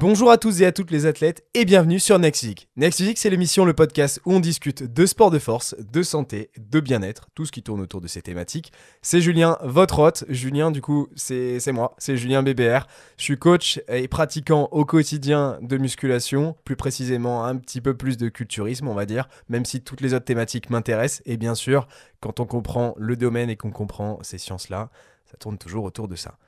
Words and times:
Bonjour 0.00 0.30
à 0.30 0.38
tous 0.38 0.62
et 0.62 0.64
à 0.64 0.72
toutes 0.72 0.90
les 0.90 1.04
athlètes 1.04 1.44
et 1.52 1.66
bienvenue 1.66 2.00
sur 2.00 2.18
Next 2.18 2.40
Physique. 2.40 2.70
Next 2.74 3.02
c'est 3.16 3.28
l'émission, 3.28 3.66
le 3.66 3.74
podcast 3.74 4.18
où 4.24 4.32
on 4.32 4.40
discute 4.40 4.82
de 4.82 5.04
sport 5.04 5.30
de 5.30 5.38
force, 5.38 5.76
de 5.78 6.02
santé, 6.02 6.50
de 6.56 6.80
bien-être, 6.80 7.28
tout 7.34 7.44
ce 7.44 7.52
qui 7.52 7.62
tourne 7.62 7.82
autour 7.82 8.00
de 8.00 8.08
ces 8.08 8.22
thématiques. 8.22 8.72
C'est 9.02 9.20
Julien, 9.20 9.58
votre 9.62 9.98
hôte. 9.98 10.24
Julien, 10.30 10.70
du 10.70 10.80
coup, 10.80 11.08
c'est 11.16 11.60
moi, 11.72 11.94
c'est 11.98 12.16
Julien 12.16 12.42
BBR. 12.42 12.86
Je 13.18 13.24
suis 13.24 13.38
coach 13.38 13.78
et 13.88 14.08
pratiquant 14.08 14.70
au 14.72 14.86
quotidien 14.86 15.58
de 15.60 15.76
musculation, 15.76 16.56
plus 16.64 16.76
précisément 16.76 17.44
un 17.44 17.56
petit 17.56 17.82
peu 17.82 17.94
plus 17.94 18.16
de 18.16 18.30
culturisme, 18.30 18.88
on 18.88 18.94
va 18.94 19.04
dire, 19.04 19.28
même 19.50 19.66
si 19.66 19.82
toutes 19.82 20.00
les 20.00 20.14
autres 20.14 20.24
thématiques 20.24 20.70
m'intéressent. 20.70 21.20
Et 21.26 21.36
bien 21.36 21.54
sûr, 21.54 21.86
quand 22.20 22.40
on 22.40 22.46
comprend 22.46 22.94
le 22.96 23.16
domaine 23.16 23.50
et 23.50 23.56
qu'on 23.56 23.70
comprend 23.70 24.18
ces 24.22 24.38
sciences-là, 24.38 24.88
ça 25.30 25.36
tourne 25.36 25.58
toujours 25.58 25.84
autour 25.84 26.08
de 26.08 26.16
ça. 26.16 26.38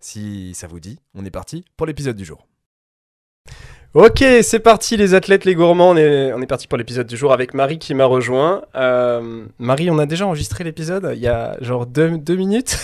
Si 0.00 0.52
ça 0.54 0.66
vous 0.66 0.80
dit, 0.80 0.98
on 1.14 1.24
est 1.24 1.30
parti 1.30 1.64
pour 1.76 1.86
l'épisode 1.86 2.16
du 2.16 2.24
jour. 2.24 2.48
Ok, 3.94 4.22
c'est 4.42 4.58
parti 4.58 4.98
les 4.98 5.14
athlètes, 5.14 5.46
les 5.46 5.54
gourmands. 5.54 5.90
On 5.92 5.96
est, 5.96 6.46
parti 6.46 6.66
pour 6.68 6.76
l'épisode 6.76 7.06
du 7.06 7.16
jour 7.16 7.32
avec 7.32 7.54
Marie 7.54 7.78
qui 7.78 7.94
m'a 7.94 8.04
rejoint. 8.04 8.62
Euh, 8.76 9.46
Marie, 9.58 9.90
on 9.90 9.98
a 9.98 10.04
déjà 10.04 10.26
enregistré 10.26 10.62
l'épisode 10.62 11.10
il 11.14 11.20
y 11.20 11.26
a 11.26 11.56
genre 11.62 11.86
deux, 11.86 12.18
minutes. 12.36 12.78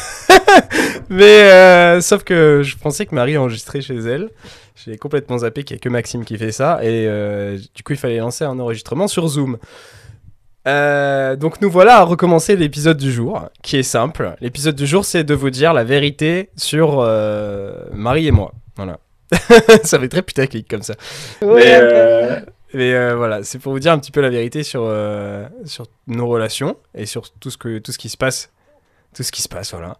Mais 1.10 1.42
euh, 1.52 2.00
sauf 2.00 2.24
que 2.24 2.62
je 2.64 2.78
pensais 2.78 3.04
que 3.04 3.14
Marie 3.14 3.36
enregistrait 3.36 3.82
chez 3.82 3.98
elle. 3.98 4.30
J'ai 4.82 4.96
complètement 4.96 5.38
zappé 5.38 5.62
qu'il 5.62 5.74
n'y 5.74 5.80
a 5.80 5.82
que 5.82 5.90
Maxime 5.90 6.24
qui 6.24 6.38
fait 6.38 6.52
ça. 6.52 6.82
Et 6.82 7.06
euh, 7.06 7.58
du 7.74 7.82
coup, 7.82 7.92
il 7.92 7.98
fallait 7.98 8.16
lancer 8.16 8.44
un 8.44 8.58
enregistrement 8.58 9.06
sur 9.06 9.28
Zoom. 9.28 9.58
donc 10.64 11.60
nous 11.60 11.70
voilà 11.70 11.98
à 11.98 12.04
recommencer 12.04 12.56
l'épisode 12.56 12.96
du 12.96 13.12
jour, 13.12 13.50
qui 13.62 13.76
est 13.76 13.82
simple. 13.82 14.36
L'épisode 14.40 14.74
du 14.74 14.86
jour, 14.86 15.04
c'est 15.04 15.22
de 15.22 15.34
vous 15.34 15.50
dire 15.50 15.74
la 15.74 15.84
vérité 15.84 16.48
sur 16.56 17.06
Marie 17.92 18.26
et 18.26 18.32
moi. 18.32 18.52
Voilà. 18.76 18.98
ça 19.84 19.98
fait 19.98 20.08
très 20.08 20.22
putaclic 20.22 20.68
comme 20.68 20.82
ça. 20.82 20.94
mais, 21.42 21.74
euh, 21.74 22.40
euh, 22.74 23.14
voilà, 23.16 23.42
c'est 23.42 23.58
pour 23.58 23.72
vous 23.72 23.78
dire 23.78 23.92
un 23.92 23.98
petit 23.98 24.10
peu 24.10 24.20
la 24.20 24.30
vérité 24.30 24.62
sur, 24.62 24.84
euh, 24.84 25.46
sur 25.64 25.86
nos 26.06 26.26
relations 26.26 26.76
et 26.94 27.06
sur 27.06 27.30
tout 27.32 27.50
ce, 27.50 27.56
que, 27.56 27.78
tout 27.78 27.92
ce 27.92 27.98
qui 27.98 28.08
se 28.08 28.16
passe. 28.16 28.50
Tout 29.14 29.22
ce 29.22 29.30
qui 29.30 29.42
se 29.42 29.48
passe, 29.48 29.72
voilà. 29.72 29.96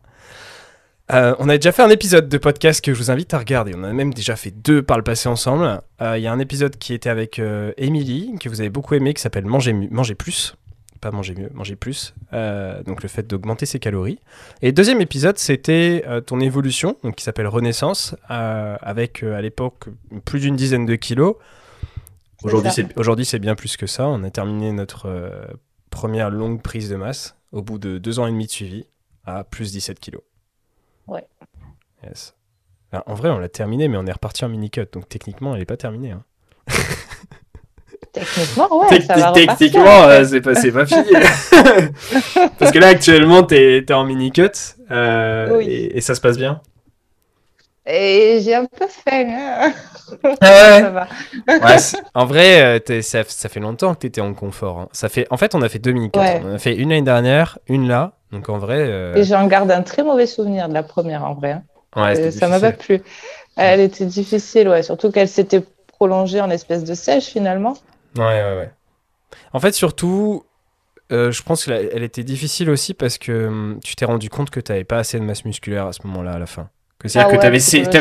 on 1.39 1.49
a 1.49 1.57
déjà 1.57 1.71
fait 1.71 1.83
un 1.83 1.91
épisode 1.91 2.29
de 2.29 2.39
podcast 2.39 2.85
que 2.85 2.93
je 2.93 2.99
vous 2.99 3.11
invite 3.13 3.33
à 3.33 3.39
regarder. 3.39 3.73
On 3.77 3.85
a 3.85 3.93
même 3.93 4.13
déjà 4.13 4.35
fait 4.35 4.51
deux 4.51 4.83
par 4.83 4.97
le 4.97 5.05
passé 5.05 5.29
ensemble. 5.29 5.81
Il 6.01 6.19
y 6.19 6.27
a 6.27 6.33
un 6.33 6.41
épisode 6.41 6.77
qui 6.79 6.95
était 6.95 7.11
avec 7.11 7.41
Emily, 7.77 8.35
que 8.41 8.49
vous 8.49 8.61
avez 8.61 8.71
beaucoup 8.71 8.95
aimé, 8.95 9.15
qui 9.15 9.23
s'appelle 9.23 9.47
Manger, 9.47 9.73
Manger 9.73 10.17
plus 10.17 10.57
pas 11.05 11.11
manger 11.11 11.35
mieux, 11.35 11.51
manger 11.53 11.77
plus. 11.77 12.15
Euh, 12.33 12.83
donc 12.83 13.03
le 13.03 13.11
fait 13.11 13.27
d'augmenter 13.27 13.67
ses 13.67 13.79
calories. 13.79 14.19
Et 14.63 14.73
deuxième 14.73 15.03
épisode, 15.03 15.37
c'était 15.37 16.03
euh, 16.07 16.23
ton 16.23 16.41
évolution, 16.41 16.97
donc 17.03 17.17
qui 17.17 17.25
s'appelle 17.25 17.47
Renaissance, 17.47 18.17
euh, 18.31 18.79
avec 18.81 19.23
à 19.23 19.43
l'époque 19.43 19.89
plus 20.25 20.41
d'une 20.41 20.57
dizaine 20.57 20.87
de 20.87 20.95
kilos. 20.95 21.37
Aujourd'hui, 22.43 22.71
c'est 22.73 22.99
aujourd'hui 22.99 23.27
c'est 23.27 23.39
bien 23.39 23.55
plus 23.55 23.77
que 23.77 23.87
ça. 23.87 24.09
On 24.09 24.25
a 24.25 24.31
terminé 24.31 24.73
notre 24.73 25.47
première 25.91 26.31
longue 26.31 26.63
prise 26.63 26.89
de 26.89 26.97
masse 26.97 27.37
au 27.53 27.61
bout 27.61 27.79
de 27.79 27.99
deux 27.99 28.19
ans 28.19 28.27
et 28.27 28.31
demi 28.31 28.47
de 28.47 28.51
suivi 28.51 28.87
à 29.27 29.45
plus 29.45 29.73
17 29.73 30.01
kilos. 30.01 30.23
Ouais. 31.07 31.27
Yes. 32.03 32.35
en 32.93 33.15
vrai, 33.15 33.29
on 33.29 33.39
l'a 33.39 33.51
terminé, 33.51 33.89
mais 33.89 33.99
on 33.99 34.07
est 34.07 34.13
reparti 34.13 34.45
en 34.45 34.49
mini 34.49 34.71
cut, 34.71 34.87
donc 34.93 35.09
techniquement, 35.09 35.53
elle 35.53 35.61
n'est 35.61 35.67
pas 35.67 35.77
terminée. 35.77 36.13
Hein. 36.13 36.25
Techniquement, 38.15 38.69
ouais. 38.79 39.01
ça 39.01 39.17
va 39.17 39.33
techniquement, 39.33 40.05
euh, 40.05 40.25
c'est 40.25 40.41
pas, 40.41 40.55
pas 40.55 40.87
fini. 40.87 41.03
Parce 42.61 42.71
que 42.71 42.79
là, 42.79 42.87
actuellement, 42.87 43.43
t'es 43.43 43.79
es 43.79 43.93
en 43.93 44.05
mini-cut 44.05 44.53
euh, 44.93 45.61
et, 45.61 46.01
ça 46.01 46.15
se 46.15 46.21
passe 46.21 46.39
bien 46.39 46.61
Et 47.85 48.39
j'ai 48.41 48.55
un 48.55 48.67
peu 48.67 48.87
faim. 48.87 49.27
Hein. 49.29 49.73
Ah 50.41 51.09
ouais? 51.49 51.77
en 52.15 52.25
vrai, 52.25 52.81
euh, 52.89 53.03
ça, 53.03 53.25
ça, 53.27 53.49
fait 53.49 53.59
longtemps 53.59 53.95
que 53.95 54.01
tu 54.01 54.07
étais 54.07 54.21
en 54.21 54.33
confort. 54.33 54.79
Hein. 54.79 54.89
Ça 54.93 55.09
fait, 55.09 55.27
en 55.31 55.37
fait, 55.37 55.57
on 55.57 55.63
a 55.63 55.69
fait 55.69 55.81
deux 55.81 55.93
mini-cuts. 55.93 56.21
On 56.21 56.55
a 56.55 56.59
fait 56.59 56.77
une 56.77 56.91
l'année 56.91 57.03
dernière, 57.03 57.59
une 57.67 57.89
là. 57.89 58.13
Donc 58.31 58.49
en 58.49 58.59
vrai. 58.59 59.13
Et 59.17 59.25
j'en 59.25 59.45
garde 59.49 59.73
un 59.73 59.83
très 59.83 60.05
mauvais 60.05 60.27
souvenir 60.27 60.69
de 60.69 60.75
la 60.75 60.85
première 60.85 61.25
en 61.25 61.35
vrai. 61.35 61.51
Hein. 61.51 61.63
Ouais, 61.97 62.31
ça 62.31 62.47
m'a 62.47 62.61
pas 62.61 62.73
plu. 62.73 63.03
Elle 63.57 63.81
était 63.81 64.07
difficile, 64.07 64.69
ouais. 64.69 64.85
Surtout 64.85 65.11
qu'elle 65.11 65.29
s'était 65.29 65.65
prolongée 65.89 66.41
en 66.41 66.51
espèce 66.51 66.85
de 66.85 66.95
sèche 66.95 67.27
finalement. 67.27 67.75
Ouais, 68.17 68.25
ouais, 68.25 68.57
ouais. 68.57 68.71
En 69.53 69.61
fait, 69.61 69.73
surtout, 69.73 70.45
euh, 71.13 71.31
je 71.31 71.43
pense 71.43 71.65
qu'elle 71.65 72.03
était 72.03 72.25
difficile 72.25 72.71
aussi 72.71 72.95
parce 72.95 73.19
que 73.19 73.47
hum, 73.47 73.81
tu 73.83 73.97
t'es 73.97 74.05
rendu 74.05 74.31
compte 74.31 74.51
que 74.51 74.61
tu 74.61 74.73
n'avais 74.73 74.85
pas 74.85 74.99
assez 74.99 75.19
de 75.19 75.25
masse 75.25 75.45
musculaire 75.45 75.87
à 75.87 75.93
ce 75.93 76.07
moment-là, 76.07 76.33
à 76.33 76.39
la 76.39 76.47
fin. 76.47 76.69
C'est-à-dire 77.07 77.29
ah 77.29 77.37
que 77.37 77.41
tu 77.41 77.47
avais, 77.47 77.61
séché. 77.61 77.89
Tu 77.91 77.97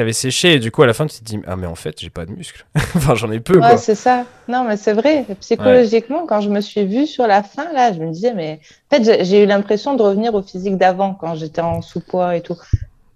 avais 0.00 0.12
séché 0.14 0.54
et 0.54 0.58
du 0.58 0.70
coup, 0.70 0.82
à 0.82 0.86
la 0.86 0.94
fin, 0.94 1.06
tu 1.06 1.18
te 1.18 1.24
dis 1.24 1.38
Ah, 1.46 1.56
mais 1.56 1.66
en 1.66 1.74
fait, 1.74 2.00
j'ai 2.00 2.08
pas 2.08 2.24
de 2.24 2.32
muscles. 2.32 2.64
enfin, 2.96 3.14
j'en 3.14 3.30
ai 3.30 3.40
peu. 3.40 3.58
Ouais, 3.58 3.76
c'est 3.76 3.94
ça. 3.94 4.24
Non, 4.48 4.64
mais 4.64 4.78
c'est 4.78 4.94
vrai. 4.94 5.26
Psychologiquement, 5.40 6.24
quand 6.26 6.40
je 6.40 6.48
me 6.48 6.60
suis 6.60 6.86
vue 6.86 7.06
sur 7.06 7.26
la 7.26 7.42
fin, 7.42 7.70
là, 7.74 7.92
je 7.92 7.98
me 7.98 8.10
disais 8.10 8.32
Mais 8.32 8.60
en 8.90 8.96
fait, 8.96 9.24
j'ai 9.24 9.42
eu 9.42 9.46
l'impression 9.46 9.94
de 9.94 10.02
revenir 10.02 10.34
au 10.34 10.42
physique 10.42 10.78
d'avant 10.78 11.12
quand 11.12 11.34
j'étais 11.34 11.60
en 11.60 11.82
sous-poids 11.82 12.36
et 12.36 12.40
tout. 12.40 12.56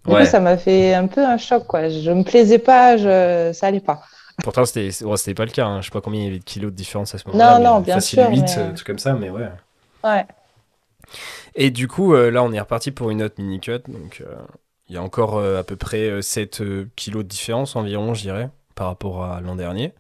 Du 0.07 0.15
coup, 0.15 0.25
ça 0.27 0.41
m'a 0.41 0.59
fait 0.59 0.93
un 0.95 1.07
peu 1.07 1.25
un 1.25 1.39
choc, 1.39 1.67
quoi. 1.67 1.89
Je 1.89 2.11
me 2.11 2.25
plaisais 2.25 2.59
pas, 2.59 2.99
je... 2.99 3.53
ça 3.55 3.69
allait 3.69 3.81
pas. 3.81 4.03
Pourtant, 4.43 4.65
c'était 4.65 4.91
c'était 4.91 5.35
pas 5.35 5.45
le 5.45 5.51
cas. 5.51 5.67
Hein. 5.67 5.81
Je 5.81 5.87
sais 5.87 5.91
pas 5.91 6.01
combien 6.01 6.21
il 6.21 6.25
y 6.25 6.29
avait 6.29 6.39
de 6.39 6.45
kilos 6.45 6.71
de 6.71 6.77
différence 6.77 7.15
à 7.15 7.19
ce 7.19 7.27
moment-là. 7.29 7.59
Non, 7.59 7.75
non, 7.75 7.81
bien 7.81 8.01
sûr. 8.01 8.29
8, 8.29 8.41
mais... 8.41 8.59
Euh, 8.59 8.75
comme 8.85 8.99
ça, 8.99 9.15
mais 9.15 9.31
ouais. 9.31 9.51
Ouais. 10.05 10.27
Et 11.55 11.71
du 11.71 11.89
coup, 11.89 12.15
euh, 12.15 12.31
là, 12.31 12.43
on 12.43 12.53
est 12.53 12.61
reparti 12.61 12.91
pour 12.91 13.11
une 13.11 13.23
autre 13.23 13.35
mini-cut. 13.39 13.83
Donc, 13.89 14.23
euh, 14.23 14.35
il 14.89 14.95
y 14.95 14.99
a 14.99 15.03
encore 15.03 15.39
à 15.43 15.63
peu 15.63 15.77
près 15.77 16.21
7 16.21 16.63
kilos 16.97 17.25
de 17.25 17.29
différence 17.29 17.77
environ, 17.77 18.15
je 18.15 18.23
dirais, 18.23 18.51
par 18.75 18.89
rapport 18.89 19.25
à 19.25 19.41
l'an 19.41 19.57
dernier. 19.57 19.95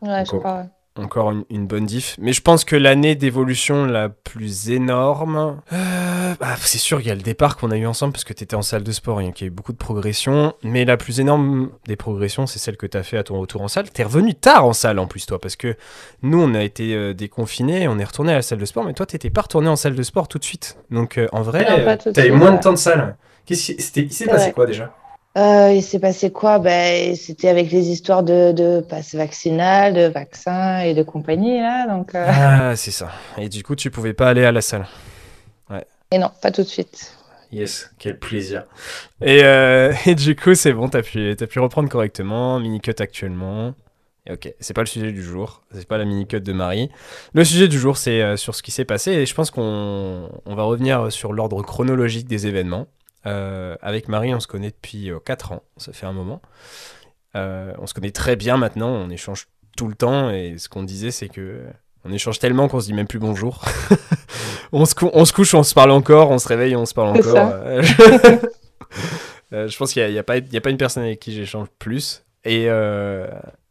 Ouais, 0.00 0.24
je 0.24 0.36
crois, 0.36 0.66
encore 0.96 1.32
une, 1.48 1.66
bonne 1.66 1.86
diff. 1.86 2.16
Mais 2.18 2.32
je 2.32 2.42
pense 2.42 2.64
que 2.64 2.76
l'année 2.76 3.14
d'évolution 3.14 3.84
la 3.86 4.08
plus 4.08 4.70
énorme, 4.70 5.60
euh, 5.72 6.34
bah, 6.38 6.54
c'est 6.60 6.78
sûr, 6.78 7.00
il 7.00 7.06
y 7.06 7.10
a 7.10 7.14
le 7.14 7.22
départ 7.22 7.56
qu'on 7.56 7.70
a 7.70 7.76
eu 7.76 7.86
ensemble 7.86 8.12
parce 8.12 8.24
que 8.24 8.32
tu 8.32 8.44
étais 8.44 8.56
en 8.56 8.62
salle 8.62 8.82
de 8.82 8.92
sport 8.92 9.20
et 9.20 9.32
qu'il 9.32 9.46
y 9.46 9.48
a 9.48 9.48
eu 9.48 9.54
beaucoup 9.54 9.72
de 9.72 9.78
progression. 9.78 10.54
Mais 10.62 10.84
la 10.84 10.96
plus 10.96 11.20
énorme 11.20 11.70
des 11.86 11.96
progressions, 11.96 12.46
c'est 12.46 12.58
celle 12.58 12.76
que 12.76 12.86
tu 12.86 12.96
as 12.96 13.02
fait 13.02 13.16
à 13.16 13.22
ton 13.22 13.40
retour 13.40 13.62
en 13.62 13.68
salle. 13.68 13.90
Tu 13.90 14.00
es 14.00 14.04
revenu 14.04 14.34
tard 14.34 14.66
en 14.66 14.72
salle 14.72 14.98
en 14.98 15.06
plus, 15.06 15.24
toi, 15.26 15.40
parce 15.40 15.56
que 15.56 15.76
nous, 16.22 16.40
on 16.40 16.54
a 16.54 16.62
été 16.62 16.94
euh, 16.94 17.14
déconfinés, 17.14 17.88
on 17.88 17.98
est 17.98 18.04
retourné 18.04 18.32
à 18.32 18.36
la 18.36 18.42
salle 18.42 18.58
de 18.58 18.66
sport, 18.66 18.84
mais 18.84 18.92
toi, 18.92 19.06
tu 19.06 19.14
n'étais 19.14 19.30
pas 19.30 19.42
retourné 19.42 19.68
en 19.68 19.76
salle 19.76 19.94
de 19.94 20.02
sport 20.02 20.28
tout 20.28 20.38
de 20.38 20.44
suite. 20.44 20.76
Donc 20.90 21.18
euh, 21.18 21.28
en 21.32 21.42
vrai, 21.42 21.66
tu 22.02 22.20
avais 22.20 22.30
moins 22.30 22.52
de 22.52 22.60
temps 22.60 22.72
de 22.72 22.76
salle. 22.76 23.16
Qu'est-ce 23.46 23.72
qui 23.72 24.12
s'est 24.12 24.26
passé 24.26 24.52
quoi 24.52 24.66
déjà? 24.66 24.94
Euh, 25.36 25.72
il 25.72 25.82
s'est 25.82 25.98
passé 25.98 26.30
quoi? 26.30 26.58
Ben, 26.58 27.16
C'était 27.16 27.48
avec 27.48 27.70
les 27.70 27.88
histoires 27.88 28.22
de, 28.22 28.52
de 28.52 28.80
passe 28.80 29.14
vaccinal, 29.14 29.94
de 29.94 30.06
vaccins 30.06 30.80
et 30.80 30.94
de 30.94 31.02
compagnie. 31.02 31.58
Là, 31.58 31.86
donc, 31.86 32.14
euh. 32.14 32.26
Ah, 32.28 32.76
c'est 32.76 32.90
ça. 32.90 33.10
Et 33.38 33.48
du 33.48 33.62
coup, 33.62 33.74
tu 33.74 33.90
pouvais 33.90 34.12
pas 34.12 34.28
aller 34.28 34.44
à 34.44 34.52
la 34.52 34.60
salle. 34.60 34.86
Ouais. 35.70 35.86
Et 36.10 36.18
non, 36.18 36.30
pas 36.42 36.50
tout 36.50 36.62
de 36.62 36.68
suite. 36.68 37.14
Yes, 37.50 37.90
quel 37.98 38.18
plaisir. 38.18 38.64
Et, 39.22 39.42
euh, 39.42 39.94
et 40.06 40.14
du 40.14 40.36
coup, 40.36 40.54
c'est 40.54 40.72
bon, 40.74 40.88
tu 40.88 40.98
as 40.98 41.02
pu, 41.02 41.30
as 41.30 41.46
pu 41.46 41.60
reprendre 41.60 41.88
correctement. 41.88 42.60
Mini-cut 42.60 43.00
actuellement. 43.00 43.74
Et 44.26 44.32
ok, 44.34 44.54
c'est 44.60 44.74
pas 44.74 44.82
le 44.82 44.86
sujet 44.86 45.10
du 45.10 45.22
jour, 45.22 45.62
c'est 45.74 45.88
pas 45.88 45.98
la 45.98 46.04
mini-cut 46.04 46.40
de 46.40 46.52
Marie. 46.52 46.90
Le 47.32 47.42
sujet 47.42 47.66
du 47.66 47.76
jour, 47.76 47.96
c'est 47.96 48.36
sur 48.36 48.54
ce 48.54 48.62
qui 48.62 48.70
s'est 48.70 48.84
passé 48.84 49.10
et 49.10 49.26
je 49.26 49.34
pense 49.34 49.50
qu'on 49.50 50.30
on 50.46 50.54
va 50.54 50.62
revenir 50.62 51.10
sur 51.10 51.32
l'ordre 51.32 51.60
chronologique 51.62 52.28
des 52.28 52.46
événements. 52.46 52.86
Euh, 53.26 53.76
avec 53.80 54.08
Marie, 54.08 54.34
on 54.34 54.40
se 54.40 54.46
connaît 54.46 54.70
depuis 54.70 55.10
4 55.24 55.52
euh, 55.52 55.54
ans, 55.56 55.62
ça 55.76 55.92
fait 55.92 56.06
un 56.06 56.12
moment. 56.12 56.42
Euh, 57.36 57.72
on 57.78 57.86
se 57.86 57.94
connaît 57.94 58.10
très 58.10 58.36
bien 58.36 58.56
maintenant, 58.56 58.90
on 58.90 59.10
échange 59.10 59.48
tout 59.76 59.88
le 59.88 59.94
temps 59.94 60.30
et 60.30 60.56
ce 60.58 60.68
qu'on 60.68 60.82
disait 60.82 61.10
c'est 61.10 61.28
que 61.28 61.62
on 62.04 62.12
échange 62.12 62.38
tellement 62.38 62.68
qu'on 62.68 62.80
se 62.80 62.86
dit 62.86 62.94
même 62.94 63.06
plus 63.06 63.20
bonjour. 63.20 63.64
on, 64.72 64.84
se 64.84 64.94
on, 65.00 65.24
se 65.24 65.32
couche, 65.32 65.54
on 65.54 65.62
se 65.62 65.72
parle 65.72 65.92
encore, 65.92 66.30
on 66.30 66.38
se 66.38 66.48
réveille, 66.48 66.74
on 66.76 66.84
se 66.84 66.94
parle 66.94 67.16
encore. 67.16 67.34
je 69.52 69.76
pense 69.76 69.92
qu'il 69.92 70.06
n'y 70.10 70.18
a, 70.18 70.20
a, 70.20 70.24
pas, 70.24 70.34
a, 70.34 70.60
pas 70.60 70.70
une 70.70 70.76
personne 70.76 71.04
avec 71.04 71.20
qui 71.20 71.32
j'échange 71.32 71.68
plus. 71.78 72.24
Et, 72.44 72.68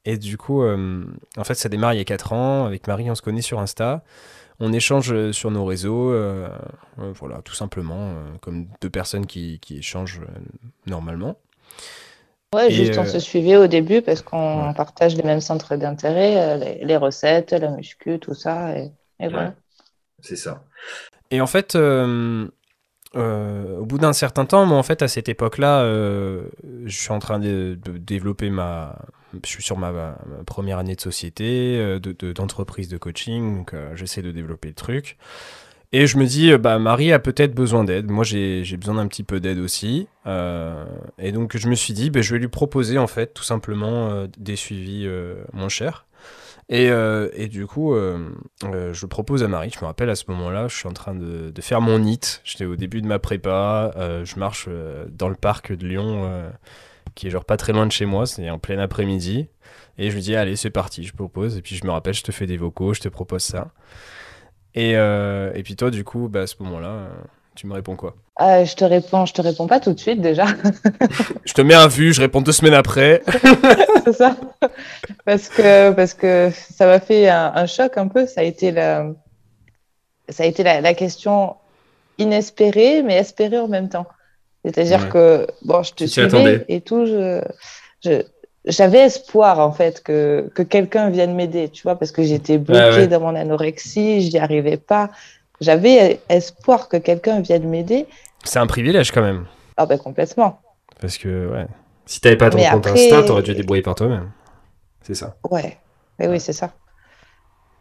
et 0.06 0.18
du 0.18 0.38
coup, 0.38 0.64
en 0.64 1.44
fait, 1.44 1.54
ça 1.54 1.70
démarre 1.70 1.94
il 1.94 1.98
y 1.98 2.02
a 2.02 2.06
4 2.06 2.34
ans. 2.34 2.66
Avec 2.66 2.88
Marie, 2.88 3.10
on 3.12 3.16
se 3.16 3.22
connaît 3.22 3.42
sur 3.42 3.60
Insta 3.60 4.04
on 4.62 4.72
échange 4.72 5.12
euh, 5.12 5.34
sur 5.34 5.50
nos 5.52 5.66
réseaux, 5.66 6.12
euh, 6.12 6.48
euh, 7.00 7.12
voilà, 7.16 7.42
tout 7.44 7.56
simplement, 7.56 8.14
comme 8.42 8.68
deux 8.80 8.92
personnes 8.92 9.26
qui, 9.26 9.60
échangent 9.72 10.22
normalement. 10.86 11.36
Ouais, 12.54 12.70
juste 12.70 12.98
on 12.98 13.06
se 13.06 13.20
suivait 13.20 13.56
au 13.58 13.68
début 13.68 14.02
parce 14.02 14.22
qu'on 14.22 14.74
partage 14.76 15.16
les 15.16 15.24
mêmes 15.24 15.42
centres 15.42 15.78
d'intérêt, 15.78 16.78
les, 16.84 16.98
recettes, 16.98 17.52
la 17.54 17.70
muscu, 17.70 18.20
tout 18.20 18.34
ça, 18.36 18.78
et, 18.78 18.92
voilà. 19.20 19.56
C'est 20.22 20.36
ça. 20.36 20.64
Et 21.32 21.42
en 21.42 21.48
fait, 21.48 21.76
au 21.76 22.50
bout 23.86 23.98
d'un 23.98 24.14
certain 24.14 24.46
temps, 24.46 24.66
moi, 24.66 24.78
en 24.78 24.84
fait, 24.84 25.02
à 25.02 25.08
cette 25.08 25.30
époque-là, 25.30 25.86
je 25.86 26.96
suis 26.96 27.12
en 27.12 27.20
train 27.20 27.40
de 27.40 27.80
développer 27.84 28.50
ma, 28.50 29.00
je 29.44 29.50
suis 29.50 29.64
sur 29.64 29.78
ma, 29.78 30.18
première 30.46 30.78
année 30.78 30.96
de 30.96 31.02
société, 31.02 31.78
euh, 31.80 32.00
d'entreprise 32.34 32.88
de, 32.88 32.98
coaching, 32.98 33.58
donc 33.58 33.74
euh, 33.74 33.96
j'essaie 33.96 34.22
de 34.22 34.32
développer 34.32 34.70
le 34.70 34.74
truc. 34.74 35.18
Et 35.94 36.08
je 36.08 36.18
me 36.18 36.26
dis, 36.26 36.56
bah, 36.58 36.80
Marie 36.80 37.12
a 37.12 37.20
peut-être 37.20 37.54
besoin 37.54 37.84
d'aide. 37.84 38.10
Moi, 38.10 38.24
j'ai 38.24 38.64
besoin 38.78 38.96
d'un 38.96 39.08
petit 39.08 39.24
peu 39.24 39.42
d'aide 39.42 39.60
aussi. 39.60 40.08
et 40.26 41.32
donc, 41.34 41.58
je 41.58 41.68
me 41.68 41.76
suis 41.76 41.94
dit, 41.94 42.10
bah, 42.10 42.22
je 42.22 42.34
vais 42.34 42.40
lui 42.40 42.48
proposer, 42.48 42.98
en 42.98 43.08
fait, 43.08 43.34
tout 43.34 43.44
simplement 43.44 44.26
des 44.38 44.56
suivis 44.56 45.06
moins 45.52 45.68
chers. 45.68 46.06
Et, 46.70 46.86
et, 46.86 47.48
du 47.50 47.68
coup, 47.68 47.94
je 47.94 49.06
propose 49.06 49.44
à 49.44 49.50
Marie, 49.50 49.70
je 49.70 49.80
me 49.82 49.86
rappelle 49.86 50.10
à 50.10 50.16
ce 50.16 50.24
moment-là, 50.30 50.70
je 50.70 50.78
suis 50.78 50.88
en 50.88 50.94
train 50.94 51.14
de, 51.14 51.50
de 51.50 51.62
faire 51.62 51.82
mon 51.82 52.00
NIT. 52.00 52.40
J'étais 52.46 52.64
au 52.64 52.78
début 52.78 53.02
de 53.02 53.08
ma 53.08 53.20
prépa, 53.20 53.92
je 54.24 54.40
marche 54.40 54.70
dans 55.10 55.28
le 55.28 55.36
parc 55.36 55.74
de 55.74 55.86
Lyon, 55.86 56.50
qui 57.16 57.28
est 57.28 57.30
genre 57.30 57.46
pas 57.46 57.58
très 57.58 57.74
loin 57.74 57.86
de 57.86 57.92
chez 57.92 58.06
moi, 58.06 58.26
c'est 58.26 58.50
en 58.50 58.60
plein 58.60 58.80
après-midi. 58.80 59.48
Et 59.98 60.10
je 60.10 60.16
lui 60.16 60.22
dis, 60.22 60.36
allez, 60.36 60.56
c'est 60.56 60.70
parti, 60.70 61.04
je 61.04 61.14
propose. 61.14 61.58
Et 61.58 61.62
puis 61.62 61.76
je 61.76 61.86
me 61.86 61.92
rappelle, 61.92 62.14
je 62.14 62.24
te 62.24 62.32
fais 62.32 62.46
des 62.46 62.58
vocaux, 62.58 62.94
je 62.94 63.02
te 63.02 63.10
propose 63.10 63.44
ça. 63.44 63.72
Et, 64.74 64.96
euh, 64.96 65.52
et 65.54 65.64
puis 65.64 65.76
toi, 65.76 65.92
du 65.92 66.04
coup, 66.04 66.30
bah, 66.30 66.42
à 66.42 66.48
ce 66.48 66.56
moment-là, 66.60 66.88
euh, 66.88 67.10
tu 67.56 67.68
me 67.68 67.74
réponds 67.74 67.96
quoi? 67.96 68.16
Euh, 68.40 68.66
Je 68.66 68.76
te 68.76 68.86
réponds, 68.86 69.26
je 69.26 69.34
te 69.34 69.42
réponds 69.42 69.68
pas 69.68 69.80
tout 69.80 69.94
de 69.94 70.00
suite 70.00 70.22
déjà. 70.22 70.46
je 71.46 71.54
te 71.54 71.62
mets 71.62 71.74
un 71.74 71.88
vu, 71.88 72.14
je 72.14 72.22
réponds 72.22 72.42
deux 72.42 72.54
semaines 72.54 72.74
après. 72.74 73.22
c'est 74.06 74.14
ça. 74.14 74.38
Parce 75.26 75.50
que, 75.50 75.92
parce 75.92 76.14
que 76.14 76.50
ça 76.54 76.86
m'a 76.86 77.00
fait 77.00 77.30
un, 77.30 77.66
choc 77.66 77.98
un 77.98 78.08
peu. 78.08 78.26
Ça 78.26 78.42
a 78.42 78.44
été 78.44 78.72
la, 78.72 79.08
ça 80.30 80.44
a 80.44 80.46
été 80.46 80.64
la, 80.64 80.80
la 80.80 80.94
question 80.94 81.56
inespérée, 82.18 83.04
mais 83.04 83.16
espérée 83.16 83.60
en 83.60 83.68
même 83.68 83.90
temps. 83.90 84.08
C'est-à-dire 84.64 85.10
que, 85.10 85.48
bon, 85.64 85.82
je 85.82 85.94
te 85.94 86.04
suivais 86.06 86.66
et 86.68 86.82
tout, 86.82 87.06
je, 87.06 87.42
je, 88.04 88.22
j'avais 88.66 89.00
espoir 89.00 89.60
en 89.60 89.72
fait 89.72 90.04
que, 90.04 90.52
que 90.54 90.62
quelqu'un 90.62 91.10
vienne 91.10 91.34
m'aider, 91.34 91.70
tu 91.70 91.84
vois, 91.84 91.96
parce 91.96 92.12
que 92.12 92.22
j'étais 92.24 92.58
bloquée 92.58 93.08
dans 93.08 93.22
mon 93.22 93.36
anorexie, 93.36 94.22
j'y 94.22 94.38
arrivais 94.38 94.78
pas. 94.78 95.10
J'avais 95.60 96.20
espoir 96.30 96.90
que 96.90 96.98
quelqu'un 96.98 97.42
vienne 97.42 97.70
m'aider. 97.70 98.08
C'est 98.44 98.60
un 98.60 98.68
privilège 98.68 99.12
quand 99.12 99.22
même. 99.22 99.46
Ah 99.78 99.86
ben 99.86 99.98
complètement. 99.98 100.60
Parce 101.00 101.18
que 101.18 101.52
ouais, 101.52 101.68
si 102.06 102.20
t'avais 102.20 102.38
pas 102.38 102.50
ton 102.50 102.58
compte 102.58 102.88
Insta, 102.88 103.24
t'aurais 103.24 103.44
dû 103.44 103.54
te 103.54 103.58
débrouiller 103.58 103.84
par 103.84 103.96
toi-même. 103.96 104.32
C'est 105.02 105.16
ça. 105.16 105.36
Ouais, 105.50 105.78
oui, 106.20 106.28
oui, 106.28 106.40
c'est 106.40 106.54
ça. 106.54 106.72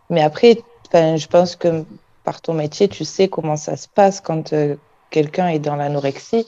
Mais 0.09 0.23
après, 0.23 0.59
je 0.93 1.27
pense 1.27 1.57
que 1.57 1.85
par 2.25 2.41
ton 2.41 2.55
métier, 2.55 2.89
tu 2.89 3.05
sais 3.05 3.29
comment 3.29 3.57
ça 3.57 3.77
se 3.77 3.89
passe 3.89 4.21
quand 4.21 4.53
euh, 4.53 4.77
quelqu'un 5.11 5.49
est 5.49 5.59
dans 5.59 5.77
l'anorexie. 5.77 6.47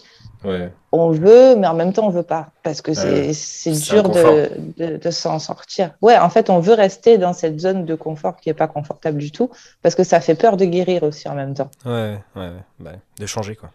On 0.92 1.10
veut, 1.10 1.56
mais 1.56 1.66
en 1.66 1.74
même 1.74 1.92
temps, 1.92 2.06
on 2.06 2.10
veut 2.10 2.22
pas. 2.22 2.48
Parce 2.62 2.82
que 2.82 2.92
c'est 2.92 3.72
dur 3.72 4.08
de, 4.10 4.98
de, 4.98 5.10
s'en 5.10 5.38
sortir. 5.38 5.92
Ouais, 6.02 6.18
en 6.18 6.28
fait, 6.28 6.50
on 6.50 6.58
veut 6.58 6.74
rester 6.74 7.18
dans 7.18 7.32
cette 7.32 7.60
zone 7.60 7.84
de 7.84 7.94
confort 7.94 8.36
qui 8.36 8.48
n'est 8.48 8.54
pas 8.54 8.68
confortable 8.68 9.18
du 9.18 9.30
tout. 9.30 9.50
Parce 9.82 9.94
que 9.94 10.04
ça 10.04 10.20
fait 10.20 10.34
peur 10.34 10.56
de 10.56 10.64
guérir 10.64 11.02
aussi 11.02 11.28
en 11.28 11.34
même 11.34 11.54
temps. 11.54 11.70
Ouais, 11.84 12.18
ouais, 12.36 12.50
bah, 12.78 12.92
de 13.18 13.26
changer, 13.26 13.56
quoi. 13.56 13.70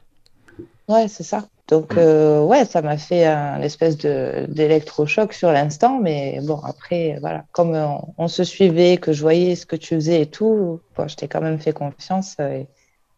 Ouais, 0.87 1.07
c'est 1.07 1.23
ça. 1.23 1.43
Donc, 1.67 1.95
mm. 1.95 1.99
euh, 1.99 2.41
ouais, 2.43 2.65
ça 2.65 2.81
m'a 2.81 2.97
fait 2.97 3.25
un 3.25 3.61
espèce 3.61 3.97
d'électrochoc 3.97 5.33
sur 5.33 5.51
l'instant. 5.51 5.99
Mais 5.99 6.39
bon, 6.43 6.61
après, 6.63 7.17
voilà, 7.19 7.45
comme 7.51 7.75
on, 8.17 8.27
se 8.27 8.43
suivait, 8.43 8.97
que 8.97 9.11
je 9.11 9.21
voyais 9.21 9.55
ce 9.55 9.65
que 9.65 9.75
tu 9.75 9.95
faisais 9.95 10.21
et 10.21 10.27
tout, 10.27 10.79
bon, 10.95 11.07
je 11.07 11.15
t'ai 11.15 11.27
quand 11.27 11.41
même 11.41 11.59
fait 11.59 11.73
confiance 11.73 12.37
et, 12.39 12.67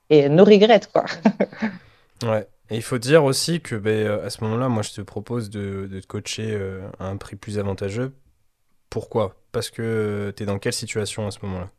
et 0.10 0.30
no 0.30 0.44
regrets, 0.44 0.82
quoi. 0.92 1.06
ouais. 2.24 2.48
Et 2.72 2.76
il 2.76 2.84
faut 2.84 3.00
dire 3.00 3.24
aussi 3.24 3.62
que 3.62 3.76
ben, 3.76 4.08
euh, 4.08 4.26
à 4.26 4.30
ce 4.30 4.44
moment-là, 4.44 4.70
moi, 4.70 4.84
je 4.84 4.92
te 4.92 5.02
propose 5.02 5.50
de, 5.50 5.88
de 5.92 6.00
te 6.00 6.06
coacher 6.06 6.52
euh, 6.52 6.82
à 7.00 7.08
un 7.08 7.18
prix 7.18 7.36
plus 7.36 7.58
avantageux. 7.58 8.14
Pourquoi? 8.90 9.36
Parce 9.52 9.72
que 9.72 9.82
euh, 9.82 10.32
tu 10.36 10.44
es 10.44 10.46
dans 10.46 10.60
quelle 10.60 10.74
situation 10.74 11.26
à 11.26 11.32
ce 11.32 11.40
moment-là? 11.44 11.70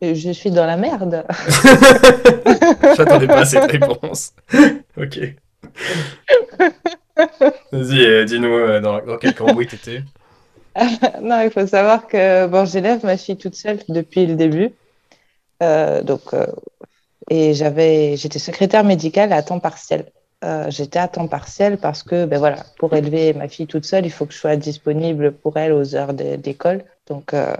Je 0.00 0.30
suis 0.30 0.50
dans 0.50 0.64
la 0.64 0.78
merde. 0.78 1.26
J'attendais 2.96 3.26
pas 3.26 3.44
cette 3.44 3.70
réponse. 3.70 4.32
ok. 4.96 5.18
Vas-y, 7.70 8.24
dis-nous 8.24 8.80
dans, 8.80 9.04
dans, 9.04 9.18
quel 9.18 9.34
cambouis 9.34 9.66
t'étais. 9.66 10.02
non, 11.20 11.42
il 11.42 11.50
faut 11.50 11.66
savoir 11.66 12.06
que 12.06 12.46
bon, 12.46 12.64
j'élève 12.64 13.04
ma 13.04 13.18
fille 13.18 13.36
toute 13.36 13.54
seule 13.54 13.80
depuis 13.90 14.24
le 14.24 14.36
début. 14.36 14.70
donc, 15.60 16.32
et 17.28 17.54
j'avais, 17.54 18.16
j'étais 18.16 18.38
secrétaire 18.38 18.84
médicale 18.84 19.32
à 19.32 19.42
temps 19.42 19.60
partiel. 19.60 20.10
Euh, 20.42 20.70
j'étais 20.70 20.98
à 20.98 21.06
temps 21.06 21.28
partiel 21.28 21.76
parce 21.76 22.02
que, 22.02 22.24
ben 22.24 22.38
voilà, 22.38 22.64
pour 22.78 22.94
élever 22.94 23.34
ma 23.34 23.46
fille 23.46 23.66
toute 23.66 23.84
seule, 23.84 24.06
il 24.06 24.10
faut 24.10 24.24
que 24.24 24.32
je 24.32 24.38
sois 24.38 24.56
disponible 24.56 25.32
pour 25.32 25.58
elle 25.58 25.72
aux 25.72 25.94
heures 25.94 26.14
d'école. 26.14 26.84
Donc, 27.06 27.34
euh, 27.34 27.54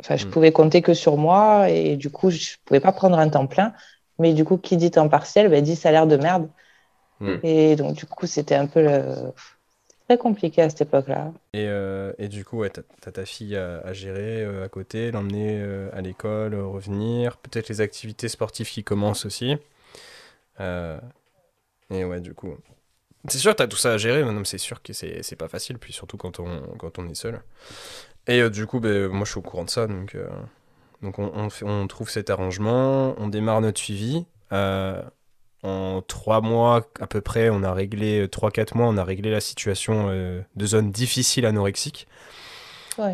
enfin, 0.00 0.16
je 0.16 0.26
mm. 0.26 0.30
pouvais 0.30 0.52
compter 0.52 0.82
que 0.82 0.92
sur 0.92 1.16
moi 1.16 1.70
et 1.70 1.96
du 1.96 2.10
coup, 2.10 2.30
je 2.30 2.56
pouvais 2.66 2.80
pas 2.80 2.92
prendre 2.92 3.18
un 3.18 3.28
temps 3.28 3.46
plein. 3.46 3.72
Mais 4.18 4.34
du 4.34 4.44
coup, 4.44 4.58
qui 4.58 4.76
dit 4.76 4.90
temps 4.90 5.08
partiel, 5.08 5.48
ben, 5.48 5.64
dit 5.64 5.74
salaire 5.74 6.06
de 6.06 6.16
merde. 6.16 6.48
Mm. 7.20 7.36
Et 7.44 7.76
donc, 7.76 7.94
du 7.94 8.04
coup, 8.04 8.26
c'était 8.26 8.56
un 8.56 8.66
peu 8.66 8.82
le, 8.82 9.32
très 10.08 10.18
compliqué 10.18 10.62
à 10.62 10.70
cette 10.70 10.82
époque-là. 10.82 11.32
Et, 11.52 11.66
euh, 11.68 12.12
et, 12.18 12.28
du 12.28 12.44
coup, 12.44 12.58
ouais, 12.58 12.70
tu 12.70 12.80
as, 12.80 13.12
ta 13.12 13.24
fille 13.24 13.56
à, 13.56 13.92
gérer 13.92 14.42
euh, 14.42 14.64
à 14.64 14.68
côté, 14.68 15.10
l'emmener 15.10 15.60
euh, 15.60 15.88
à 15.92 16.00
l'école, 16.00 16.54
revenir, 16.54 17.36
peut-être 17.38 17.68
les 17.68 17.80
activités 17.80 18.28
sportives 18.28 18.68
qui 18.68 18.84
commencent 18.84 19.26
aussi. 19.26 19.56
et 20.60 22.04
ouais, 22.04 22.20
du 22.20 22.34
coup, 22.34 22.56
c'est 23.28 23.38
sûr 23.38 23.52
que 23.52 23.58
tu 23.58 23.62
as 23.62 23.68
tout 23.68 23.76
ça 23.76 23.92
à 23.92 23.98
gérer, 23.98 24.24
mais 24.24 24.44
c'est 24.44 24.58
sûr 24.58 24.82
que 24.82 24.92
c'est 24.92 25.36
pas 25.36 25.48
facile, 25.48 25.78
puis 25.78 25.92
surtout 25.92 26.16
quand 26.16 26.40
on, 26.40 26.62
quand 26.78 26.98
on 26.98 27.08
est 27.08 27.14
seul. 27.14 27.40
Et 28.26 28.48
du 28.50 28.66
coup, 28.66 28.80
ben, 28.80 29.08
moi 29.08 29.24
je 29.24 29.30
suis 29.30 29.38
au 29.38 29.42
courant 29.42 29.64
de 29.64 29.70
ça, 29.70 29.86
donc, 29.86 30.16
donc 31.02 31.18
on, 31.18 31.48
on, 31.62 31.86
trouve 31.86 32.10
cet 32.10 32.30
arrangement, 32.30 33.14
on 33.18 33.28
démarre 33.28 33.60
notre 33.60 33.80
suivi. 33.80 34.26
En 35.64 36.02
trois 36.02 36.40
mois 36.40 36.88
à 37.00 37.06
peu 37.06 37.20
près, 37.20 37.48
on 37.48 37.62
a 37.62 37.72
réglé, 37.72 38.26
3-4 38.26 38.76
mois, 38.76 38.88
on 38.88 38.96
a 38.96 39.04
réglé 39.04 39.30
la 39.30 39.40
situation 39.40 40.08
euh, 40.08 40.40
de 40.56 40.66
zone 40.66 40.90
difficile 40.90 41.46
anorexique. 41.46 42.08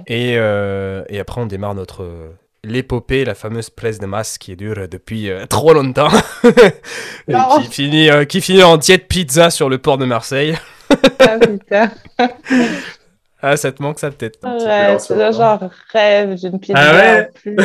Et, 0.06 0.34
euh, 0.38 1.04
et, 1.08 1.20
après, 1.20 1.40
on 1.40 1.46
démarre 1.46 1.74
notre 1.74 2.02
euh, 2.02 2.30
l'épopée, 2.64 3.24
la 3.24 3.34
fameuse 3.34 3.70
place 3.70 3.98
de 3.98 4.06
masse 4.06 4.38
qui 4.38 4.56
dure 4.56 4.88
depuis 4.88 5.30
trop 5.50 5.74
longtemps, 5.74 6.08
qui, 7.28 7.66
finit, 7.70 8.08
qui 8.26 8.40
finit 8.40 8.62
en 8.62 8.76
diète 8.78 9.08
pizza 9.08 9.50
sur 9.50 9.68
le 9.68 9.78
port 9.78 9.98
de 9.98 10.06
Marseille. 10.06 10.56
ah 11.20 11.38
putain. 11.38 11.90
Ah, 13.40 13.56
ça 13.56 13.70
te 13.70 13.80
manque 13.80 14.00
ça 14.00 14.10
peut-être? 14.10 14.40
Ouais, 14.42 14.98
c'est 14.98 15.32
genre 15.32 15.70
rêve 15.92 16.34
d'une 16.34 16.58
pizza 16.58 16.74
ah 16.76 16.92
ouais? 16.92 17.30
plus. 17.36 17.56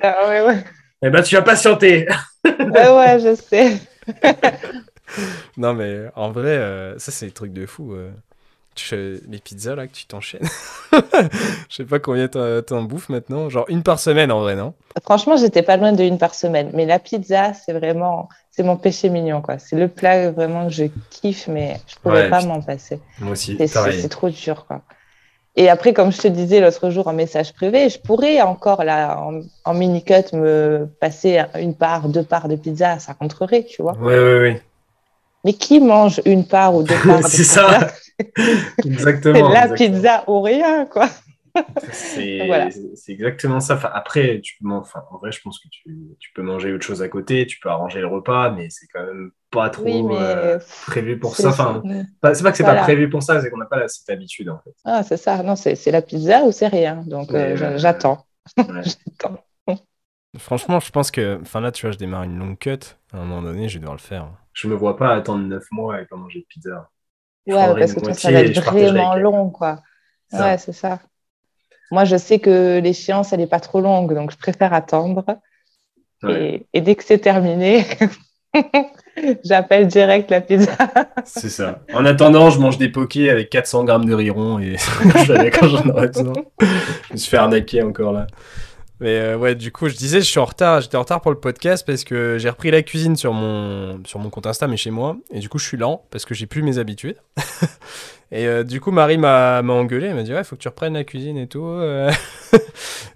ah 0.00 0.28
ouais, 0.30 0.40
ouais. 0.46 0.64
Eh 1.02 1.10
ben, 1.10 1.22
tu 1.22 1.34
vas 1.34 1.42
patienter. 1.42 2.06
ouais, 2.46 2.88
ouais, 2.88 3.20
je 3.20 3.34
sais. 3.34 3.76
non, 5.56 5.74
mais 5.74 6.04
en 6.16 6.30
vrai, 6.30 6.56
euh, 6.56 6.98
ça, 6.98 7.12
c'est 7.12 7.26
des 7.26 7.32
trucs 7.32 7.52
de 7.52 7.66
fou. 7.66 7.92
Euh. 7.92 8.10
les 8.92 9.38
pizzas, 9.38 9.74
là, 9.74 9.86
que 9.86 9.92
tu 9.92 10.06
t'enchaînes. 10.06 10.48
Je 11.68 11.76
sais 11.76 11.84
pas 11.84 11.98
combien 11.98 12.28
t'en 12.28 12.82
bouffes 12.82 13.08
maintenant. 13.08 13.48
Genre 13.48 13.64
une 13.68 13.82
par 13.82 14.00
semaine, 14.00 14.32
en 14.32 14.40
vrai, 14.40 14.56
non? 14.56 14.74
Franchement, 15.02 15.36
j'étais 15.36 15.62
pas 15.62 15.76
loin 15.76 15.92
de 15.92 16.02
une 16.02 16.18
par 16.18 16.34
semaine. 16.34 16.70
Mais 16.74 16.86
la 16.86 16.98
pizza, 16.98 17.52
c'est 17.54 17.72
vraiment... 17.72 18.28
C'est 18.50 18.64
mon 18.64 18.76
péché 18.76 19.10
mignon, 19.10 19.42
quoi. 19.42 19.58
C'est 19.58 19.76
le 19.76 19.88
plat 19.88 20.32
vraiment 20.32 20.66
que 20.66 20.72
je 20.72 20.84
kiffe, 21.10 21.46
mais 21.46 21.80
je 21.86 21.96
pourrais 22.02 22.28
pas 22.28 22.44
m'en 22.44 22.60
passer. 22.60 23.00
Moi 23.20 23.32
aussi, 23.32 23.56
C'est 23.58 24.08
trop 24.08 24.28
dur, 24.28 24.66
quoi. 24.66 24.82
Et 25.56 25.68
après, 25.68 25.92
comme 25.92 26.12
je 26.12 26.18
te 26.18 26.28
disais 26.28 26.60
l'autre 26.60 26.90
jour 26.90 27.08
en 27.08 27.12
message 27.12 27.52
privé, 27.52 27.88
je 27.88 27.98
pourrais 27.98 28.40
encore 28.40 28.84
là 28.84 29.20
en, 29.64 29.74
mini-cut 29.74 30.34
me 30.34 30.88
passer 31.00 31.42
une 31.58 31.74
part, 31.74 32.08
deux 32.08 32.22
parts 32.22 32.48
de 32.48 32.56
pizza, 32.56 32.98
ça 32.98 33.16
rentrerait, 33.18 33.64
tu 33.64 33.82
vois. 33.82 33.96
Oui, 34.00 34.14
oui, 34.14 34.38
oui. 34.40 34.56
Mais 35.44 35.52
qui 35.54 35.80
mange 35.80 36.20
une 36.24 36.46
part 36.46 36.74
ou 36.74 36.82
deux 36.82 36.94
parts 37.06 37.22
de 37.22 37.26
C'est 37.26 37.44
ça. 37.44 37.88
exactement. 38.84 39.48
la 39.52 39.68
pizza 39.68 40.22
ou 40.28 40.40
rien, 40.40 40.86
quoi. 40.86 41.08
C'est 41.90 42.38
exactement 43.08 43.58
ça. 43.58 43.78
après, 43.92 44.40
tu 44.42 44.56
enfin, 44.70 45.02
en 45.10 45.18
vrai, 45.18 45.32
je 45.32 45.40
pense 45.42 45.58
que 45.58 45.68
tu, 45.68 45.82
tu, 46.20 46.30
peux 46.32 46.42
manger 46.42 46.72
autre 46.72 46.86
chose 46.86 47.02
à 47.02 47.08
côté, 47.08 47.46
tu 47.46 47.58
peux 47.58 47.68
arranger 47.68 48.00
le 48.00 48.06
repas, 48.06 48.50
mais 48.50 48.68
c'est 48.70 48.86
quand 48.86 49.04
même 49.04 49.32
pas 49.50 49.70
trop 49.70 50.16
euh, 50.16 50.58
prévu 50.86 51.18
pour 51.18 51.36
ça. 51.36 51.48
Enfin, 51.48 51.82
c'est 52.32 52.42
pas 52.42 52.50
que 52.50 52.56
c'est 52.56 52.64
pas 52.64 52.82
prévu 52.82 53.10
pour 53.10 53.22
ça, 53.22 53.40
c'est 53.40 53.50
qu'on 53.50 53.58
n'a 53.58 53.66
pas 53.66 53.86
cette 53.88 54.08
habitude 54.10 54.48
en 54.48 54.58
fait. 54.58 54.74
Ah, 54.84 55.02
c'est 55.02 55.16
ça. 55.16 55.42
Non, 55.42 55.56
c'est 55.56 55.90
la 55.90 56.02
pizza 56.02 56.44
ou 56.44 56.52
c'est 56.52 56.68
rien. 56.68 57.02
Donc 57.06 57.32
euh, 57.34 57.56
j'attends. 57.76 58.26
Franchement, 60.38 60.78
je 60.78 60.90
pense 60.90 61.10
que, 61.10 61.40
enfin 61.42 61.60
là, 61.60 61.72
tu 61.72 61.86
vois, 61.86 61.92
je 61.92 61.98
démarre 61.98 62.22
une 62.22 62.38
longue 62.38 62.58
cut. 62.58 62.78
À 63.12 63.16
un 63.16 63.24
moment 63.24 63.42
donné, 63.42 63.68
je 63.68 63.74
vais 63.74 63.80
devoir 63.80 63.96
le 63.96 64.00
faire. 64.00 64.28
Je 64.52 64.68
me 64.68 64.74
vois 64.74 64.96
pas 64.96 65.14
attendre 65.14 65.44
9 65.44 65.64
mois 65.72 66.00
et 66.00 66.04
pas 66.04 66.16
manger 66.16 66.40
de 66.40 66.46
pizza. 66.46 66.88
ouais, 67.46 67.54
parce 67.54 67.94
que 67.94 68.12
ça 68.12 68.30
va 68.30 68.40
être 68.40 68.60
vraiment 68.60 69.16
long, 69.16 69.50
quoi. 69.50 69.82
Ouais, 70.32 70.58
c'est 70.58 70.72
ça. 70.72 71.00
Moi, 71.90 72.04
je 72.04 72.16
sais 72.16 72.38
que 72.38 72.78
l'échéance, 72.78 73.32
elle 73.32 73.40
n'est 73.40 73.48
pas 73.48 73.58
trop 73.58 73.80
longue, 73.80 74.14
donc 74.14 74.30
je 74.30 74.36
préfère 74.36 74.72
attendre. 74.72 75.24
Et, 76.28 76.68
et, 76.72 76.80
dès 76.80 76.94
que 76.94 77.02
c'est 77.02 77.18
terminé, 77.18 77.84
J'appelle 79.44 79.86
direct 79.86 80.30
la 80.30 80.40
pizza. 80.40 80.72
c'est 81.24 81.48
ça. 81.48 81.80
En 81.92 82.04
attendant, 82.04 82.50
je 82.50 82.58
mange 82.58 82.78
des 82.78 82.88
pokés 82.88 83.30
avec 83.30 83.50
400 83.50 83.84
grammes 83.84 84.04
de 84.04 84.14
riron 84.14 84.58
et 84.58 84.76
je 84.78 85.50
quand 85.50 85.68
j'en 85.68 85.88
aurai 85.88 86.08
besoin. 86.08 86.32
je 86.60 87.12
me 87.12 87.16
suis 87.16 87.30
fait 87.30 87.36
arnaquer 87.36 87.82
encore 87.82 88.12
là. 88.12 88.26
Mais 89.00 89.16
euh, 89.18 89.36
ouais, 89.38 89.54
du 89.54 89.72
coup, 89.72 89.88
je 89.88 89.96
disais, 89.96 90.20
je 90.20 90.26
suis 90.26 90.38
en 90.38 90.44
retard. 90.44 90.82
J'étais 90.82 90.96
en 90.96 91.00
retard 91.00 91.22
pour 91.22 91.30
le 91.30 91.40
podcast 91.40 91.86
parce 91.86 92.04
que 92.04 92.36
j'ai 92.38 92.50
repris 92.50 92.70
la 92.70 92.82
cuisine 92.82 93.16
sur 93.16 93.32
mon, 93.32 94.00
sur 94.04 94.18
mon 94.18 94.28
compte 94.28 94.46
Insta, 94.46 94.68
mais 94.68 94.76
chez 94.76 94.90
moi. 94.90 95.16
Et 95.32 95.38
du 95.38 95.48
coup, 95.48 95.58
je 95.58 95.66
suis 95.66 95.78
lent 95.78 96.04
parce 96.10 96.26
que 96.26 96.34
j'ai 96.34 96.46
plus 96.46 96.62
mes 96.62 96.76
habitudes. 96.76 97.16
et 98.30 98.46
euh, 98.46 98.62
du 98.62 98.78
coup, 98.78 98.90
Marie 98.90 99.16
m'a 99.16 99.62
engueulé. 99.62 100.08
Elle 100.08 100.16
m'a 100.16 100.22
dit, 100.22 100.34
ouais, 100.34 100.44
faut 100.44 100.54
que 100.54 100.60
tu 100.60 100.68
reprennes 100.68 100.94
la 100.94 101.04
cuisine 101.04 101.38
et 101.38 101.46
tout. 101.46 101.64
Euh. 101.64 102.12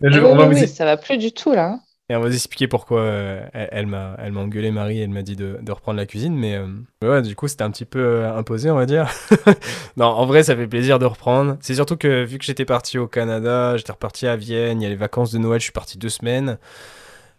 oui, 0.01 0.69
ça 0.69 0.87
va 0.87 0.97
plus 0.97 1.19
du 1.19 1.33
tout 1.33 1.53
là. 1.53 1.79
Et 2.11 2.17
on 2.17 2.21
va 2.21 2.29
vous 2.29 2.35
expliquer 2.35 2.69
pourquoi 2.69 3.01
euh, 3.01 3.47
elle, 3.55 3.87
m'a 3.87 4.15
elle 4.19 4.33
m'a 4.33 4.41
engueulé 4.41 4.71
Marie, 4.71 5.01
elle 5.01 5.09
m'a 5.09 5.23
dit 5.23 5.37
de, 5.37 5.59
de, 5.63 5.73
reprendre 5.73 5.97
la 5.97 6.05
cuisine, 6.05 6.37
mais 6.37 6.55
euh, 6.55 6.67
ouais, 7.03 7.23
du 7.23 7.35
coup 7.35 7.49
c'était 7.49 7.63
un 7.63 7.71
petit 7.71 7.87
peu 7.87 7.99
euh, 7.99 8.37
imposé 8.37 8.71
on 8.71 8.75
va 8.75 8.85
dire. 8.85 9.11
non, 9.97 10.07
en 10.07 10.27
vrai 10.27 10.43
ça 10.43 10.55
fait 10.55 10.67
plaisir 10.67 10.99
de 10.99 11.07
reprendre. 11.07 11.57
C'est 11.61 11.77
surtout 11.77 11.97
que 11.97 12.25
vu 12.25 12.37
que 12.37 12.45
j'étais 12.45 12.67
parti 12.67 12.99
au 12.99 13.07
Canada, 13.07 13.79
j'étais 13.79 13.93
reparti 13.93 14.27
à 14.27 14.37
Vienne, 14.37 14.83
il 14.83 14.85
y 14.85 14.87
a 14.87 14.91
les 14.91 14.97
vacances 14.97 15.33
de 15.33 15.39
Noël, 15.39 15.61
je 15.61 15.65
suis 15.65 15.73
parti 15.73 15.97
deux 15.97 16.11
semaines. 16.11 16.59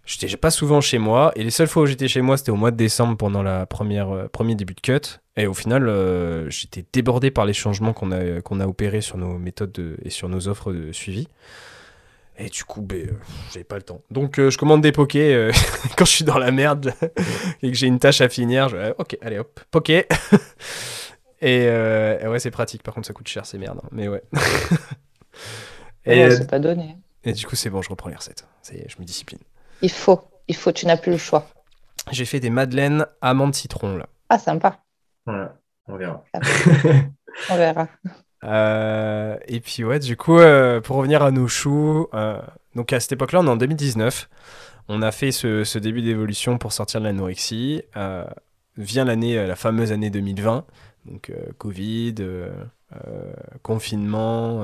J'étais 0.04 0.36
pas 0.36 0.50
souvent 0.52 0.82
chez 0.82 0.98
moi 0.98 1.32
et 1.36 1.44
les 1.44 1.52
seules 1.52 1.68
fois 1.68 1.84
où 1.84 1.86
j'étais 1.86 2.08
chez 2.08 2.22
moi 2.22 2.36
c'était 2.38 2.52
au 2.52 2.56
mois 2.56 2.72
de 2.72 2.78
décembre 2.78 3.18
pendant 3.18 3.44
la 3.44 3.68
première 3.68 4.30
premier 4.32 4.56
début 4.56 4.74
de 4.74 4.82
cut 4.82 5.20
et 5.36 5.46
au 5.46 5.54
final 5.54 5.92
j'étais 6.50 6.86
débordé 6.92 7.30
par 7.30 7.46
les 7.46 7.54
changements 7.54 7.94
qu'on 7.94 8.12
a 8.12 8.42
qu'on 8.42 8.60
a 8.60 8.68
opérés 8.68 9.02
sur 9.02 9.18
nos 9.18 9.38
méthodes 9.38 9.98
et 10.04 10.10
sur 10.10 10.28
nos 10.28 10.48
offres 10.48 10.74
de 10.74 10.92
suivi. 10.92 11.28
Et 12.38 12.50
du 12.50 12.66
coup, 12.66 12.82
ben, 12.82 13.10
euh, 13.10 13.14
j'avais 13.52 13.64
pas 13.64 13.78
le 13.78 13.82
temps. 13.82 14.02
Donc, 14.12 14.40
euh, 14.40 14.50
je 14.50 14.58
commande 14.58 14.82
des 14.82 14.92
pokés 14.92 15.34
euh, 15.34 15.52
quand 15.98 16.06
je 16.06 16.12
suis 16.12 16.26
dans 16.26 16.38
la 16.38 16.52
merde 16.52 16.94
et 17.62 17.72
que 17.72 17.78
j'ai 17.78 17.88
une 17.88 18.00
tâche 18.00 18.22
à 18.22 18.30
finir. 18.30 18.70
Je... 18.70 18.94
ok, 18.98 19.18
allez 19.22 19.40
hop, 19.40 19.60
poké. 19.72 20.06
et, 21.42 21.68
ouais, 21.68 22.40
c'est 22.40 22.52
pratique. 22.52 22.84
Par 22.84 22.94
contre, 22.94 23.08
ça 23.08 23.14
coûte 23.14 23.28
cher, 23.28 23.46
c'est 23.46 23.58
merde. 23.58 23.80
Hein. 23.82 23.88
Mais 23.92 24.08
ouais. 24.08 24.24
et 26.06 26.30
c'est 26.32 26.50
pas 26.50 26.60
donné. 26.60 26.98
Et 27.24 27.32
du 27.32 27.46
coup, 27.46 27.56
c'est 27.56 27.70
bon, 27.70 27.82
je 27.82 27.90
reprends 27.90 28.10
les 28.10 28.16
recettes. 28.16 28.46
Je 28.70 28.96
me 29.00 29.06
discipline. 29.06 29.40
Il 29.82 29.92
faut, 29.92 30.22
il 30.48 30.56
faut, 30.56 30.72
tu 30.72 30.86
n'as 30.86 30.98
plus 30.98 31.12
le 31.12 31.18
choix. 31.18 31.48
J'ai 32.12 32.26
fait 32.26 32.40
des 32.40 32.50
madeleines 32.50 33.08
amandes 33.22 33.56
citron 33.56 33.98
là. 33.98 34.08
Ah, 34.30 34.38
sympa. 34.38 34.80
Voilà, 35.26 35.58
on 35.88 35.96
verra. 35.96 36.24
on 37.50 37.56
verra. 37.56 37.88
Euh, 38.46 39.38
et 39.48 39.60
puis 39.60 39.84
ouais, 39.84 40.00
du 40.00 40.18
coup, 40.18 40.38
euh, 40.38 40.82
pour 40.82 40.98
revenir 40.98 41.24
à 41.24 41.32
nos 41.32 41.48
choux, 41.48 42.08
euh, 42.14 42.40
donc 42.76 42.94
à 42.94 43.00
cette 43.00 43.14
époque-là, 43.14 43.40
on 43.42 43.48
est 43.48 43.50
en 43.50 43.58
2019. 43.58 44.30
On 44.88 45.02
a 45.02 45.12
fait 45.12 45.32
ce, 45.32 45.78
début 45.80 46.02
d'évolution 46.02 46.58
pour 46.58 46.72
sortir 46.72 47.02
de 47.02 47.06
l'anorexie. 47.06 47.82
vient 48.78 49.06
l'année, 49.06 49.48
la 49.48 49.56
fameuse 49.56 49.92
année 49.92 50.12
2020, 50.12 50.64
donc 51.06 51.32
Covid, 51.58 52.16
confinement. 53.64 54.64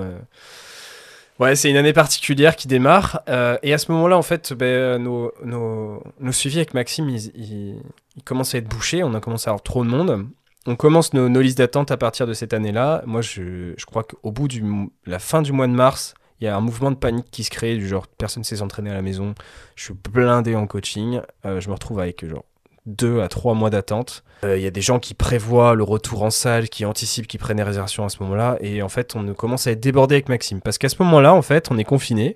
Ouais, 1.39 1.55
c'est 1.55 1.71
une 1.71 1.77
année 1.77 1.93
particulière 1.93 2.55
qui 2.55 2.67
démarre. 2.67 3.23
et 3.63 3.73
à 3.73 3.77
ce 3.79 3.91
moment-là, 3.93 4.15
en 4.15 4.21
fait, 4.21 4.53
ben, 4.53 5.01
nos, 5.01 6.03
suivis 6.31 6.57
avec 6.57 6.75
Maxime, 6.75 7.09
ils, 7.09 7.31
ils, 7.35 7.81
ils, 8.15 8.23
commencent 8.23 8.53
à 8.53 8.59
être 8.59 8.69
bouchés. 8.69 9.01
On 9.03 9.15
a 9.15 9.19
commencé 9.21 9.49
à 9.49 9.53
avoir 9.53 9.63
trop 9.63 9.83
de 9.83 9.89
monde 9.89 10.27
on 10.67 10.75
commence 10.75 11.13
nos, 11.13 11.27
listes 11.41 11.57
d'attente 11.57 11.91
à 11.91 11.97
partir 11.97 12.27
de 12.27 12.33
cette 12.33 12.53
année-là. 12.53 13.03
Moi, 13.05 13.21
je, 13.21 13.73
crois 13.85 14.03
qu'au 14.03 14.31
bout 14.31 14.47
de 14.47 14.61
la 15.05 15.19
fin 15.19 15.41
du 15.41 15.51
mois 15.51 15.67
de 15.67 15.73
mars, 15.73 16.13
il 16.39 16.45
y 16.45 16.47
a 16.47 16.55
un 16.55 16.61
mouvement 16.61 16.91
de 16.91 16.95
panique 16.95 17.27
qui 17.31 17.43
se 17.43 17.49
crée, 17.49 17.77
du 17.77 17.87
genre 17.87 18.07
personne 18.07 18.41
ne 18.41 18.45
sait 18.45 18.57
s'entraîner 18.57 18.91
à 18.91 18.93
la 18.93 19.01
maison. 19.01 19.33
Je 19.75 19.85
suis 19.85 19.93
blindé 19.93 20.55
en 20.55 20.67
coaching. 20.67 21.21
Euh, 21.45 21.59
je 21.59 21.67
me 21.69 21.73
retrouve 21.73 21.99
avec 21.99 22.27
genre 22.27 22.45
deux 22.85 23.21
à 23.21 23.27
trois 23.27 23.53
mois 23.53 23.69
d'attente. 23.69 24.23
Euh, 24.43 24.57
il 24.57 24.63
y 24.63 24.67
a 24.67 24.71
des 24.71 24.81
gens 24.81 24.99
qui 24.99 25.13
prévoient 25.13 25.75
le 25.75 25.83
retour 25.83 26.23
en 26.23 26.31
salle, 26.31 26.69
qui 26.69 26.85
anticipent, 26.85 27.27
qui 27.27 27.37
prennent 27.37 27.57
les 27.57 27.63
réservations 27.63 28.05
à 28.05 28.09
ce 28.09 28.21
moment-là. 28.23 28.57
Et 28.59 28.81
en 28.81 28.89
fait, 28.89 29.15
on 29.15 29.33
commence 29.33 29.67
à 29.67 29.71
être 29.71 29.79
débordé 29.79 30.15
avec 30.15 30.29
Maxime. 30.29 30.61
Parce 30.61 30.77
qu'à 30.77 30.89
ce 30.89 30.95
moment-là, 31.03 31.33
en 31.33 31.41
fait, 31.43 31.69
on 31.69 31.77
est 31.77 31.83
confiné. 31.83 32.35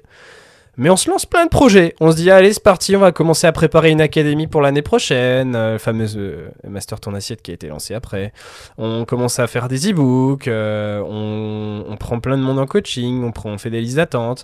Mais 0.78 0.90
on 0.90 0.98
se 0.98 1.10
lance 1.10 1.26
plein 1.26 1.46
de 1.46 1.50
projets. 1.50 1.96
On 2.02 2.12
se 2.12 2.18
dit, 2.18 2.30
allez, 2.30 2.52
c'est 2.52 2.64
parti, 2.64 2.96
on 2.96 3.00
va 3.00 3.12
commencer 3.12 3.48
à 3.48 3.52
préparer 3.52 3.92
une 3.92 4.02
académie 4.02 4.48
pour 4.48 4.62
l'année 4.62 4.82
prochaine. 4.82 5.56
Euh, 5.56 5.80
fameuse 5.80 6.18
euh, 6.18 6.50
Master 6.68 7.00
Ton 7.00 7.14
Assiette 7.14 7.42
qui 7.42 7.52
a 7.52 7.54
été 7.54 7.68
lancée 7.68 7.94
après. 7.94 8.34
On 8.78 9.06
commence 9.06 9.40
à 9.40 9.48
faire 9.48 9.68
des 9.68 9.92
e-books. 9.92 10.48
Euh, 10.48 11.02
on, 11.02 11.96
prend 11.98 12.20
plein 12.20 12.38
de 12.38 12.44
monde 12.44 12.60
en 12.60 12.66
coaching. 12.66 13.24
On, 13.24 13.32
prend, 13.32 13.52
on 13.52 13.58
fait 13.58 13.70
des 13.70 13.80
listes 13.80 13.96
d'attente. 13.96 14.44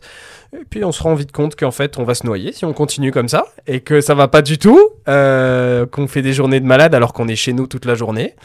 Et 0.54 0.64
puis 0.70 0.86
on 0.86 0.92
se 0.92 1.04
rend 1.04 1.16
vite 1.16 1.34
compte 1.34 1.56
qu'en 1.56 1.72
fait, 1.72 1.98
on 1.98 2.04
va 2.04 2.16
se 2.16 2.26
noyer 2.26 2.54
si 2.54 2.64
on 2.64 2.74
continue 2.74 3.12
comme 3.12 3.28
ça. 3.28 3.46
Et 3.68 3.82
que 3.82 4.00
ça 4.00 4.16
va 4.16 4.30
pas 4.30 4.42
du 4.42 4.58
tout. 4.58 4.80
qu'on 5.06 6.08
fait 6.08 6.22
des 6.22 6.34
journées 6.34 6.62
de 6.62 6.66
malade 6.66 6.96
alors 6.96 7.12
qu'on 7.12 7.28
est 7.28 7.36
chez 7.36 7.52
nous 7.52 7.68
toute 7.68 7.86
la 7.86 7.96
journée. 7.96 8.36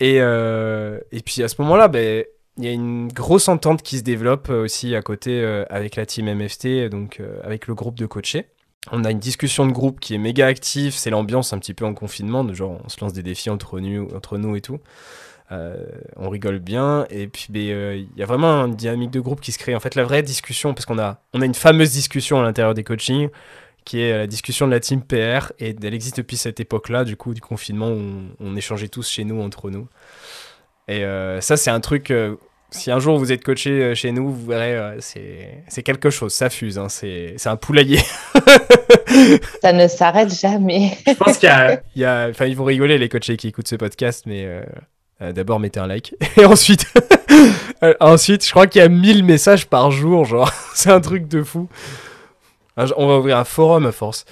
Et, 0.00 0.16
et 0.16 1.20
puis 1.24 1.42
à 1.42 1.48
ce 1.48 1.54
moment-là, 1.60 1.88
ben 1.88 2.24
il 2.58 2.64
y 2.64 2.68
a 2.68 2.72
une 2.72 3.08
grosse 3.08 3.48
entente 3.48 3.82
qui 3.82 3.98
se 3.98 4.02
développe 4.02 4.48
euh, 4.48 4.64
aussi 4.64 4.94
à 4.94 5.02
côté 5.02 5.42
euh, 5.42 5.64
avec 5.68 5.96
la 5.96 6.06
team 6.06 6.32
MFT, 6.32 6.88
donc 6.90 7.20
euh, 7.20 7.38
avec 7.44 7.66
le 7.66 7.74
groupe 7.74 7.96
de 7.96 8.06
coachés. 8.06 8.46
On 8.92 9.04
a 9.04 9.10
une 9.10 9.18
discussion 9.18 9.66
de 9.66 9.72
groupe 9.72 10.00
qui 10.00 10.14
est 10.14 10.18
méga 10.18 10.46
active, 10.46 10.94
c'est 10.94 11.10
l'ambiance 11.10 11.52
un 11.52 11.58
petit 11.58 11.74
peu 11.74 11.84
en 11.84 11.92
confinement, 11.92 12.44
de 12.44 12.54
genre 12.54 12.80
on 12.84 12.88
se 12.88 13.00
lance 13.00 13.12
des 13.12 13.22
défis 13.22 13.50
entre 13.50 13.80
nous, 13.80 14.08
entre 14.14 14.38
nous 14.38 14.54
et 14.54 14.60
tout. 14.60 14.78
on 15.50 16.30
rigole 16.30 16.60
bien 16.60 17.04
et 17.10 17.26
puis 17.26 17.48
ben, 17.50 17.60
il 17.96 18.08
y 18.16 18.22
a 18.22 18.26
vraiment 18.26 18.64
une 18.64 18.76
dynamique 18.76 19.10
de 19.10 19.18
groupe 19.18 19.40
qui 19.40 19.50
se 19.50 19.58
crée. 19.58 19.74
En 19.74 19.80
fait, 19.80 19.96
la 19.96 20.04
vraie 20.04 20.22
discussion, 20.22 20.72
parce 20.72 20.86
qu'on 20.86 21.00
a, 21.00 21.20
on 21.34 21.42
a 21.42 21.46
une 21.46 21.54
fameuse 21.54 21.90
discussion 21.90 22.38
à 22.38 22.44
l'intérieur 22.44 22.74
des 22.74 22.84
coachings, 22.84 23.28
qui 23.84 24.00
est 24.00 24.16
la 24.16 24.28
discussion 24.28 24.66
de 24.66 24.72
la 24.72 24.78
team 24.78 25.02
PR 25.02 25.52
et 25.58 25.74
elle 25.82 25.94
existe 25.94 26.18
depuis 26.18 26.36
cette 26.36 26.60
époque-là, 26.60 27.02
du 27.02 27.16
coup, 27.16 27.34
du 27.34 27.40
confinement, 27.40 27.88
où 27.88 27.98
on, 27.98 28.24
on 28.38 28.56
échangeait 28.56 28.88
tous 28.88 29.08
chez 29.08 29.24
nous 29.24 29.40
entre 29.42 29.68
nous. 29.68 29.88
Et 30.88 31.04
euh, 31.04 31.40
ça, 31.40 31.56
c'est 31.56 31.70
un 31.70 31.80
truc. 31.80 32.10
Euh, 32.10 32.36
si 32.70 32.90
un 32.90 32.98
jour 32.98 33.16
vous 33.18 33.32
êtes 33.32 33.44
coaché 33.44 33.70
euh, 33.70 33.94
chez 33.94 34.12
nous, 34.12 34.30
vous 34.30 34.46
verrez, 34.46 34.96
c'est 35.00 35.82
quelque 35.82 36.10
chose. 36.10 36.32
Ça 36.32 36.50
fuse. 36.50 36.78
Hein, 36.78 36.88
c'est 36.88 37.46
un 37.46 37.56
poulailler. 37.56 38.00
ça 39.62 39.72
ne 39.72 39.88
s'arrête 39.88 40.32
jamais. 40.34 40.96
Je 41.06 41.14
pense 41.14 41.38
qu'il 41.38 41.48
y 41.96 42.04
a. 42.04 42.28
Enfin, 42.28 42.46
ils 42.46 42.56
vont 42.56 42.64
rigoler, 42.64 42.98
les 42.98 43.08
coachés 43.08 43.36
qui 43.36 43.48
écoutent 43.48 43.68
ce 43.68 43.76
podcast, 43.76 44.24
mais. 44.26 44.48
D'abord, 45.18 45.60
mettez 45.60 45.80
un 45.80 45.86
like. 45.86 46.14
Et 46.36 46.44
ensuite, 46.44 46.84
ensuite 48.00 48.44
je 48.44 48.50
crois 48.50 48.66
qu'il 48.66 48.82
y 48.82 48.84
a 48.84 48.88
1000 48.88 49.24
messages 49.24 49.66
par 49.66 49.90
jour. 49.90 50.26
Genre, 50.26 50.52
c'est 50.74 50.90
un 50.90 51.00
truc 51.00 51.26
de 51.26 51.42
fou. 51.42 51.68
On 52.76 53.08
va 53.08 53.18
ouvrir 53.18 53.38
un 53.38 53.44
forum 53.44 53.86
à 53.86 53.92
force. 53.92 54.26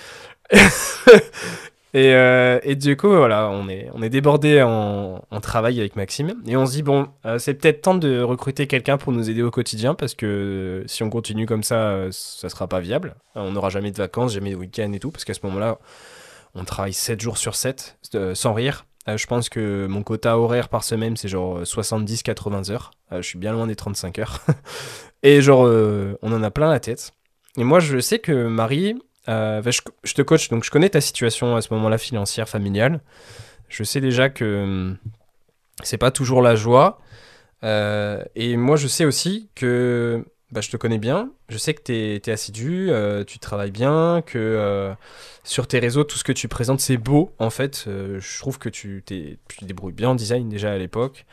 Et, 1.94 2.12
euh, 2.12 2.58
du 2.74 2.96
coup, 2.96 3.08
voilà, 3.08 3.48
on 3.50 3.68
est, 3.68 4.08
débordé 4.10 4.60
en, 4.62 5.20
travail 5.40 5.78
avec 5.78 5.94
Maxime. 5.94 6.34
Et 6.44 6.56
on 6.56 6.66
se 6.66 6.72
dit, 6.72 6.82
bon, 6.82 7.06
euh, 7.24 7.38
c'est 7.38 7.54
peut-être 7.54 7.82
temps 7.82 7.94
de 7.94 8.20
recruter 8.20 8.66
quelqu'un 8.66 8.98
pour 8.98 9.12
nous 9.12 9.30
aider 9.30 9.42
au 9.42 9.52
quotidien 9.52 9.94
parce 9.94 10.14
que 10.14 10.82
si 10.86 11.04
on 11.04 11.10
continue 11.10 11.46
comme 11.46 11.62
ça, 11.62 11.76
euh, 11.76 12.08
ça 12.10 12.48
sera 12.48 12.66
pas 12.66 12.80
viable. 12.80 13.14
On 13.36 13.52
n'aura 13.52 13.70
jamais 13.70 13.92
de 13.92 13.96
vacances, 13.96 14.34
jamais 14.34 14.50
de 14.50 14.56
week-end 14.56 14.92
et 14.92 14.98
tout. 14.98 15.12
Parce 15.12 15.24
qu'à 15.24 15.34
ce 15.34 15.40
moment-là, 15.44 15.78
on 16.56 16.64
travaille 16.64 16.92
7 16.92 17.20
jours 17.20 17.38
sur 17.38 17.54
7, 17.54 17.96
sans 18.34 18.54
rire. 18.54 18.86
je 19.06 19.26
pense 19.26 19.48
que 19.48 19.86
mon 19.86 20.02
quota 20.02 20.36
horaire 20.36 20.68
par 20.68 20.82
semaine, 20.82 21.16
c'est 21.16 21.28
genre 21.28 21.62
70-80 21.62 22.72
heures. 22.72 22.90
je 23.12 23.22
suis 23.22 23.38
bien 23.38 23.52
loin 23.52 23.68
des 23.68 23.76
35 23.76 24.18
heures. 24.18 24.40
et 25.22 25.40
genre, 25.42 25.70
on 26.22 26.32
en 26.32 26.42
a 26.42 26.50
plein 26.50 26.70
la 26.70 26.80
tête. 26.80 27.12
Et 27.56 27.62
moi, 27.62 27.78
je 27.78 28.00
sais 28.00 28.18
que 28.18 28.48
Marie, 28.48 28.96
euh, 29.28 29.62
bah, 29.62 29.70
je, 29.70 30.14
te 30.14 30.22
coach, 30.22 30.48
donc 30.48 30.64
je 30.64 30.70
connais 30.70 30.90
ta 30.90 31.00
situation 31.00 31.56
à 31.56 31.62
ce 31.62 31.72
moment-là 31.74 31.98
financière, 31.98 32.48
familiale. 32.48 33.00
Je 33.68 33.82
sais 33.84 34.00
déjà 34.00 34.28
que 34.28 34.62
hum, 34.62 34.98
c'est 35.82 35.98
pas 35.98 36.10
toujours 36.10 36.42
la 36.42 36.56
joie. 36.56 36.98
Euh, 37.62 38.22
et 38.34 38.56
moi, 38.56 38.76
je 38.76 38.86
sais 38.88 39.04
aussi 39.04 39.48
que 39.54 40.24
bah, 40.50 40.60
je 40.60 40.70
te 40.70 40.76
connais 40.76 40.98
bien. 40.98 41.32
Je 41.48 41.58
sais 41.58 41.74
que 41.74 41.82
tu 41.82 41.92
es, 41.92 42.30
assidu, 42.30 42.90
euh, 42.90 43.24
tu 43.24 43.38
travailles 43.38 43.70
bien, 43.70 44.22
que 44.26 44.94
sur 45.44 45.66
tes 45.66 45.78
réseaux, 45.78 46.04
tout 46.04 46.18
ce 46.18 46.24
que 46.24 46.32
tu 46.32 46.48
présentes, 46.48 46.80
c'est 46.80 46.98
beau. 46.98 47.32
En 47.38 47.50
fait, 47.50 47.84
je 47.86 48.38
trouve 48.38 48.58
que 48.58 48.68
tu, 48.68 49.02
tu 49.06 49.38
débrouilles 49.62 49.94
bien 49.94 50.10
en 50.10 50.14
design 50.14 50.48
déjà 50.48 50.72
à 50.72 50.78
l'époque. 50.78 51.26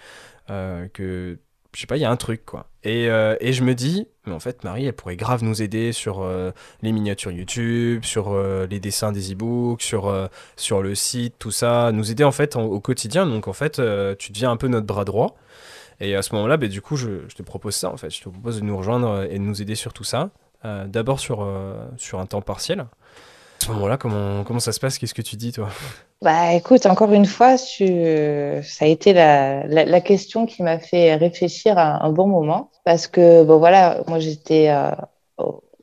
que 0.47 1.37
je 1.73 1.79
sais 1.79 1.87
pas, 1.87 1.97
il 1.97 2.01
y 2.01 2.05
a 2.05 2.11
un 2.11 2.17
truc, 2.17 2.45
quoi. 2.45 2.70
Et, 2.83 3.09
euh, 3.09 3.35
et, 3.39 3.53
je 3.53 3.63
me 3.63 3.75
dis, 3.75 4.07
mais 4.25 4.33
en 4.33 4.39
fait, 4.39 4.63
Marie, 4.63 4.85
elle 4.85 4.93
pourrait 4.93 5.15
grave 5.15 5.43
nous 5.43 5.61
aider 5.61 5.91
sur 5.91 6.21
euh, 6.21 6.51
les 6.81 6.91
miniatures 6.91 7.31
YouTube, 7.31 8.03
sur 8.03 8.31
euh, 8.31 8.65
les 8.65 8.79
dessins 8.79 9.11
des 9.11 9.33
e-books, 9.33 9.83
sur, 9.83 10.29
sur 10.55 10.81
le 10.81 10.95
site, 10.95 11.35
tout 11.37 11.51
ça, 11.51 11.91
nous 11.91 12.11
aider 12.11 12.23
en 12.23 12.31
fait 12.31 12.55
au 12.55 12.79
quotidien. 12.79 13.27
Donc 13.27 13.47
en 13.47 13.53
fait, 13.53 13.81
tu 14.17 14.31
deviens 14.31 14.51
un 14.51 14.57
peu 14.57 14.67
notre 14.67 14.87
bras 14.87 15.05
droit. 15.05 15.35
Et 15.99 16.15
à 16.15 16.23
ce 16.23 16.33
moment-là, 16.33 16.57
bah, 16.57 16.67
du 16.67 16.81
coup, 16.81 16.95
je, 16.95 17.27
je, 17.27 17.35
te 17.35 17.43
propose 17.43 17.75
ça, 17.75 17.91
en 17.91 17.97
fait. 17.97 18.09
Je 18.09 18.21
te 18.21 18.29
propose 18.29 18.59
de 18.59 18.65
nous 18.65 18.75
rejoindre 18.75 19.27
et 19.29 19.37
de 19.37 19.43
nous 19.43 19.61
aider 19.61 19.75
sur 19.75 19.93
tout 19.93 20.03
ça. 20.03 20.31
D'abord 20.63 21.19
sur, 21.19 21.47
sur 21.97 22.19
un 22.19 22.25
temps 22.25 22.41
partiel. 22.41 22.85
À 23.61 23.63
ce 23.63 23.71
moment-là, 23.73 23.97
comment, 23.97 24.43
comment 24.43 24.59
ça 24.59 24.71
se 24.71 24.79
passe? 24.79 24.97
Qu'est-ce 24.97 25.13
que 25.13 25.21
tu 25.21 25.35
dis, 25.35 25.51
toi? 25.51 25.69
Bah 26.23 26.55
écoute, 26.55 26.87
encore 26.87 27.13
une 27.13 27.27
fois, 27.27 27.57
ça 27.57 28.85
a 28.85 28.87
été 28.87 29.13
la, 29.13 29.67
la, 29.67 30.01
question 30.01 30.47
qui 30.47 30.63
m'a 30.63 30.79
fait 30.79 31.13
réfléchir 31.13 31.77
à 31.77 32.03
un 32.03 32.11
bon 32.11 32.25
moment. 32.25 32.71
Parce 32.85 33.05
que, 33.05 33.43
bon 33.43 33.59
voilà, 33.59 34.01
moi 34.07 34.17
j'étais 34.17 34.69
euh, 34.69 34.89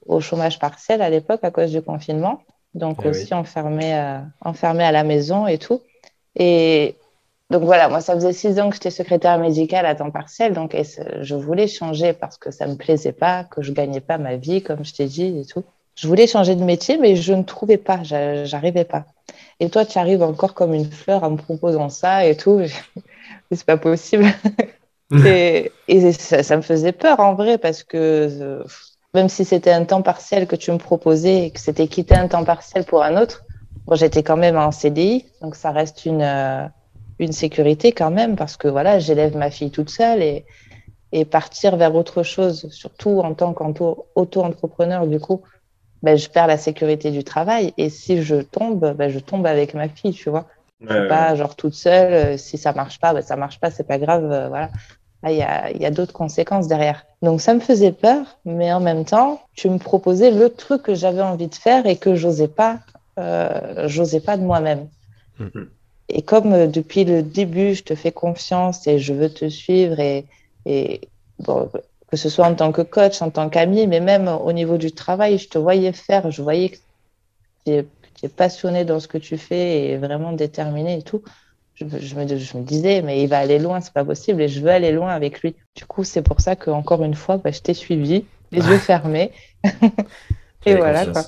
au, 0.07 0.19
chômage 0.19 0.59
partiel 0.59 1.03
à 1.03 1.09
l'époque 1.09 1.39
à 1.45 1.53
cause 1.53 1.71
du 1.71 1.81
confinement. 1.81 2.43
Donc 2.75 3.03
eh 3.05 3.11
aussi 3.11 3.33
enfermée, 3.33 3.97
euh, 3.97 4.19
enfermée 4.41 4.83
à 4.83 4.91
la 4.91 5.05
maison 5.05 5.47
et 5.47 5.59
tout. 5.59 5.81
Et 6.35 6.97
donc 7.51 7.63
voilà, 7.63 7.89
moi 7.89 8.01
ça 8.01 8.15
faisait 8.15 8.33
six 8.33 8.59
ans 8.59 8.71
que 8.71 8.75
j'étais 8.75 8.91
secrétaire 8.91 9.39
médicale 9.39 9.87
à 9.87 9.95
temps 9.95 10.11
partiel. 10.11 10.53
Donc 10.53 10.77
je 11.21 11.35
voulais 11.37 11.69
changer 11.69 12.13
parce 12.13 12.39
que 12.39 12.51
ça 12.51 12.67
me 12.67 12.75
plaisait 12.75 13.13
pas, 13.13 13.45
que 13.45 13.63
je 13.63 13.71
gagnais 13.71 14.01
pas 14.01 14.19
ma 14.19 14.35
vie, 14.35 14.65
comme 14.65 14.85
je 14.85 14.95
t'ai 14.95 15.07
dit 15.07 15.39
et 15.39 15.45
tout. 15.45 15.63
Je 15.99 16.07
voulais 16.07 16.29
changer 16.29 16.55
de 16.55 16.63
métier, 16.63 16.97
mais 16.97 17.17
je 17.17 17.33
ne 17.33 17.43
trouvais 17.43 17.77
pas, 17.77 18.05
j'arrivais 18.05 18.85
pas. 18.85 19.07
Et 19.59 19.69
toi, 19.69 19.85
tu 19.85 19.99
arrives 19.99 20.23
encore 20.23 20.55
comme 20.55 20.73
une 20.73 20.89
fleur 20.89 21.25
en 21.25 21.31
me 21.31 21.37
proposant 21.37 21.89
ça 21.89 22.25
et 22.25 22.37
tout. 22.37 22.61
c'est 23.53 23.65
pas 23.65 23.77
possible. 23.77 24.27
et, 25.27 25.73
ça, 26.13 26.57
me 26.57 26.63
faisait 26.63 26.93
peur 26.93 27.19
en 27.19 27.35
vrai 27.35 27.59
parce 27.59 27.83
que 27.83 27.97
euh, 27.97 28.65
même 29.13 29.29
si 29.29 29.45
c'était 29.45 29.73
un 29.73 29.85
temps 29.85 30.03
partiel 30.03 30.47
que 30.47 30.55
tu 30.55 30.71
me 30.71 30.79
proposais 30.79 31.47
et 31.47 31.51
que 31.51 31.59
c'était 31.59 31.89
quitter 31.89 32.15
un 32.15 32.29
temps 32.29 32.45
partiel 32.45 32.85
pour 32.85 33.03
un 33.03 33.21
autre, 33.21 33.43
bon, 33.85 33.97
j'étais 33.97 34.23
quand 34.23 34.37
même 34.37 34.57
en 34.57 34.71
CDI, 34.71 35.27
donc 35.43 35.57
ça 35.57 35.73
reste 35.73 36.07
une, 36.07 36.23
euh, 36.23 36.65
une 37.19 37.33
sécurité 37.33 37.91
quand 37.91 38.13
même 38.13 38.37
parce 38.37 38.57
que 38.57 38.69
voilà, 38.69 39.01
j'élève 39.01 39.37
ma 39.37 39.51
fille 39.51 39.73
toute 39.73 39.91
seule 39.91 40.23
et, 40.23 40.47
et 41.11 41.25
partir 41.25 41.77
vers 41.77 41.97
autre 41.97 42.23
chose, 42.23 42.69
surtout 42.71 43.19
en 43.19 43.35
tant 43.35 43.53
qu'auto-entrepreneur, 43.53 45.05
du 45.09 45.19
coup, 45.19 45.43
ben, 46.03 46.17
je 46.17 46.29
perds 46.29 46.47
la 46.47 46.59
sécurité 46.59 47.11
du 47.11 47.25
travail. 47.25 47.73
Et 47.77 47.91
si 47.91 48.23
je 48.23 48.37
tombe, 48.37 48.95
ben, 48.97 49.09
je 49.11 49.19
tombe 49.19 49.47
avec 49.47 49.75
ma 49.75 49.89
fille, 49.89 50.13
tu 50.13 50.31
vois. 50.31 50.47
Ouais, 50.81 51.09
pas 51.09 51.35
genre 51.35 51.57
toute 51.57 51.75
seule. 51.75 52.13
Euh, 52.13 52.37
si 52.37 52.57
ça 52.57 52.73
marche 52.73 53.01
pas, 53.01 53.13
ben, 53.13 53.23
ça 53.23 53.37
marche 53.37 53.59
pas, 53.59 53.71
c'est 53.71 53.87
pas 53.87 53.99
grave. 53.99 54.31
Euh, 54.31 54.49
voilà. 54.49 54.71
il 55.25 55.33
y 55.33 55.43
a, 55.43 55.71
y 55.73 55.85
a 55.85 55.91
d'autres 55.91 56.13
conséquences 56.13 56.69
derrière. 56.69 57.05
Donc 57.23 57.41
ça 57.41 57.53
me 57.55 57.61
faisait 57.61 57.93
peur, 57.93 58.39
mais 58.45 58.73
en 58.73 58.81
même 58.81 59.05
temps, 59.05 59.43
tu 59.55 59.69
me 59.69 59.79
proposais 59.79 60.31
le 60.31 60.51
truc 60.51 60.83
que 60.83 60.95
j'avais 60.95 61.23
envie 61.23 61.49
de 61.49 61.55
faire 61.55 61.87
et 61.87 61.97
que 61.97 62.15
j'osais 62.15 62.49
pas, 62.49 62.79
euh, 63.19 63.89
j'osais 63.89 64.21
pas 64.21 64.37
de 64.37 64.43
moi-même. 64.43 64.87
Mm-hmm. 65.41 65.67
Et 66.11 66.23
comme 66.23 66.53
euh, 66.53 66.67
depuis 66.69 67.05
le 67.05 67.23
début, 67.23 67.75
je 67.75 67.83
te 67.83 67.95
fais 67.95 68.13
confiance 68.13 68.87
et 68.87 68.99
je 68.99 69.13
veux 69.13 69.31
te 69.31 69.49
suivre 69.49 69.99
et, 69.99 70.27
et 70.65 71.01
bon, 71.41 71.69
que 72.11 72.17
ce 72.17 72.29
soit 72.29 72.47
en 72.47 72.55
tant 72.55 72.73
que 72.73 72.83
coach, 72.83 73.21
en 73.23 73.31
tant 73.31 73.49
qu'ami, 73.49 73.87
mais 73.87 74.01
même 74.01 74.29
au 74.29 74.53
niveau 74.53 74.79
du 74.79 74.93
travail, 74.93 75.39
je 75.39 75.49
te 75.49 75.59
voyais 75.59 75.93
faire, 75.93 76.31
je 76.31 76.43
voyais 76.43 76.71
que 76.71 76.77
tu 77.67 77.73
es, 77.73 78.29
passionné 78.29 78.85
dans 78.85 78.99
ce 78.99 79.07
que 79.07 79.19
tu 79.19 79.39
fais 79.39 79.91
et 79.91 79.97
vraiment 79.97 80.33
déterminé 80.33 80.99
et 80.99 81.03
tout. 81.03 81.23
Je, 81.75 81.85
me, 81.85 82.01
je 82.01 82.17
me, 82.17 82.63
disais, 82.65 83.03
mais 83.03 83.23
il 83.23 83.29
va 83.29 83.39
aller 83.39 83.61
loin, 83.61 83.81
c'est 83.81 83.93
pas 83.93 84.05
possible 84.05 84.43
et 84.43 84.49
je 84.49 84.61
veux 84.61 84.71
aller 84.71 84.91
loin 84.91 85.11
avec 85.11 85.43
lui. 85.43 85.55
Du 85.77 85.85
coup, 85.85 86.03
c'est 86.03 86.23
pour 86.23 86.41
ça 86.41 86.57
que 86.57 86.71
encore 86.71 87.05
une 87.05 87.15
fois, 87.15 87.37
bah, 87.37 87.53
je 87.53 87.61
t'ai 87.61 87.75
suivi, 87.75 88.25
les 88.51 88.67
yeux 88.67 88.79
fermés. 88.79 89.31
et 90.67 90.75
voilà 90.75 91.07
quoi. 91.07 91.23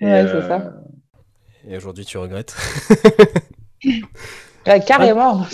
ouais, 0.00 0.26
c'est 0.26 0.48
ça. 0.48 0.56
Euh, 0.56 0.70
et 1.68 1.76
aujourd'hui, 1.76 2.04
tu 2.04 2.18
regrettes? 2.18 2.56
Carrément. 4.86 5.46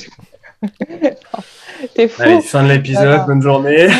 T'es 1.94 2.08
fou. 2.08 2.22
Allez, 2.22 2.40
fin 2.40 2.64
de 2.64 2.68
l'épisode, 2.68 3.26
bonne 3.26 3.42
journée. 3.42 3.88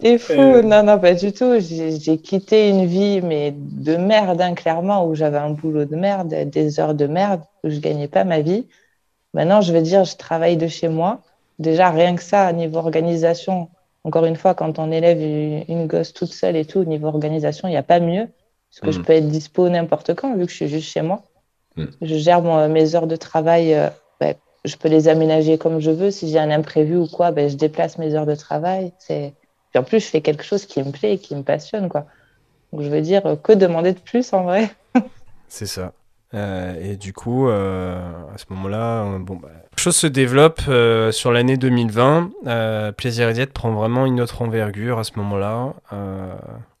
T'es 0.00 0.18
fou. 0.18 0.32
Euh. 0.32 0.62
Non, 0.62 0.82
non, 0.82 0.98
pas 0.98 1.14
du 1.14 1.32
tout. 1.32 1.54
J'ai 1.60 2.18
quitté 2.18 2.68
une 2.68 2.86
vie, 2.86 3.20
mais 3.22 3.54
de 3.56 3.96
merde, 3.96 4.40
hein, 4.40 4.54
clairement, 4.54 5.06
où 5.06 5.14
j'avais 5.14 5.38
un 5.38 5.50
boulot 5.50 5.84
de 5.84 5.96
merde, 5.96 6.34
des 6.50 6.80
heures 6.80 6.94
de 6.94 7.06
merde, 7.06 7.42
où 7.64 7.70
je 7.70 7.78
gagnais 7.78 8.08
pas 8.08 8.24
ma 8.24 8.40
vie. 8.40 8.66
Maintenant, 9.34 9.60
je 9.60 9.72
veux 9.72 9.82
dire, 9.82 10.04
je 10.04 10.16
travaille 10.16 10.56
de 10.56 10.66
chez 10.66 10.88
moi. 10.88 11.20
Déjà, 11.58 11.90
rien 11.90 12.16
que 12.16 12.22
ça, 12.22 12.52
niveau 12.52 12.78
organisation, 12.78 13.68
encore 14.04 14.24
une 14.26 14.36
fois, 14.36 14.54
quand 14.54 14.78
on 14.78 14.90
élève 14.92 15.20
une 15.68 15.86
gosse 15.86 16.12
toute 16.12 16.32
seule 16.32 16.56
et 16.56 16.64
tout, 16.64 16.84
niveau 16.84 17.08
organisation, 17.08 17.68
il 17.68 17.72
n'y 17.72 17.76
a 17.76 17.82
pas 17.82 18.00
mieux. 18.00 18.28
Parce 18.70 18.80
que 18.80 18.90
je 18.90 19.00
mm. 19.00 19.04
peux 19.04 19.12
être 19.14 19.28
dispo 19.28 19.68
n'importe 19.68 20.14
quand, 20.14 20.36
vu 20.36 20.44
que 20.44 20.50
je 20.50 20.56
suis 20.56 20.68
juste 20.68 20.88
chez 20.88 21.02
moi. 21.02 21.22
Mm. 21.76 21.84
Je 22.02 22.16
gère 22.16 22.42
mes 22.68 22.94
heures 22.94 23.06
de 23.06 23.16
travail 23.16 23.74
euh, 23.74 23.88
je 24.66 24.76
peux 24.76 24.88
les 24.88 25.08
aménager 25.08 25.58
comme 25.58 25.80
je 25.80 25.90
veux. 25.90 26.10
Si 26.10 26.28
j'ai 26.28 26.38
un 26.38 26.50
imprévu 26.50 26.96
ou 26.96 27.06
quoi, 27.06 27.30
ben, 27.30 27.48
je 27.48 27.56
déplace 27.56 27.98
mes 27.98 28.14
heures 28.14 28.26
de 28.26 28.34
travail. 28.34 28.92
C'est... 28.98 29.34
en 29.74 29.82
plus, 29.82 30.00
je 30.00 30.06
fais 30.06 30.20
quelque 30.20 30.44
chose 30.44 30.66
qui 30.66 30.82
me 30.82 30.90
plaît 30.90 31.14
et 31.14 31.18
qui 31.18 31.34
me 31.34 31.42
passionne. 31.42 31.88
Quoi. 31.88 32.06
Donc, 32.72 32.82
je 32.82 32.88
veux 32.88 33.00
dire, 33.00 33.22
que 33.42 33.52
demander 33.52 33.92
de 33.92 34.00
plus 34.00 34.32
en 34.32 34.44
vrai 34.44 34.70
C'est 35.48 35.66
ça. 35.66 35.92
Euh, 36.34 36.92
et 36.92 36.96
du 36.96 37.12
coup, 37.12 37.48
euh, 37.48 37.98
à 38.34 38.38
ce 38.38 38.44
moment-là, 38.50 39.04
euh, 39.04 39.18
bon, 39.18 39.36
bah, 39.36 39.48
les 39.52 39.82
choses 39.82 39.96
se 39.96 40.06
développent 40.06 40.70
sur 41.12 41.32
l'année 41.32 41.56
2020. 41.56 42.92
Plaisir 42.96 43.28
et 43.28 43.32
Diète 43.32 43.52
prend 43.52 43.72
vraiment 43.72 44.06
une 44.06 44.20
autre 44.20 44.42
envergure 44.42 44.98
à 44.98 45.04
ce 45.04 45.12
moment-là. 45.16 45.74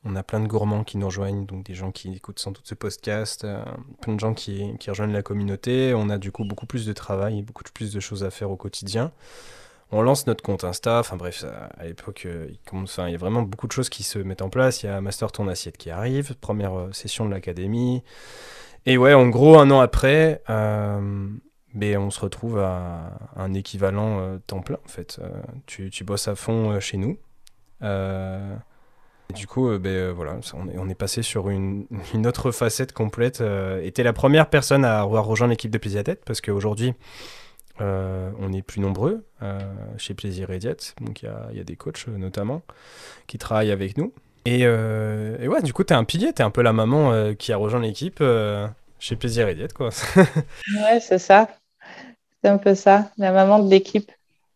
On 0.08 0.14
a 0.14 0.22
plein 0.22 0.38
de 0.38 0.46
gourmands 0.46 0.84
qui 0.84 0.98
nous 0.98 1.06
rejoignent, 1.06 1.46
donc 1.46 1.64
des 1.64 1.74
gens 1.74 1.90
qui 1.90 2.12
écoutent 2.14 2.38
sans 2.38 2.52
doute 2.52 2.62
ce 2.64 2.76
podcast, 2.76 3.42
euh, 3.42 3.60
plein 4.00 4.14
de 4.14 4.20
gens 4.20 4.34
qui, 4.34 4.76
rejoignent 4.86 5.12
la 5.12 5.24
communauté. 5.24 5.94
On 5.96 6.08
a 6.10 6.16
du 6.16 6.30
coup 6.30 6.44
beaucoup 6.44 6.66
plus 6.66 6.86
de 6.86 6.92
travail, 6.92 7.42
beaucoup 7.42 7.64
plus 7.74 7.92
de 7.92 7.98
choses 7.98 8.22
à 8.22 8.30
faire 8.30 8.48
au 8.52 8.56
quotidien. 8.56 9.10
On 9.90 10.02
lance 10.02 10.28
notre 10.28 10.44
compte 10.44 10.62
Insta, 10.62 11.00
enfin 11.00 11.16
bref, 11.16 11.44
à 11.76 11.84
l'époque, 11.84 12.22
euh, 12.26 12.46
il, 12.48 13.10
y 13.10 13.14
a 13.14 13.18
vraiment 13.18 13.42
beaucoup 13.42 13.66
de 13.66 13.72
choses 13.72 13.88
qui 13.88 14.04
se 14.04 14.20
mettent 14.20 14.42
en 14.42 14.48
place. 14.48 14.84
Il 14.84 14.86
y 14.86 14.88
a 14.88 15.00
Master 15.00 15.32
Ton 15.32 15.48
Assiette 15.48 15.76
qui 15.76 15.90
arrive, 15.90 16.36
première 16.36 16.78
euh, 16.78 16.92
session 16.92 17.26
de 17.26 17.32
l'académie. 17.32 18.04
Et 18.86 18.98
ouais, 18.98 19.14
en 19.14 19.28
gros, 19.28 19.58
un 19.58 19.70
an 19.70 19.80
après, 19.80 20.42
ben, 20.48 21.98
on 21.98 22.10
se 22.10 22.20
retrouve 22.20 22.58
à 22.58 23.18
un 23.36 23.52
équivalent 23.52 24.38
temps 24.46 24.62
plein 24.62 24.78
en 24.84 24.88
fait. 24.88 25.20
tu, 25.66 25.90
tu, 25.90 26.04
bosses 26.04 26.28
à 26.28 26.34
fond 26.34 26.78
chez 26.80 26.96
nous. 26.96 27.18
Et 29.30 29.32
du 29.32 29.46
coup, 29.46 29.68
euh, 29.68 29.78
ben, 29.78 29.90
euh, 29.90 30.12
voilà, 30.12 30.38
on 30.54 30.68
est, 30.68 30.78
on 30.78 30.88
est, 30.88 30.94
passé 30.94 31.22
sur 31.22 31.50
une, 31.50 31.86
une 32.14 32.26
autre 32.26 32.50
facette 32.50 32.92
complète. 32.92 33.40
Euh, 33.40 33.80
et 33.82 34.02
la 34.02 34.12
première 34.12 34.48
personne 34.48 34.84
à 34.84 35.00
avoir 35.00 35.24
rejoint 35.24 35.48
l'équipe 35.48 35.70
de 35.70 35.78
Plaisir 35.78 36.04
Tête 36.04 36.24
parce 36.24 36.40
qu'aujourd'hui, 36.40 36.94
on 37.78 38.52
est 38.54 38.62
plus 38.62 38.80
nombreux 38.80 39.26
chez 39.98 40.14
Plaisir 40.14 40.50
et 40.50 40.58
Diète. 40.58 40.94
Donc 41.02 41.22
il 41.22 41.26
y 41.26 41.28
a, 41.28 41.48
y 41.52 41.60
a, 41.60 41.64
des 41.64 41.76
coachs 41.76 42.06
notamment 42.08 42.62
qui 43.26 43.36
travaillent 43.36 43.70
avec 43.70 43.98
nous. 43.98 44.14
Et, 44.46 44.60
et 44.60 45.48
ouais, 45.48 45.62
du 45.62 45.72
coup, 45.72 45.84
tu 45.84 45.92
es 45.92 45.96
un 45.96 46.04
pilier, 46.04 46.32
tu 46.32 46.40
es 46.40 46.44
un 46.44 46.50
peu 46.50 46.62
la 46.62 46.72
maman 46.72 47.34
qui 47.34 47.52
a 47.52 47.56
rejoint 47.56 47.80
l'équipe 47.80 48.22
chez 48.98 49.16
Plaisir 49.16 49.48
et 49.48 49.54
Diète. 49.54 49.72
Quoi. 49.72 49.90
ouais, 50.16 51.00
c'est 51.00 51.18
ça. 51.18 51.48
C'est 52.42 52.50
un 52.50 52.58
peu 52.58 52.74
ça, 52.74 53.10
la 53.18 53.32
maman 53.32 53.58
de 53.58 53.70
l'équipe. 53.70 54.10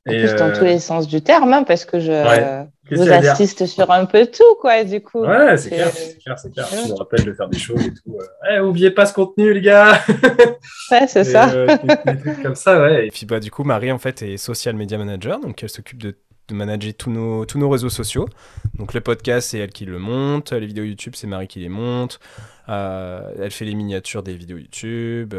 En 0.09 0.12
plus, 0.12 0.35
dans 0.35 0.50
tous 0.53 0.64
les 0.64 0.79
sens 0.79 1.07
du 1.07 1.20
terme, 1.20 1.53
hein, 1.53 1.62
parce 1.62 1.85
que 1.85 2.00
je, 2.00 2.64
vous 2.90 3.12
assiste 3.12 3.66
sur 3.66 3.90
un 3.90 4.07
peu 4.07 4.26
tout, 4.26 4.55
quoi, 4.61 4.83
du 4.83 5.03
coup. 5.03 5.20
Ouais, 5.20 5.59
c'est 5.59 5.68
clair, 5.68 5.90
c'est 5.92 6.18
clair, 6.18 6.38
c'est 6.38 6.53
clair. 6.53 6.66
Je 6.70 6.90
me 6.90 6.96
rappelle 6.96 7.24
de 7.24 7.35
faire 7.35 7.48
des 7.48 7.59
choses 7.59 7.85
et 7.85 7.90
tout. 7.92 8.16
Euh, 8.18 8.57
eh, 8.57 8.61
oubliez 8.61 8.90
pas 8.90 9.05
ce 9.05 9.12
contenu, 9.12 9.53
les 9.53 9.61
gars 9.61 10.00
Ouais, 10.90 11.07
c'est 11.07 11.24
ça. 11.24 11.50
Euh, 11.50 11.66
des, 11.66 12.18
trucs 12.18 12.42
comme 12.42 12.55
ça, 12.55 12.81
ouais. 12.81 13.09
Et 13.09 13.11
puis, 13.11 13.26
bah, 13.26 13.40
du 13.40 13.50
coup, 13.50 13.62
Marie, 13.62 13.92
en 13.92 13.98
fait, 13.98 14.22
est 14.22 14.38
social 14.38 14.74
media 14.74 14.96
manager, 14.96 15.38
donc 15.38 15.62
elle 15.62 15.68
s'occupe 15.68 16.00
de, 16.00 16.16
de, 16.50 16.54
manager 16.54 16.92
tous 16.94 17.10
nos, 17.10 17.44
tous 17.46 17.58
nos 17.58 17.68
réseaux 17.68 17.90
sociaux. 17.90 18.28
Donc, 18.74 18.94
le 18.94 19.00
podcast, 19.00 19.50
c'est 19.50 19.58
elle 19.58 19.70
qui 19.70 19.84
le 19.84 19.98
monte, 19.98 20.52
les 20.52 20.66
vidéos 20.66 20.84
YouTube, 20.84 21.14
c'est 21.16 21.26
Marie 21.26 21.48
qui 21.48 21.60
les 21.60 21.68
monte. 21.68 22.20
Euh, 22.68 23.32
elle 23.38 23.50
fait 23.50 23.64
les 23.64 23.74
miniatures 23.74 24.22
des 24.22 24.34
vidéos 24.34 24.58
YouTube. 24.58 25.34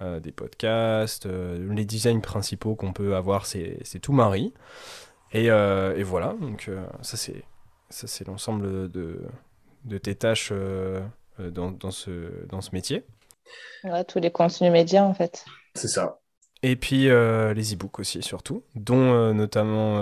des 0.00 0.32
podcasts, 0.32 1.26
les 1.26 1.84
designs 1.84 2.20
principaux 2.20 2.74
qu'on 2.74 2.92
peut 2.92 3.16
avoir, 3.16 3.46
c'est 3.46 4.00
tout 4.00 4.12
Marie. 4.12 4.52
Euh, 5.34 5.96
et, 5.96 6.02
voilà, 6.02 6.34
donc 6.40 6.66
euh, 6.68 6.84
ça 7.02 7.16
c'est 7.16 7.44
ça 7.90 8.06
c'est 8.06 8.26
l'ensemble 8.26 8.90
de, 8.90 9.22
de, 9.84 9.98
tes 9.98 10.14
tâches 10.14 10.50
euh, 10.52 11.00
dans, 11.38 11.70
dans, 11.70 11.90
ce, 11.90 12.46
dans 12.46 12.60
ce 12.60 12.70
métier. 12.72 13.04
Ouais, 13.84 14.04
tous 14.04 14.18
les 14.18 14.30
contenus 14.30 14.72
médias 14.72 15.04
en 15.04 15.14
fait. 15.14 15.44
C'est 15.74 15.88
ça. 15.88 16.18
Et 16.62 16.76
puis 16.76 17.04
les 17.04 17.74
e-books 17.74 17.98
aussi 18.00 18.22
surtout, 18.22 18.62
dont 18.74 19.34
notamment 19.34 19.98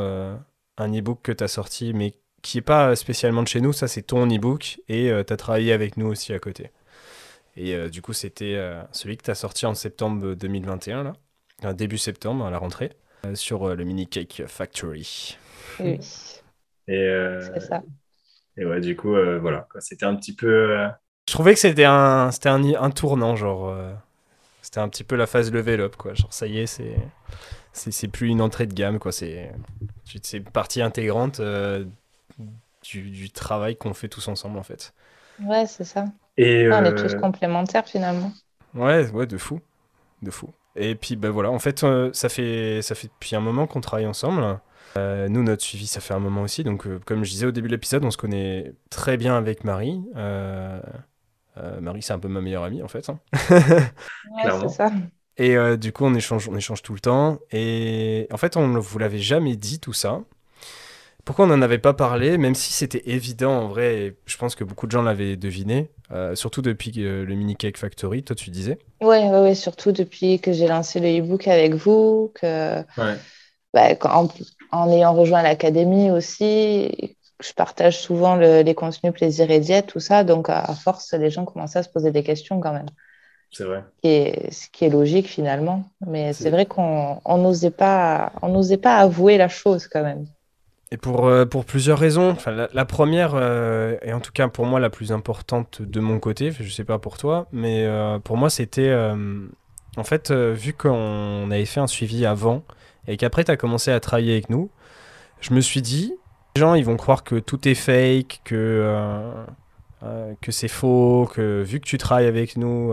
un 0.76 0.98
e-book 0.98 1.20
que 1.22 1.32
tu 1.32 1.44
as 1.44 1.48
sorti 1.48 1.92
mais 1.92 2.14
qui 2.42 2.58
n'est 2.58 2.62
pas 2.62 2.94
spécialement 2.96 3.42
de 3.42 3.48
chez 3.48 3.60
nous, 3.60 3.72
ça 3.72 3.88
c'est 3.88 4.02
ton 4.02 4.26
e-book 4.26 4.80
et 4.88 5.10
tu 5.26 5.32
as 5.32 5.36
travaillé 5.36 5.72
avec 5.72 5.96
nous 5.96 6.06
aussi 6.06 6.32
à 6.32 6.38
côté. 6.38 6.70
Et 7.56 7.88
du 7.90 8.02
coup 8.02 8.12
c'était 8.12 8.58
celui 8.92 9.16
que 9.16 9.24
tu 9.24 9.30
as 9.30 9.34
sorti 9.34 9.66
en 9.66 9.74
septembre 9.74 10.34
2021, 10.34 11.12
là, 11.62 11.72
début 11.74 11.98
septembre 11.98 12.46
à 12.46 12.50
la 12.50 12.58
rentrée. 12.58 12.92
Euh, 13.24 13.34
sur 13.34 13.68
euh, 13.68 13.74
le 13.74 13.84
Mini 13.84 14.06
Cake 14.06 14.42
Factory. 14.46 15.36
Oui. 15.80 15.98
Et, 16.88 16.98
euh, 16.98 17.40
c'est 17.54 17.60
ça. 17.60 17.82
Et 18.56 18.64
ouais, 18.64 18.80
du 18.80 18.96
coup, 18.96 19.14
voilà, 19.40 19.66
c'était 19.80 20.06
un 20.06 20.14
petit 20.14 20.34
peu. 20.34 20.76
Je 21.28 21.32
trouvais 21.32 21.54
que 21.54 21.60
c'était 21.60 21.84
un, 21.84 22.30
c'était 22.30 22.50
un, 22.50 22.62
un, 22.74 22.90
tournant, 22.90 23.34
genre. 23.34 23.74
C'était 24.74 24.84
un 24.84 24.88
petit 24.88 25.04
peu 25.04 25.14
la 25.14 25.26
phase 25.28 25.52
level 25.52 25.80
up, 25.80 25.94
quoi. 25.96 26.14
Genre, 26.14 26.32
ça 26.32 26.48
y 26.48 26.58
est, 26.58 26.66
c'est. 26.66 26.96
C'est, 27.72 28.08
plus 28.08 28.28
une 28.28 28.40
entrée 28.40 28.66
de 28.66 28.74
gamme, 28.74 28.98
quoi. 28.98 29.10
C'est, 29.10 29.52
c'est 30.22 30.40
partie 30.40 30.80
intégrante 30.80 31.40
du, 32.82 33.10
du, 33.10 33.30
travail 33.30 33.76
qu'on 33.76 33.94
fait 33.94 34.08
tous 34.08 34.28
ensemble, 34.28 34.58
en 34.58 34.62
fait. 34.62 34.94
Ouais, 35.42 35.66
c'est 35.66 35.84
ça. 35.84 36.06
Et 36.36 36.68
On 36.70 36.84
est 36.84 36.94
tous 36.94 37.14
complémentaires, 37.16 37.86
finalement. 37.86 38.32
Ouais, 38.74 39.08
ouais, 39.10 39.26
de 39.26 39.38
fou. 39.38 39.60
De 40.22 40.30
fou. 40.30 40.50
Et 40.76 40.94
puis 40.96 41.16
ben 41.16 41.30
voilà, 41.30 41.50
en 41.50 41.58
fait, 41.58 41.84
euh, 41.84 42.10
ça, 42.12 42.28
fait, 42.28 42.82
ça 42.82 42.94
fait 42.94 43.06
depuis 43.08 43.36
un 43.36 43.40
moment 43.40 43.66
qu'on 43.66 43.80
travaille 43.80 44.06
ensemble. 44.06 44.58
Euh, 44.96 45.28
nous, 45.28 45.42
notre 45.42 45.62
suivi, 45.62 45.86
ça 45.86 46.00
fait 46.00 46.14
un 46.14 46.18
moment 46.18 46.42
aussi. 46.42 46.64
Donc, 46.64 46.86
euh, 46.86 47.00
comme 47.04 47.24
je 47.24 47.30
disais 47.30 47.46
au 47.46 47.52
début 47.52 47.68
de 47.68 47.74
l'épisode, 47.74 48.04
on 48.04 48.10
se 48.10 48.16
connaît 48.16 48.72
très 48.90 49.16
bien 49.16 49.36
avec 49.36 49.64
Marie. 49.64 50.02
Marie, 51.80 52.02
c'est 52.02 52.12
un 52.12 52.18
peu 52.18 52.28
ma 52.28 52.40
meilleure 52.40 52.64
amie, 52.64 52.82
en 52.82 52.88
fait. 52.88 53.08
Hein. 53.08 53.18
ouais, 53.50 54.50
c'est 54.62 54.68
ça. 54.68 54.90
Et 55.36 55.56
du 55.76 55.92
coup, 55.92 56.04
on 56.04 56.14
échange, 56.14 56.48
on 56.48 56.56
échange 56.56 56.82
tout 56.82 56.94
le 56.94 57.00
temps. 57.00 57.38
Et 57.50 58.28
en 58.32 58.36
fait, 58.36 58.56
on 58.56 58.68
ne 58.68 58.78
vous 58.78 58.98
l'avait 58.98 59.18
jamais 59.18 59.56
dit 59.56 59.80
tout 59.80 59.92
ça. 59.92 60.20
pourquoi 61.24 61.46
on 61.46 61.48
n'en 61.48 61.62
avait 61.62 61.78
pas 61.78 61.94
parlé, 61.94 62.38
même 62.38 62.54
si 62.54 62.72
c'était 62.72 63.02
évident 63.06 63.52
en 63.52 63.68
vrai, 63.68 63.96
et 63.96 64.16
je 64.26 64.36
pense 64.36 64.54
que 64.54 64.64
beaucoup 64.64 64.86
de 64.86 64.92
gens 64.92 65.02
l'avaient 65.02 65.36
deviné, 65.36 65.90
euh, 66.12 66.34
surtout 66.34 66.62
depuis 66.62 66.92
le 66.92 67.34
Mini 67.34 67.56
Cake 67.56 67.78
Factory, 67.78 68.22
toi 68.22 68.36
tu 68.36 68.50
disais 68.50 68.78
Oui, 69.00 69.16
ouais, 69.16 69.40
ouais, 69.40 69.54
surtout 69.54 69.90
depuis 69.90 70.38
que 70.38 70.52
j'ai 70.52 70.68
lancé 70.68 71.00
le 71.00 71.18
e-book 71.18 71.48
avec 71.48 71.74
vous, 71.74 72.30
que 72.34 72.82
bah, 73.74 73.88
en, 74.70 74.90
ayant 74.92 75.14
rejoint 75.14 75.42
l'académie 75.42 76.10
aussi, 76.10 77.16
je 77.40 77.52
partage 77.52 77.98
souvent 77.98 78.36
les 78.36 78.74
contenus 78.74 79.12
plaisir 79.12 79.50
et 79.50 79.60
diète, 79.60 79.86
tout 79.86 80.00
ça, 80.00 80.24
donc 80.24 80.48
à 80.48 80.74
force, 80.74 81.12
les 81.14 81.30
gens 81.30 81.44
commencent 81.44 81.76
à 81.76 81.82
se 81.82 81.88
poser 81.88 82.10
des 82.10 82.22
questions 82.22 82.60
quand 82.60 82.72
même. 82.72 82.88
C'est 83.54 83.64
vrai. 83.64 83.84
Et, 84.02 84.50
ce 84.50 84.68
qui 84.68 84.84
est 84.84 84.90
logique 84.90 85.28
finalement, 85.28 85.84
mais 86.04 86.32
c'est 86.32 86.50
vrai 86.50 86.66
qu'on 86.66 87.20
n'osait 87.28 87.70
pas, 87.70 88.32
on 88.42 88.48
n'osait 88.48 88.78
pas 88.78 88.96
avouer 88.96 89.38
la 89.38 89.48
chose 89.48 89.86
quand 89.86 90.02
même. 90.02 90.26
Et 90.90 90.96
pour, 90.96 91.26
euh, 91.26 91.46
pour 91.46 91.64
plusieurs 91.64 91.98
raisons. 91.98 92.30
Enfin, 92.30 92.68
la, 92.72 92.84
première, 92.84 93.34
euh, 93.34 93.96
et 94.02 94.12
en 94.12 94.20
tout 94.20 94.32
cas 94.32 94.48
pour 94.48 94.66
moi 94.66 94.80
la 94.80 94.90
plus 94.90 95.12
importante 95.12 95.82
de 95.82 96.00
mon 96.00 96.18
côté, 96.18 96.50
je 96.50 96.68
sais 96.68 96.84
pas 96.84 96.98
pour 96.98 97.16
toi, 97.16 97.46
mais 97.52 97.84
euh, 97.86 98.18
pour 98.18 98.36
moi 98.36 98.50
c'était. 98.50 98.92
en 99.96 100.04
fait, 100.04 100.32
vu 100.32 100.72
qu'on 100.72 101.48
avait 101.50 101.64
fait 101.64 101.80
un 101.80 101.86
suivi 101.86 102.26
avant 102.26 102.64
et 103.06 103.16
qu'après 103.16 103.44
tu 103.44 103.52
as 103.52 103.56
commencé 103.56 103.92
à 103.92 104.00
travailler 104.00 104.32
avec 104.32 104.50
nous, 104.50 104.68
je 105.40 105.54
me 105.54 105.60
suis 105.60 105.82
dit, 105.82 106.14
les 106.56 106.60
gens 106.60 106.74
ils 106.74 106.84
vont 106.84 106.96
croire 106.96 107.24
que 107.24 107.36
tout 107.36 107.68
est 107.68 107.74
fake, 107.74 108.40
que, 108.44 109.32
que 110.40 110.52
c'est 110.52 110.68
faux, 110.68 111.28
que 111.32 111.62
vu 111.62 111.80
que 111.80 111.86
tu 111.86 111.98
travailles 111.98 112.26
avec 112.26 112.56
nous, 112.56 112.92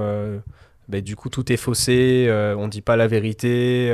ben, 0.90 1.02
du 1.02 1.16
coup 1.16 1.30
tout 1.30 1.52
est 1.52 1.58
faussé, 1.58 2.28
on 2.58 2.68
dit 2.68 2.82
pas 2.82 2.96
la 2.96 3.08
vérité. 3.08 3.88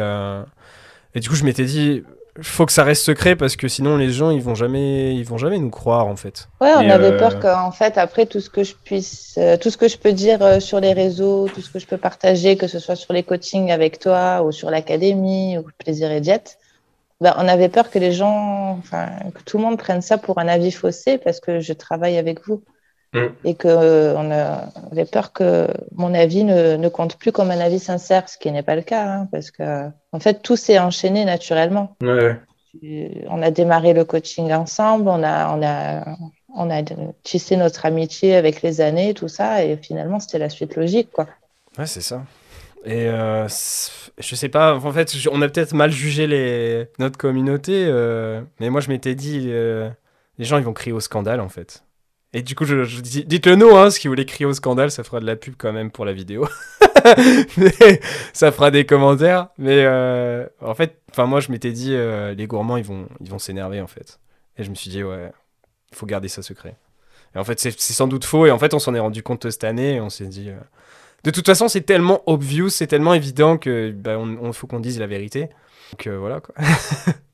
et 1.13 1.19
du 1.19 1.27
coup, 1.27 1.35
je 1.35 1.43
m'étais 1.43 1.65
dit, 1.65 2.03
faut 2.41 2.65
que 2.65 2.71
ça 2.71 2.83
reste 2.83 3.03
secret 3.03 3.35
parce 3.35 3.55
que 3.55 3.67
sinon 3.67 3.97
les 3.97 4.11
gens 4.11 4.29
ils 4.29 4.41
vont 4.41 4.55
jamais 4.55 5.15
ils 5.15 5.23
vont 5.23 5.37
jamais 5.37 5.57
nous 5.57 5.69
croire 5.69 6.07
en 6.07 6.15
fait. 6.15 6.47
Ouais, 6.61 6.71
on 6.75 6.89
avait 6.89 7.13
euh, 7.13 7.17
peur 7.17 7.39
qu'en 7.39 7.71
fait 7.71 7.97
après 7.97 8.25
tout 8.25 8.39
ce 8.39 8.49
que 8.49 8.63
je 8.63 8.75
puisse 8.75 9.35
euh, 9.37 9.57
tout 9.57 9.69
ce 9.69 9.77
que 9.77 9.87
je 9.87 9.97
peux 9.97 10.13
dire 10.13 10.41
euh, 10.41 10.59
sur 10.59 10.79
les 10.79 10.93
réseaux, 10.93 11.47
tout 11.53 11.61
ce 11.61 11.69
que 11.69 11.79
je 11.79 11.87
peux 11.87 11.97
partager 11.97 12.57
que 12.57 12.67
ce 12.67 12.79
soit 12.79 12.95
sur 12.95 13.13
les 13.13 13.23
coachings 13.23 13.71
avec 13.71 13.99
toi 13.99 14.43
ou 14.43 14.51
sur 14.51 14.69
l'académie 14.69 15.57
ou 15.57 15.65
plaisir 15.77 16.11
et 16.11 16.23
jet, 16.23 16.59
ben, 17.19 17.33
on 17.37 17.47
avait 17.47 17.69
peur 17.69 17.89
que 17.89 17.97
les 17.99 18.11
gens 18.11 18.77
enfin 18.77 19.09
que 19.33 19.41
tout 19.43 19.57
le 19.57 19.63
monde 19.63 19.77
prenne 19.77 20.01
ça 20.01 20.17
pour 20.17 20.37
un 20.37 20.47
avis 20.47 20.71
faussé 20.71 21.17
parce 21.17 21.39
que 21.39 21.59
je 21.59 21.73
travaille 21.73 22.17
avec 22.17 22.45
vous. 22.45 22.63
Mm. 23.13 23.25
Et 23.45 23.55
qu'on 23.55 23.69
euh, 23.69 24.55
avait 24.91 25.05
peur 25.05 25.31
que 25.31 25.67
mon 25.93 26.13
avis 26.13 26.43
ne, 26.43 26.89
compte 26.89 27.17
plus 27.17 27.31
comme 27.31 27.51
un 27.51 27.59
avis 27.59 27.79
sincère, 27.79 28.27
ce 28.27 28.37
qui 28.37 28.51
n'est 28.51 28.63
pas 28.63 28.75
le 28.75 28.81
cas, 28.81 29.05
hein, 29.05 29.29
parce 29.31 29.49
que 29.49 29.87
en 30.11 30.19
fait 30.19 30.41
tout 30.41 30.57
s'est 30.57 30.77
enchaîné 30.77 31.25
naturellement. 31.25 31.95
On 32.03 33.41
a 33.41 33.49
démarré 33.49 33.93
le 33.93 34.03
coaching 34.03 34.51
ensemble, 34.53 35.07
on 35.07 35.23
a, 35.23 35.55
on 35.55 35.63
a, 35.63 36.17
on 36.53 36.69
a 36.69 36.83
tissé 37.23 37.55
notre 37.55 37.85
amitié 37.85 38.35
avec 38.35 38.61
les 38.61 38.81
années, 38.81 39.13
tout 39.13 39.29
ça, 39.29 39.63
et 39.63 39.77
finalement 39.77 40.19
c'était 40.19 40.37
la 40.37 40.49
suite 40.49 40.75
logique, 40.75 41.09
quoi. 41.11 41.27
Ouais, 41.77 41.87
c'est 41.87 42.01
ça. 42.01 42.21
Et 42.85 43.07
euh, 43.07 43.47
je 43.47 44.35
sais 44.35 44.49
pas, 44.49 44.75
en 44.75 44.91
fait, 44.91 45.15
on 45.31 45.41
a 45.41 45.49
peut-être 45.49 45.73
mal 45.73 45.91
jugé 45.91 46.27
les... 46.27 46.87
notre 46.99 47.17
communauté, 47.17 47.85
euh, 47.87 48.41
mais 48.59 48.69
moi 48.69 48.81
je 48.81 48.89
m'étais 48.89 49.15
dit, 49.15 49.47
les 49.49 50.45
gens 50.45 50.57
ils 50.57 50.63
vont 50.63 50.73
crier 50.73 50.93
au 50.93 50.99
scandale 50.99 51.41
en 51.41 51.49
fait. 51.49 51.83
Et 52.33 52.41
du 52.41 52.55
coup, 52.55 52.65
je, 52.65 53.01
dis, 53.01 53.23
dites-le 53.25 53.55
nous, 53.55 53.75
hein, 53.75 53.89
ce 53.89 53.99
qui 53.99 54.07
voulait 54.07 54.25
crier 54.25 54.45
au 54.45 54.53
scandale, 54.53 54.91
ça 54.91 55.03
fera 55.03 55.19
de 55.19 55.25
la 55.25 55.35
pub 55.35 55.55
quand 55.57 55.71
même 55.71 55.91
pour 55.91 56.05
la 56.05 56.13
vidéo. 56.13 56.47
ça 58.33 58.51
fera 58.51 58.69
des 58.69 58.85
commentaires. 58.85 59.47
Mais 59.57 59.83
euh, 59.85 60.45
en 60.61 60.75
fait, 60.75 61.01
enfin 61.09 61.25
moi, 61.25 61.39
je 61.39 61.51
m'étais 61.51 61.71
dit, 61.71 61.93
euh, 61.93 62.33
les 62.33 62.45
gourmands, 62.45 62.77
ils 62.77 62.83
vont, 62.83 63.07
ils 63.21 63.29
vont 63.29 63.39
s'énerver 63.39 63.81
en 63.81 63.87
fait. 63.87 64.19
Et 64.57 64.63
je 64.63 64.69
me 64.69 64.75
suis 64.75 64.89
dit, 64.89 65.03
ouais, 65.03 65.31
il 65.91 65.97
faut 65.97 66.05
garder 66.05 66.27
ça 66.27 66.41
secret. 66.41 66.75
Et 67.33 67.39
en 67.39 67.43
fait, 67.43 67.59
c'est 67.59 67.71
sans 67.79 68.07
doute 68.07 68.25
faux. 68.25 68.45
Et 68.45 68.51
en 68.51 68.59
fait, 68.59 68.73
on 68.73 68.79
s'en 68.79 68.93
est 68.93 68.99
rendu 68.99 69.23
compte 69.23 69.49
cette 69.49 69.63
année. 69.63 69.95
Et 69.95 70.01
on 70.01 70.09
s'est 70.09 70.25
dit, 70.25 70.49
euh, 70.49 70.59
de 71.23 71.31
toute 71.31 71.45
façon, 71.45 71.67
c'est 71.67 71.81
tellement 71.81 72.21
obvious, 72.25 72.69
c'est 72.69 72.87
tellement 72.87 73.13
évident 73.13 73.57
que 73.57 73.91
bah, 73.91 74.17
on, 74.17 74.53
faut 74.53 74.67
qu'on 74.67 74.79
dise 74.79 74.99
la 74.99 75.07
vérité. 75.07 75.49
Donc 75.91 76.07
voilà 76.07 76.39
quoi. 76.39 76.55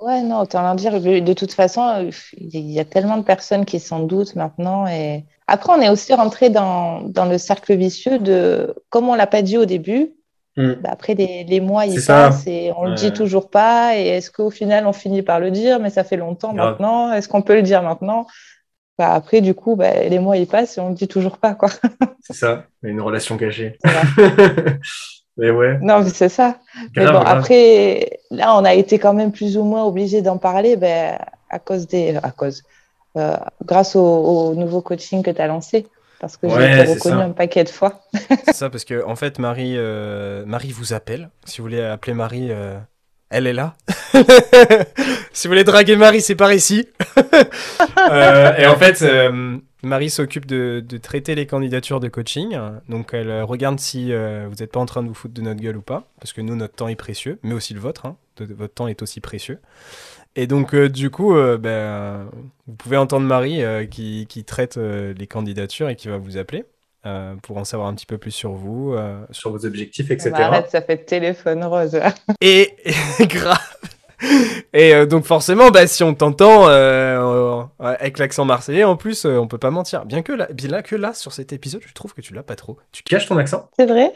Ouais, 0.00 0.22
non, 0.22 0.40
autant 0.40 0.62
leur 0.62 0.74
dire. 0.76 0.98
De 1.00 1.32
toute 1.34 1.52
façon, 1.52 2.10
il 2.38 2.70
y 2.70 2.80
a 2.80 2.84
tellement 2.86 3.18
de 3.18 3.22
personnes 3.22 3.66
qui 3.66 3.78
s'en 3.80 4.00
doutent 4.00 4.34
maintenant. 4.34 4.86
Et 4.86 5.24
après, 5.46 5.72
on 5.74 5.80
est 5.80 5.90
aussi 5.90 6.14
rentré 6.14 6.48
dans, 6.48 7.02
dans 7.02 7.26
le 7.26 7.36
cercle 7.36 7.74
vicieux 7.74 8.18
de, 8.18 8.74
comme 8.88 9.08
on 9.10 9.14
l'a 9.14 9.26
pas 9.26 9.42
dit 9.42 9.58
au 9.58 9.66
début, 9.66 10.12
hmm. 10.56 10.72
bah, 10.82 10.90
après 10.92 11.14
les, 11.14 11.44
les, 11.44 11.60
mois 11.60 11.84
ils 11.84 12.02
passent 12.02 12.46
et 12.46 12.72
on 12.78 12.86
le 12.86 12.94
dit 12.94 13.12
toujours 13.12 13.50
pas. 13.50 13.98
Et 13.98 14.06
est-ce 14.06 14.30
qu'au 14.30 14.50
final 14.50 14.86
on 14.86 14.94
finit 14.94 15.22
par 15.22 15.38
le 15.38 15.50
dire, 15.50 15.80
mais 15.80 15.90
ça 15.90 16.02
fait 16.02 16.16
longtemps 16.16 16.54
maintenant. 16.54 17.12
Est-ce 17.12 17.28
qu'on 17.28 17.42
peut 17.42 17.56
le 17.56 17.62
dire 17.62 17.82
maintenant? 17.82 18.26
Bah, 19.00 19.14
Après, 19.14 19.40
du 19.40 19.54
coup, 19.54 19.76
bah, 19.76 19.94
les 19.94 20.18
mois 20.18 20.36
ils 20.36 20.46
passent 20.46 20.76
et 20.76 20.80
on 20.82 20.90
le 20.90 20.94
dit 20.94 21.08
toujours 21.08 21.38
pas, 21.38 21.54
quoi. 21.54 21.70
C'est 22.20 22.34
ça, 22.34 22.66
une 22.82 23.00
relation 23.00 23.38
cachée. 23.38 23.78
Mais 25.38 25.50
ouais. 25.50 25.78
Non, 25.80 26.00
mais 26.00 26.10
c'est 26.10 26.28
ça. 26.28 26.58
mais 26.94 27.06
bon, 27.06 27.20
après, 27.20 28.18
là, 28.30 28.54
on 28.56 28.64
a 28.64 28.74
été 28.74 28.98
quand 28.98 29.14
même 29.14 29.32
plus 29.32 29.56
ou 29.56 29.62
moins 29.64 29.84
obligé 29.84 30.20
d'en 30.20 30.36
parler 30.36 30.76
ben, 30.76 31.16
à 31.48 31.58
cause 31.58 31.86
des. 31.86 32.14
À 32.22 32.30
cause. 32.30 32.62
Euh, 33.16 33.36
grâce 33.64 33.96
au, 33.96 34.54
nouveau 34.54 34.82
coaching 34.82 35.22
que 35.22 35.30
tu 35.30 35.40
as 35.40 35.46
lancé. 35.46 35.86
Parce 36.20 36.36
que 36.36 36.46
j'ai 36.46 36.82
été 36.82 36.92
reconnu 36.92 37.22
un 37.22 37.30
paquet 37.30 37.64
de 37.64 37.70
fois. 37.70 38.02
c'est 38.44 38.52
ça, 38.52 38.68
parce 38.68 38.84
que 38.84 39.02
en 39.06 39.16
fait, 39.16 39.38
Marie, 39.38 39.76
euh, 39.78 40.44
Marie 40.44 40.72
vous 40.72 40.92
appelle. 40.92 41.30
Si 41.46 41.58
vous 41.58 41.68
voulez 41.68 41.80
appeler 41.80 42.12
Marie, 42.12 42.48
euh, 42.50 42.78
elle 43.30 43.46
est 43.46 43.52
là. 43.52 43.76
si 45.32 45.46
vous 45.46 45.52
voulez 45.52 45.64
draguer 45.64 45.96
Marie, 45.96 46.20
c'est 46.20 46.34
par 46.34 46.52
ici. 46.52 46.88
et 47.16 48.66
en 48.66 48.76
fait, 48.76 49.02
Marie 49.82 50.10
s'occupe 50.10 50.46
de, 50.46 50.84
traiter 50.98 51.34
les 51.34 51.46
candidatures 51.46 52.00
de 52.00 52.08
coaching. 52.08 52.58
Donc, 52.88 53.10
elle 53.12 53.30
euh, 53.30 53.44
regarde 53.44 53.80
si 53.80 54.12
euh, 54.12 54.46
vous 54.48 54.56
n'êtes 54.56 54.72
pas 54.72 54.80
en 54.80 54.86
train 54.86 55.02
de 55.02 55.08
vous 55.08 55.14
foutre 55.14 55.34
de 55.34 55.40
notre 55.40 55.60
gueule 55.60 55.76
ou 55.76 55.82
pas. 55.82 56.04
Parce 56.20 56.32
que 56.32 56.40
nous, 56.40 56.54
notre 56.54 56.74
temps 56.74 56.88
est 56.88 56.96
précieux, 56.96 57.38
mais 57.42 57.54
aussi 57.54 57.72
le 57.74 57.80
vôtre. 57.80 58.06
Hein. 58.06 58.16
votre 58.38 58.74
temps 58.74 58.88
est 58.88 59.02
aussi 59.02 59.20
précieux. 59.20 59.58
Et 60.36 60.46
donc, 60.46 60.74
euh, 60.74 60.88
du 60.88 61.10
coup, 61.10 61.34
ben, 61.34 62.28
vous 62.66 62.74
pouvez 62.74 62.96
entendre 62.96 63.26
Marie 63.26 63.62
qui, 63.90 64.44
traite 64.46 64.76
les 64.76 65.26
candidatures 65.26 65.88
et 65.88 65.96
qui 65.96 66.08
va 66.08 66.18
vous 66.18 66.36
appeler. 66.36 66.64
Pour 67.42 67.56
en 67.56 67.64
savoir 67.64 67.88
un 67.88 67.94
petit 67.94 68.06
peu 68.06 68.18
plus 68.18 68.30
sur 68.30 68.52
vous. 68.52 68.96
Sur 69.30 69.50
vos 69.50 69.64
objectifs, 69.64 70.10
etc. 70.10 70.32
arrête, 70.34 70.70
ça 70.70 70.82
fait 70.82 70.98
téléphone 70.98 71.64
rose. 71.64 71.98
et 72.40 72.74
grave 73.20 73.58
et 74.72 74.94
euh, 74.94 75.06
donc 75.06 75.24
forcément, 75.24 75.70
bah, 75.70 75.86
si 75.86 76.02
on 76.02 76.14
t'entend 76.14 76.68
euh, 76.68 77.62
avec 77.78 78.18
l'accent 78.18 78.44
marseillais, 78.44 78.84
en 78.84 78.96
plus, 78.96 79.24
euh, 79.24 79.38
on 79.38 79.46
peut 79.46 79.58
pas 79.58 79.70
mentir. 79.70 80.04
Bien 80.04 80.22
que 80.22 80.32
là, 80.32 80.48
bien 80.52 80.82
que 80.82 80.96
là, 80.96 81.14
sur 81.14 81.32
cet 81.32 81.52
épisode, 81.52 81.82
je 81.86 81.92
trouve 81.94 82.14
que 82.14 82.20
tu 82.20 82.34
l'as 82.34 82.42
pas 82.42 82.56
trop. 82.56 82.78
Tu 82.92 83.02
caches 83.02 83.26
ton 83.26 83.38
accent 83.38 83.70
C'est 83.78 83.86
vrai? 83.86 84.12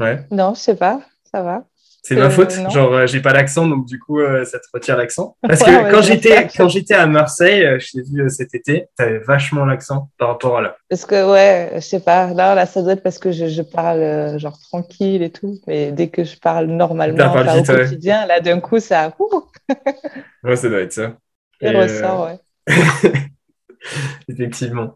Ouais. 0.00 0.26
Non, 0.30 0.54
je 0.54 0.60
sais 0.60 0.76
pas, 0.76 1.00
ça 1.30 1.42
va. 1.42 1.64
C'est 2.04 2.16
ma 2.16 2.28
faute. 2.28 2.52
Genre, 2.70 2.92
euh, 2.92 3.06
j'ai 3.06 3.20
pas 3.20 3.32
l'accent, 3.32 3.66
donc 3.66 3.86
du 3.86 3.98
coup, 3.98 4.20
euh, 4.20 4.44
ça 4.44 4.58
te 4.58 4.66
retire 4.74 4.98
l'accent. 4.98 5.38
Parce 5.42 5.62
que 5.62 5.90
quand 5.90 6.02
j'étais 6.02 6.48
quand 6.54 6.68
j'étais 6.68 6.92
à 6.92 7.06
Marseille, 7.06 7.64
euh, 7.64 7.78
je 7.78 7.92
t'ai 7.92 8.02
vu 8.02 8.28
cet 8.28 8.54
été, 8.54 8.88
t'avais 8.96 9.20
vachement 9.20 9.64
l'accent 9.64 10.10
par 10.18 10.28
rapport 10.28 10.58
à 10.58 10.60
là. 10.60 10.76
Parce 10.90 11.06
que 11.06 11.32
ouais, 11.32 11.70
je 11.76 11.80
sais 11.80 12.00
pas. 12.00 12.34
Là, 12.34 12.54
là, 12.54 12.66
ça 12.66 12.82
doit 12.82 12.92
être 12.92 13.02
parce 13.02 13.18
que 13.18 13.32
je, 13.32 13.46
je 13.46 13.62
parle 13.62 14.38
genre 14.38 14.58
tranquille 14.60 15.22
et 15.22 15.30
tout. 15.30 15.58
Mais 15.66 15.92
dès 15.92 16.08
que 16.08 16.24
je 16.24 16.38
parle 16.38 16.66
normalement, 16.66 17.32
au 17.32 17.62
quotidien, 17.62 18.26
là, 18.26 18.40
d'un 18.40 18.60
coup, 18.60 18.80
ça. 18.80 19.10
ouais, 20.44 20.56
ça 20.56 20.68
doit 20.68 20.80
être 20.80 20.92
ça. 20.92 21.14
Il 21.62 21.74
ressort, 21.74 22.28
ouais. 22.28 22.74
Effectivement. 24.28 24.94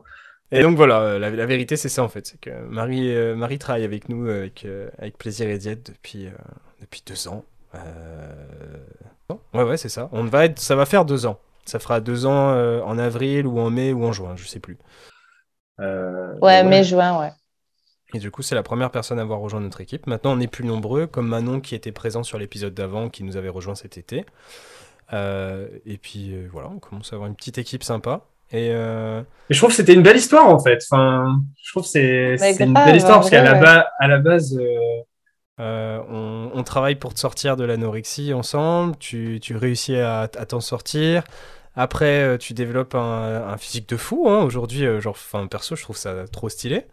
Et 0.53 0.63
donc 0.63 0.77
voilà, 0.77 1.19
la, 1.19 1.31
vérité 1.31 1.77
c'est 1.77 1.91
ça 1.91 2.03
en 2.03 2.09
fait, 2.09 2.27
c'est 2.27 2.41
que 2.41 2.51
Marie, 2.71 3.15
Marie 3.35 3.59
travaille 3.59 3.85
avec 3.85 4.09
nous 4.09 4.27
avec, 4.31 4.67
avec 4.99 5.19
plaisir 5.19 5.47
et 5.47 5.59
diète 5.59 5.91
depuis, 5.91 6.31
depuis 6.81 7.03
deux 7.07 7.29
ans. 7.29 7.45
Euh... 7.75 8.33
Ouais, 9.55 9.63
ouais, 9.63 9.77
c'est 9.77 9.89
ça. 9.89 10.09
On 10.13 10.25
va 10.25 10.47
être... 10.47 10.59
Ça 10.59 10.77
va 10.77 10.87
faire 10.87 11.05
deux 11.05 11.27
ans. 11.27 11.39
Ça 11.67 11.79
fera 11.79 12.01
deux 12.01 12.25
ans 12.25 12.51
euh, 12.51 12.81
en 12.83 12.99
avril 12.99 13.47
ou 13.47 13.59
en 13.59 13.71
mai 13.71 13.93
ou 13.93 14.05
en 14.05 14.13
juin, 14.13 14.35
je 14.37 14.47
sais 14.47 14.61
plus. 14.61 14.79
Euh, 15.81 16.35
ouais, 16.41 16.65
mai-juin, 16.65 17.21
ouais. 17.21 17.31
Et 18.15 18.19
du 18.19 18.31
coup, 18.31 18.41
c'est 18.41 18.55
la 18.55 18.63
première 18.63 18.91
personne 18.91 19.19
à 19.19 19.23
avoir 19.23 19.41
rejoint 19.41 19.61
notre 19.61 19.83
équipe. 19.83 20.07
Maintenant, 20.07 20.33
on 20.33 20.41
est 20.41 20.47
plus 20.47 20.65
nombreux, 20.65 21.07
comme 21.07 21.29
Manon 21.29 21.61
qui 21.61 21.75
était 21.75 21.93
présent 21.93 22.23
sur 22.23 22.39
l'épisode 22.39 22.73
d'avant, 22.73 23.11
qui 23.11 23.23
nous 23.23 23.37
avait 23.37 23.51
rejoint 23.51 23.75
cet 23.75 23.99
été. 23.99 24.25
Euh, 25.13 25.69
et 25.85 25.99
puis 25.99 26.35
voilà, 26.47 26.71
on 26.71 26.79
commence 26.79 27.13
à 27.13 27.17
avoir 27.17 27.29
une 27.29 27.37
petite 27.37 27.59
équipe 27.59 27.83
sympa. 27.83 28.23
Et, 28.51 28.71
je 28.71 29.59
trouve 29.59 29.71
que 29.71 29.77
c'était 29.77 29.93
une 29.93 30.03
belle 30.03 30.17
histoire 30.17 30.49
en 30.49 30.59
fait. 30.59 30.79
Enfin, 30.91 31.41
je 31.63 31.71
trouve 31.71 31.83
que 31.83 31.89
c'est 31.89 32.61
une 32.61 32.73
belle 32.73 32.97
histoire 32.97 33.19
parce 33.19 33.29
qu'à 33.29 33.43
la, 33.43 34.19
base, 34.19 34.57
euh, 34.59 35.03
on, 35.59 36.63
travaille 36.65 36.97
pour 36.97 37.15
te 37.15 37.21
sortir 37.21 37.57
de 37.57 37.65
l'anorexie 37.65 38.33
ensemble, 38.35 38.97
tu, 38.99 39.41
réussis 39.51 39.97
à, 39.97 40.29
t'en 40.29 40.61
sortir. 40.61 41.25
Après, 41.77 42.23
euh, 42.25 42.39
tu 42.39 42.55
développes 42.55 42.95
un, 42.95 43.57
physique 43.57 43.89
de 43.89 43.97
fou. 43.97 44.29
Hein. 44.29 44.43
Aujourd'hui, 44.43 44.85
euh, 44.85 45.01
genre, 45.01 45.17
perso, 45.51 45.77
je 45.77 45.83
trouve 45.83 45.97
ça 45.97 46.27
trop 46.27 46.49
stylé. 46.49 46.87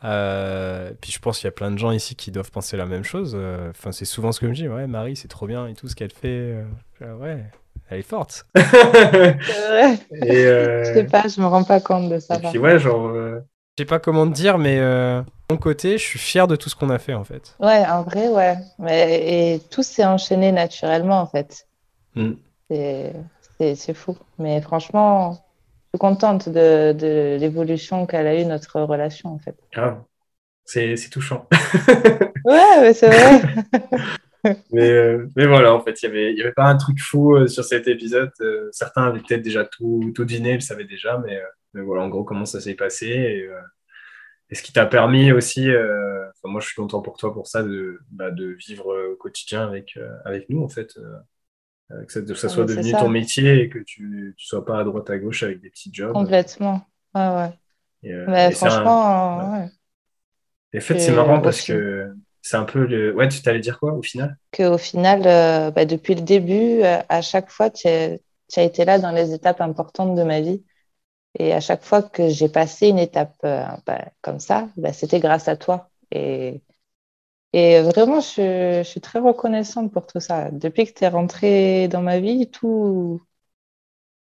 puis 0.00 1.12
je 1.12 1.18
pense 1.20 1.38
qu'il 1.38 1.46
y 1.46 1.48
a 1.48 1.52
plein 1.52 1.70
de 1.70 1.78
gens 1.78 1.90
ici 1.90 2.14
qui 2.14 2.30
doivent 2.30 2.50
penser 2.50 2.76
la 2.76 2.86
même 2.86 3.04
chose. 3.04 3.36
Enfin, 3.70 3.92
c'est 3.92 4.04
souvent 4.04 4.32
ce 4.32 4.40
que 4.40 4.46
je 4.46 4.50
me 4.50 4.56
dis. 4.56 4.68
Ouais, 4.68 4.86
Marie, 4.86 5.16
c'est 5.16 5.28
trop 5.28 5.46
bien 5.46 5.66
et 5.66 5.74
tout 5.74 5.88
ce 5.88 5.96
qu'elle 5.96 6.12
fait. 6.12 6.56
ouais, 7.00 7.44
elle 7.92 7.98
est 7.98 8.02
forte. 8.02 8.46
C'est 8.54 8.62
vrai. 8.62 9.98
Et, 10.22 10.46
euh, 10.46 10.84
Je 10.84 10.94
sais 10.94 11.04
pas, 11.04 11.24
je 11.28 11.40
me 11.40 11.46
rends 11.46 11.64
pas 11.64 11.80
compte 11.80 12.08
de 12.08 12.18
ça. 12.18 12.36
et 12.36 12.48
puis 12.48 12.58
ouais, 12.58 12.78
genre, 12.78 13.08
euh, 13.08 13.40
Je 13.78 13.82
sais 13.82 13.86
pas 13.86 13.98
comment 14.00 14.26
te 14.28 14.32
dire, 14.34 14.58
mais 14.58 14.78
euh, 14.80 15.20
de 15.22 15.26
mon 15.50 15.56
côté, 15.58 15.98
je 15.98 16.02
suis 16.04 16.18
fier 16.18 16.46
de 16.46 16.56
tout 16.56 16.68
ce 16.70 16.76
qu'on 16.76 16.90
a 16.90 16.98
fait 16.98 17.14
en 17.14 17.24
fait. 17.24 17.58
Ouais, 17.60 17.86
en 17.86 18.02
vrai, 18.02 18.28
ouais. 18.28 18.56
Mais, 18.78 19.54
et 19.54 19.60
tout 19.70 19.82
s'est 19.82 20.04
enchaîné 20.04 20.52
naturellement, 20.52 21.20
en 21.20 21.26
fait. 21.26 21.66
hmm. 22.14 22.34
C'est, 22.70 23.14
c'est, 23.58 23.74
c'est 23.74 23.94
fou. 23.94 24.16
Mais 24.38 24.60
franchement, 24.60 25.34
je 25.34 25.98
suis 25.98 25.98
contente 26.00 26.48
de, 26.48 26.92
de 26.92 27.36
l'évolution 27.40 28.06
qu'a 28.06 28.20
a 28.20 28.34
eu 28.34 28.44
notre 28.44 28.80
relation, 28.82 29.30
en 29.34 29.38
fait. 29.38 29.56
grave. 29.72 30.02
C'est 30.64 30.96
c'est 30.96 31.10
touchant. 31.10 31.48
Ouais, 32.44 32.80
mais 32.80 32.94
c'est 32.94 33.08
vrai. 33.08 33.40
Mais, 34.72 34.90
euh, 34.90 35.28
mais 35.36 35.46
voilà, 35.46 35.72
en 35.74 35.80
fait, 35.82 36.02
il 36.02 36.10
n'y 36.10 36.16
avait, 36.16 36.32
il 36.32 36.38
y 36.38 36.42
avait 36.42 36.52
pas 36.52 36.64
un 36.64 36.76
truc 36.76 37.00
fou 37.00 37.36
euh, 37.36 37.46
sur 37.46 37.64
cet 37.64 37.86
épisode. 37.88 38.32
Euh, 38.40 38.68
certains 38.72 39.04
avaient 39.04 39.20
peut-être 39.20 39.42
déjà 39.42 39.64
tout, 39.64 40.10
tout 40.14 40.24
deviné, 40.24 40.50
ils 40.52 40.54
le 40.56 40.60
savaient 40.60 40.84
déjà, 40.84 41.18
mais, 41.18 41.36
euh, 41.36 41.46
mais 41.74 41.82
voilà, 41.82 42.02
en 42.04 42.08
gros, 42.08 42.24
comment 42.24 42.44
ça 42.46 42.60
s'est 42.60 42.74
passé. 42.74 43.06
Et, 43.08 43.42
euh, 43.46 43.60
et 44.50 44.54
ce 44.56 44.62
qui 44.62 44.72
t'a 44.72 44.86
permis 44.86 45.32
aussi, 45.32 45.70
euh, 45.70 46.26
moi 46.44 46.60
je 46.60 46.66
suis 46.68 46.76
content 46.76 47.02
pour 47.02 47.18
toi 47.18 47.32
pour 47.34 47.46
ça, 47.48 47.62
de, 47.64 48.00
bah, 48.10 48.30
de 48.32 48.46
vivre 48.46 48.92
euh, 48.92 49.12
au 49.14 49.16
quotidien 49.16 49.64
avec, 49.66 49.98
avec 50.26 50.48
nous, 50.50 50.62
en 50.64 50.68
fait. 50.68 50.94
que 51.90 52.12
ça, 52.12 52.20
que 52.22 52.34
ça 52.34 52.48
Ah, 52.48 52.48
soit 52.48 52.64
devenu 52.64 52.90
ça. 52.90 52.98
ton 52.98 53.08
métier 53.08 53.60
et 53.62 53.68
que 53.68 53.78
tu 53.78 54.02
ne 54.04 54.32
sois 54.36 54.64
pas 54.64 54.80
à 54.80 54.84
droite 54.84 55.10
à 55.10 55.18
gauche 55.18 55.42
avec 55.42 55.60
des 55.60 55.70
petits 55.70 55.90
jobs. 55.92 56.22
Complètement. 56.22 56.80
Ouais, 57.14 57.28
ouais. 57.28 57.52
Et, 58.02 58.12
euh, 58.12 58.28
un- 58.62 58.96
franchement, 58.96 59.52
ouais. 59.54 59.70
et 60.72 60.78
en 60.78 60.80
fait, 60.80 60.98
c'est 61.00 61.12
marrant 61.12 61.40
parce 61.40 61.62
que 61.62 62.12
c'est 62.42 62.56
un 62.56 62.64
peu 62.64 62.86
le. 62.86 63.14
Ouais, 63.14 63.28
tu 63.28 63.42
t'allais 63.42 63.60
dire 63.60 63.78
quoi 63.78 63.92
au 63.94 64.02
final? 64.02 64.36
qu'au 64.52 64.78
final, 64.78 65.26
euh, 65.26 65.70
bah, 65.70 65.84
depuis 65.84 66.14
le 66.14 66.22
début, 66.22 66.82
à 66.82 67.22
chaque 67.22 67.50
fois, 67.50 67.70
tu 67.70 67.88
as 67.88 68.62
été 68.62 68.84
là 68.84 68.98
dans 68.98 69.10
les 69.12 69.32
étapes 69.34 69.60
importantes 69.60 70.14
de 70.14 70.22
ma 70.22 70.40
vie. 70.40 70.64
Et 71.38 71.52
à 71.52 71.60
chaque 71.60 71.82
fois 71.84 72.02
que 72.02 72.28
j'ai 72.28 72.48
passé 72.48 72.88
une 72.88 72.98
étape 72.98 73.34
euh, 73.44 73.64
bah, 73.86 74.04
comme 74.22 74.40
ça, 74.40 74.68
bah, 74.76 74.92
c'était 74.92 75.20
grâce 75.20 75.48
à 75.48 75.56
toi. 75.56 75.90
Et, 76.10 76.62
et 77.54 77.82
vraiment, 77.82 78.20
je, 78.20 78.82
je 78.84 78.88
suis 78.88 79.00
très 79.00 79.18
reconnaissante 79.20 79.92
pour 79.92 80.06
tout 80.06 80.20
ça. 80.20 80.50
Depuis 80.52 80.86
que 80.86 80.92
tu 80.98 81.04
es 81.04 81.08
rentré 81.08 81.88
dans 81.88 82.02
ma 82.02 82.20
vie, 82.20 82.50
tout... 82.50 83.22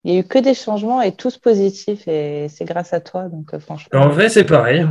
il 0.05 0.11
n'y 0.13 0.17
a 0.17 0.21
eu 0.21 0.23
que 0.25 0.39
des 0.39 0.53
changements 0.53 1.01
et 1.01 1.13
tous 1.13 1.37
positifs. 1.37 2.07
Et 2.07 2.47
c'est 2.47 2.63
grâce 2.65 2.93
à 2.93 3.01
toi. 3.01 3.27
Donc, 3.27 3.53
euh, 3.53 3.59
franchement, 3.59 3.91
En 3.93 4.09
vrai, 4.09 4.29
c'est 4.29 4.45
pareil. 4.45 4.85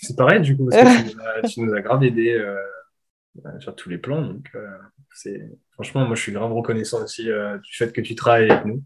C'est 0.00 0.16
pareil, 0.16 0.40
du 0.40 0.56
coup, 0.56 0.64
parce 0.66 0.78
que 0.78 0.86
tu 0.86 1.02
nous 1.02 1.20
as, 1.20 1.42
tu 1.44 1.60
nous 1.60 1.74
as 1.74 1.80
grave 1.80 2.02
aidé 2.04 2.32
euh, 2.32 2.56
sur 3.60 3.74
tous 3.74 3.88
les 3.88 3.98
plans. 3.98 4.22
Donc, 4.22 4.50
franchement, 5.72 6.06
moi, 6.06 6.14
je 6.16 6.22
suis 6.22 6.32
grave 6.32 6.52
reconnaissant 6.52 7.02
aussi 7.02 7.24
du 7.24 7.74
fait 7.76 7.92
que 7.92 8.00
tu 8.00 8.14
travailles 8.14 8.50
avec 8.50 8.64
nous. 8.64 8.82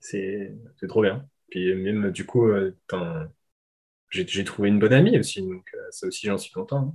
C'est 0.00 0.54
trop 0.88 1.02
bien. 1.02 1.26
Puis 1.50 1.74
même, 1.74 2.10
du 2.12 2.26
coup, 2.26 2.48
euh, 2.48 2.76
j'ai 4.10 4.44
trouvé 4.44 4.68
une 4.68 4.78
bonne 4.80 4.92
amie 4.92 5.18
aussi. 5.18 5.42
Donc, 5.42 5.66
euh, 5.74 5.86
ça 5.90 6.06
aussi, 6.08 6.26
j'en 6.26 6.38
suis 6.38 6.52
content. 6.52 6.78
hein. 6.78 6.94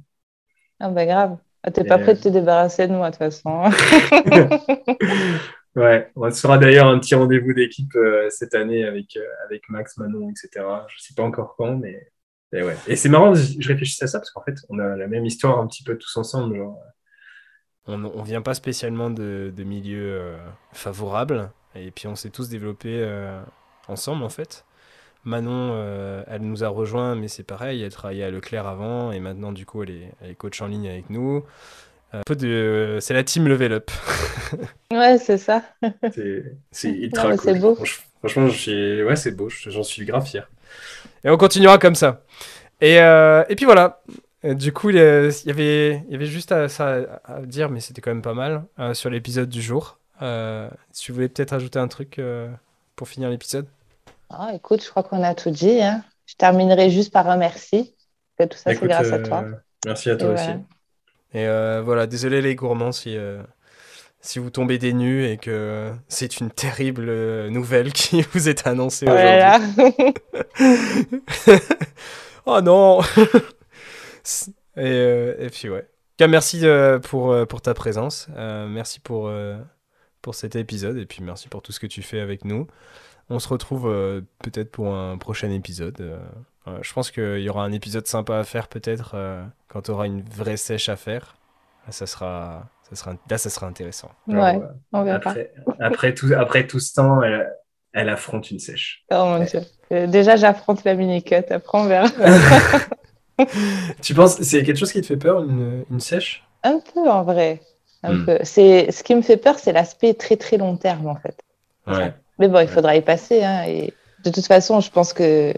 ah, 0.80 0.90
bah, 0.90 1.06
grave. 1.06 1.38
Ah, 1.64 1.72
T'es 1.72 1.84
pas 1.84 2.00
prêt 2.00 2.16
de 2.16 2.20
te 2.22 2.30
débarrasser 2.30 2.88
de 2.88 2.94
moi, 2.94 3.12
de 3.12 3.16
toute 3.16 3.20
façon. 3.20 3.64
Ouais, 5.76 6.12
on 6.18 6.30
se 6.32 6.42
fera 6.42 6.58
d'ailleurs 6.58 6.88
un 6.88 7.00
petit 7.00 7.16
rendez-vous 7.16 7.54
d'équipe 7.54 7.96
euh, 7.96 8.30
cette 8.30 8.56
année 8.56 8.84
avec, 8.84 9.16
euh, 9.16 9.26
avec 9.46 9.70
Max, 9.70 9.98
Manon, 9.98 10.30
etc. 10.30 10.86
Je 10.90 11.02
sais 11.02 11.14
pas 11.16 11.24
encore 11.24 11.56
quand, 11.58 11.78
mais 11.78 12.12
et 12.54 12.62
ouais. 12.64 12.76
Et 12.88 12.98
c'est 12.98 13.08
marrant, 13.10 13.34
je 13.34 13.56
je 13.60 13.68
réfléchissais 13.70 14.04
à 14.06 14.08
ça 14.08 14.20
parce 14.20 14.32
qu'en 14.32 14.44
fait, 14.44 14.56
on 14.70 14.80
a 14.80 14.98
la 14.98 15.08
même 15.08 15.26
histoire 15.26 15.60
un 15.60 15.68
petit 15.68 15.84
peu 15.84 15.98
tous 15.98 16.18
ensemble. 16.18 16.58
Genre. 16.58 16.78
On, 17.88 18.06
on 18.06 18.24
vient 18.24 18.42
pas 18.42 18.54
spécialement 18.54 19.10
de, 19.10 19.52
de 19.56 19.64
milieux 19.64 20.14
euh, 20.22 20.38
favorables, 20.72 21.52
et 21.76 21.92
puis 21.92 22.08
on 22.08 22.16
s'est 22.16 22.30
tous 22.30 22.50
développés 22.50 23.02
euh, 23.02 23.42
ensemble 23.92 24.24
en 24.24 24.30
fait. 24.30 24.66
Manon, 25.24 25.72
euh, 25.74 26.24
elle 26.28 26.42
nous 26.42 26.64
a 26.64 26.68
rejoints, 26.68 27.14
mais 27.16 27.28
c'est 27.28 27.44
pareil, 27.44 27.84
elle 27.84 27.92
travaillait 27.92 28.24
à 28.24 28.32
Leclerc 28.32 28.66
avant, 28.66 29.12
et 29.12 29.20
maintenant 29.20 29.52
du 29.52 29.66
coup 29.68 29.84
elle 29.84 29.92
est, 29.92 30.12
elle 30.22 30.32
est 30.32 30.36
coach 30.36 30.62
en 30.62 30.68
ligne 30.68 30.90
avec 30.90 31.10
nous. 31.12 31.44
Euh, 32.14 32.20
un 32.20 32.24
peu 32.26 32.36
de, 32.36 32.98
c'est 33.02 33.14
la 33.14 33.24
team 33.24 33.48
Level 33.48 33.72
Up. 33.74 33.92
Ouais, 34.92 35.18
c'est 35.18 35.38
ça. 35.38 35.64
C'est 36.02 36.90
ultra 36.90 37.30
mais 37.30 37.38
cool. 37.38 37.60
beau. 37.60 37.76
Franch- 37.76 38.02
Franchement, 38.20 38.48
je 38.48 38.58
suis... 38.58 39.04
ouais, 39.04 39.16
c'est 39.16 39.32
beau, 39.32 39.48
j'en 39.50 39.84
suis 39.84 40.06
grave 40.06 40.26
fier. 40.26 40.48
Et 41.24 41.30
on 41.30 41.38
continuera 41.38 41.78
comme 41.78 41.96
ça. 41.96 42.24
Et, 42.82 43.00
euh, 43.00 43.44
et 43.50 43.56
puis 43.56 43.66
voilà. 43.66 44.02
Du 44.44 44.74
coup, 44.74 44.90
il 44.90 44.96
y 44.96 45.00
avait, 45.00 46.04
il 46.08 46.12
y 46.12 46.16
avait 46.16 46.26
juste 46.26 46.52
à, 46.52 46.68
ça 46.68 47.22
à 47.24 47.42
dire, 47.42 47.70
mais 47.70 47.80
c'était 47.80 48.02
quand 48.02 48.12
même 48.12 48.22
pas 48.24 48.34
mal, 48.34 48.64
euh, 48.80 48.94
sur 48.94 49.10
l'épisode 49.10 49.50
du 49.50 49.62
jour. 49.62 49.98
Euh, 50.22 50.70
si 50.92 51.06
tu 51.06 51.12
voulais 51.14 51.30
peut-être 51.30 51.54
ajouter 51.54 51.80
un 51.80 51.88
truc 51.88 52.20
euh, 52.20 52.48
pour 52.96 53.08
finir 53.08 53.30
l'épisode. 53.30 53.68
Ah, 54.34 54.52
écoute, 54.54 54.84
je 54.84 54.90
crois 54.90 55.04
qu'on 55.04 55.24
a 55.24 55.36
tout 55.36 55.50
dit. 55.52 55.82
hein. 55.82 56.04
Je 56.26 56.36
terminerai 56.36 56.90
juste 56.90 57.12
par 57.12 57.30
un 57.30 57.38
merci. 57.38 57.96
Que 58.38 58.46
tout 58.46 58.58
ça, 58.58 58.74
c'est 58.74 58.88
grâce 58.88 59.12
à 59.12 59.16
euh, 59.16 59.24
toi. 59.24 59.46
Merci 59.86 60.10
à 60.10 60.16
toi 60.16 60.30
Et 60.30 60.34
aussi. 60.34 60.44
voilà. 60.46 60.60
Et 61.34 61.48
euh, 61.48 61.82
voilà, 61.84 62.08
désolé 62.08 62.42
les 62.42 62.56
gourmands 62.56 62.92
si, 62.92 63.16
euh, 63.18 63.42
si 64.22 64.40
vous 64.40 64.50
tombez 64.50 64.78
des 64.78 64.94
nues 64.94 65.26
et 65.26 65.38
que 65.38 65.92
c'est 66.08 66.40
une 66.40 66.52
terrible 66.52 67.48
nouvelle 67.50 67.92
qui 67.94 68.22
vous 68.22 68.50
est 68.50 68.68
annoncée 68.68 69.06
Oh 69.08 69.12
aujourd'hui. 69.12 70.14
oh 72.46 72.62
non 72.62 73.02
et, 74.78 74.82
euh, 74.82 75.36
et 75.40 75.50
puis 75.50 75.70
ouais. 75.70 75.80
En 75.80 75.82
tout 75.82 76.26
cas, 76.26 76.28
merci 76.28 76.66
euh, 76.66 77.00
pour, 77.00 77.36
pour 77.48 77.62
ta 77.62 77.74
présence. 77.74 78.28
Euh, 78.38 78.68
merci 78.68 79.00
pour, 79.00 79.28
euh, 79.28 79.58
pour 80.22 80.36
cet 80.36 80.56
épisode. 80.56 80.98
Et 80.98 81.06
puis 81.06 81.24
merci 81.24 81.48
pour 81.48 81.62
tout 81.62 81.72
ce 81.72 81.80
que 81.80 81.88
tu 81.88 82.02
fais 82.04 82.20
avec 82.20 82.46
nous. 82.46 82.68
On 83.32 83.40
se 83.40 83.48
retrouve 83.48 83.88
euh, 83.88 84.22
peut-être 84.44 84.72
pour 84.72 84.94
un 84.94 85.18
prochain 85.18 85.50
épisode. 85.52 85.96
Euh, 86.02 86.78
je 86.82 86.94
pense 86.94 87.12
qu'il 87.12 87.40
y 87.40 87.50
aura 87.50 87.64
un 87.64 87.72
épisode 87.72 88.06
sympa 88.06 88.38
à 88.38 88.44
faire 88.44 88.68
peut-être 88.68 89.12
euh, 89.16 89.42
quand 89.70 89.84
tu 89.84 89.92
auras 89.92 90.06
une 90.06 90.22
vraie 90.22 90.58
sèche 90.58 90.90
à 90.90 90.96
faire. 90.98 91.38
Là, 91.86 91.94
ça 91.94 92.06
sera, 92.06 92.68
ça 92.90 92.96
sera, 92.96 93.14
là, 93.30 93.38
ça 93.38 93.50
sera 93.50 93.68
intéressant. 93.68 94.12
Ouais, 94.28 94.58
euh, 94.58 94.68
on 94.92 95.04
verra. 95.04 95.16
après, 95.18 95.54
après, 95.80 96.14
tout, 96.14 96.30
après 96.38 96.68
tout 96.68 96.80
ce 96.82 96.94
temps, 96.94 97.22
elle, 97.22 97.52
elle 97.94 98.10
affronte 98.10 98.52
une 98.52 98.60
sèche. 98.60 99.06
Oh 99.12 99.24
mon 99.26 99.44
Dieu. 99.46 99.62
Déjà, 100.08 100.36
j'affronte 100.36 100.84
la 100.84 100.94
mini-cut. 100.96 101.46
Après, 101.52 101.78
on 101.78 101.86
verra. 101.86 102.08
Tu 104.02 104.14
penses 104.14 104.40
c'est 104.42 104.64
quelque 104.64 104.78
chose 104.78 104.92
qui 104.92 105.02
te 105.02 105.08
fait 105.08 105.18
peur, 105.18 105.42
une, 105.44 105.84
une 105.90 106.00
sèche? 106.00 106.44
Un 106.64 106.80
peu, 106.94 107.10
en 107.10 107.24
vrai. 107.24 107.62
Un 108.04 108.14
Hmm. 108.14 108.26
peu. 108.26 108.38
C'est... 108.44 108.92
Ce 108.92 109.04
qui 109.04 109.16
me 109.16 109.22
fait 109.22 109.38
peur, 109.38 109.58
c'est 109.58 109.72
l'aspect 109.72 110.14
très, 110.14 110.36
très 110.38 110.58
long 110.58 110.76
terme, 110.78 111.08
en 111.08 111.16
fait. 111.16 111.40
Ouais. 111.88 112.14
Mais 112.42 112.50
bon, 112.50 112.60
il 112.62 112.68
faudra 112.68 112.96
y 112.98 113.04
passer. 113.04 113.44
hein, 113.44 113.66
et 113.68 114.00
de 114.20 114.32
toute 114.32 114.48
façon, 114.48 114.82
je 114.82 114.92
pense 114.92 115.14
que 115.14 115.54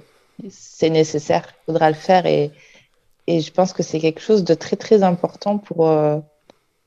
c'est 0.49 0.89
nécessaire. 0.91 1.47
Il 1.63 1.73
faudra 1.73 1.89
le 1.89 1.95
faire. 1.95 2.25
Et, 2.27 2.53
et 3.27 3.41
je 3.41 3.51
pense 3.51 3.73
que 3.73 3.83
c'est 3.83 3.99
quelque 3.99 4.21
chose 4.21 4.43
de 4.43 4.53
très, 4.55 4.77
très 4.77 5.03
important 5.03 5.59
pour 5.59 5.87
euh, 5.89 6.19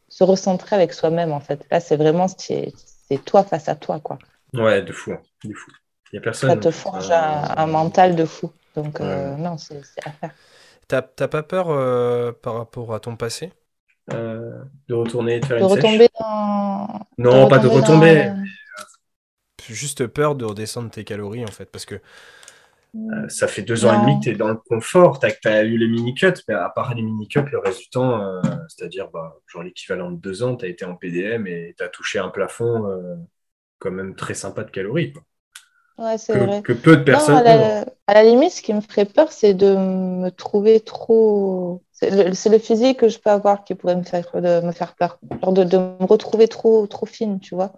se 0.09 0.25
recentrer 0.25 0.77
avec 0.77 0.93
soi-même, 0.95 1.33
en 1.33 1.41
fait. 1.41 1.67
Là, 1.71 1.81
c'est 1.81 1.97
vraiment 1.97 2.29
c'est, 2.29 2.75
c'est 3.09 3.25
toi 3.25 3.45
face 3.45 3.69
à 3.69 3.77
toi, 3.77 4.01
quoi. 4.01 4.19
Ouais, 4.55 4.83
de 4.83 4.93
fou. 4.93 5.13
hein, 5.13 5.23
De 5.45 5.55
fou. 5.55 5.71
Il 6.13 6.17
y 6.17 6.19
a 6.19 6.23
personne. 6.23 6.51
Ça 6.51 6.57
te 6.57 6.71
forge 6.71 7.11
un, 7.11 7.45
un 7.57 7.67
mental 7.67 8.17
de 8.17 8.25
fou. 8.25 8.53
Donc, 8.75 9.01
euh, 9.01 9.37
non, 9.37 9.59
c'est, 9.59 9.83
à 10.05 10.13
faire. 10.13 10.35
T'as 10.89 11.03
t'as 11.03 11.29
pas 11.29 11.43
peur 11.43 11.69
euh, 11.71 12.33
par 12.33 12.55
rapport 12.55 12.95
à 12.95 13.01
ton 13.01 13.17
passé? 13.17 13.53
Euh, 14.13 14.63
de 14.89 14.95
retourner 14.95 15.37
et 15.37 15.41
de 15.41 15.47
faire 15.47 15.59
De 15.59 15.65
une 15.65 15.69
sèche? 15.69 15.75
retomber 15.75 16.09
dans. 16.21 17.01
Non, 17.19 17.47
pas 17.49 17.59
de 17.59 17.67
retomber. 17.69 18.33
dans- 18.33 18.45
Juste 19.69 20.07
peur 20.07 20.35
de 20.37 20.45
redescendre 20.45 20.91
tes 20.91 21.05
calories 21.05 21.45
en 21.45 21.49
fait. 21.49 21.67
Parce 21.71 21.87
que 21.87 22.01
Euh, 22.95 23.29
ça 23.29 23.47
fait 23.47 23.63
deux 23.63 23.85
ans 23.85 23.93
et 23.93 23.97
Non. 23.97 24.01
demi 24.01 24.19
que 24.19 24.25
tu 24.25 24.31
es 24.31 24.35
dans 24.35 24.49
le 24.49 24.57
confort. 24.57 25.21
Tu 25.21 25.49
as, 25.49 25.63
eu 25.65 25.77
les 25.79 25.87
mini-cuts, 25.89 26.43
mais 26.49 26.55
à 26.55 26.69
part 26.71 26.95
les 26.95 27.03
mini-cuts, 27.03 27.41
le 27.53 27.59
reste 27.59 27.79
du 27.81 27.89
temps, 27.91 28.21
euh, 28.21 28.41
c'est-à-dire 28.69 29.11
bah, 29.13 29.37
genre 29.47 29.63
l'équivalent 29.63 30.11
de 30.11 30.17
deux 30.21 30.43
ans, 30.43 30.57
tu 30.57 30.65
as 30.65 30.69
été 30.69 30.85
en 30.85 30.97
PDM 30.97 31.47
et 31.47 31.75
tu 31.77 31.85
as 31.85 31.89
touché 31.89 32.19
un 32.19 32.31
plafond 32.31 32.87
euh, 32.91 33.15
quand 33.79 33.91
même 33.93 34.17
très 34.17 34.35
sympa 34.35 34.65
de 34.65 34.71
calories. 34.71 35.13
quoi. 35.13 35.23
Ouais, 35.99 36.19
c'est 36.19 36.37
vrai. 36.37 36.63
Que, 36.63 36.73
que 36.73 36.73
peu 36.73 36.97
de 36.97 37.05
Non, 37.05 37.05
personnes 37.05 37.37
à 37.37 37.43
la, 37.43 37.81
à 38.07 38.15
la 38.15 38.23
limite, 38.25 38.51
ce 38.53 38.61
qui 38.63 38.75
me 38.75 38.81
ferait 38.83 39.07
peur, 39.07 39.33
c'est 39.33 39.55
de 39.55 39.75
me 39.77 40.31
trouver 40.31 40.81
trop. 40.81 41.83
C'est 41.93 42.11
le, 42.11 42.35
c'est 42.35 42.51
le 42.51 42.59
physique 42.59 42.99
que 43.01 43.09
je 43.09 43.19
peux 43.19 43.31
avoir 43.31 43.65
qui 43.65 43.75
pourrait 43.75 43.97
me 43.97 44.03
faire, 44.03 44.31
de, 44.35 44.61
me 44.67 44.73
faire 44.73 44.95
peur. 44.97 45.19
Genre 45.43 45.53
de, 45.55 45.65
de 45.65 45.79
me 45.79 46.05
retrouver 46.07 46.49
trop, 46.49 46.87
trop 46.87 47.07
fine, 47.07 47.41
tu 47.41 47.55
vois. 47.55 47.73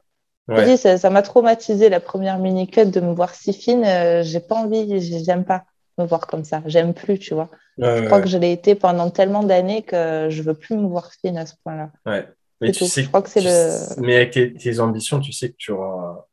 Ouais. 0.48 0.56
dis, 0.62 0.76
ça 0.78 0.98
ça 0.98 1.10
m'a 1.10 1.22
traumatisé 1.22 1.88
la 1.88 2.00
première 2.00 2.38
mini-cut 2.38 2.86
de 2.86 3.00
me 3.00 3.12
voir 3.14 3.34
si 3.34 3.52
fine. 3.52 3.84
euh, 3.84 4.22
j'ai 4.22 4.40
pas 4.40 4.56
envie, 4.56 5.00
j'ai- 5.00 5.24
j'aime 5.24 5.44
pas 5.44 5.64
me 5.98 6.04
voir 6.06 6.26
comme 6.26 6.44
ça. 6.44 6.62
J'aime 6.66 6.94
plus, 6.94 7.18
tu 7.18 7.34
vois. 7.34 7.50
Ouais, 7.78 7.84
Je 7.94 8.02
crois 8.02 8.20
ouais, 8.20 8.22
que 8.22 8.28
je 8.28 8.38
l'ai 8.38 8.52
été 8.52 8.74
pendant 8.74 9.10
tellement 9.10 9.42
d'années 9.42 9.82
que 9.82 10.28
je 10.30 10.42
veux 10.42 10.54
plus 10.54 10.76
me 10.76 10.86
voir 10.88 11.10
fine 11.20 11.36
à 11.38 11.46
ce 11.46 11.54
point-là. 11.64 11.90
ouais. 12.06 12.28
Mais 12.60 12.70
C'est 12.70 12.72
tu 12.72 12.84
tout. 12.84 12.86
sais, 12.86 13.04
Je 13.04 13.08
crois 13.08 13.22
que 13.22 13.30
c'est 13.30 13.42
le- 13.42 13.86
sais- 13.90 14.00
mais 14.00 14.16
avec 14.16 14.32
tes, 14.32 14.54
tes 14.54 14.80
ambitions, 14.80 15.20
tu 15.20 15.32
sais 15.32 15.50
que 15.52 15.56
tu 15.56 15.70
auras. 15.72 16.26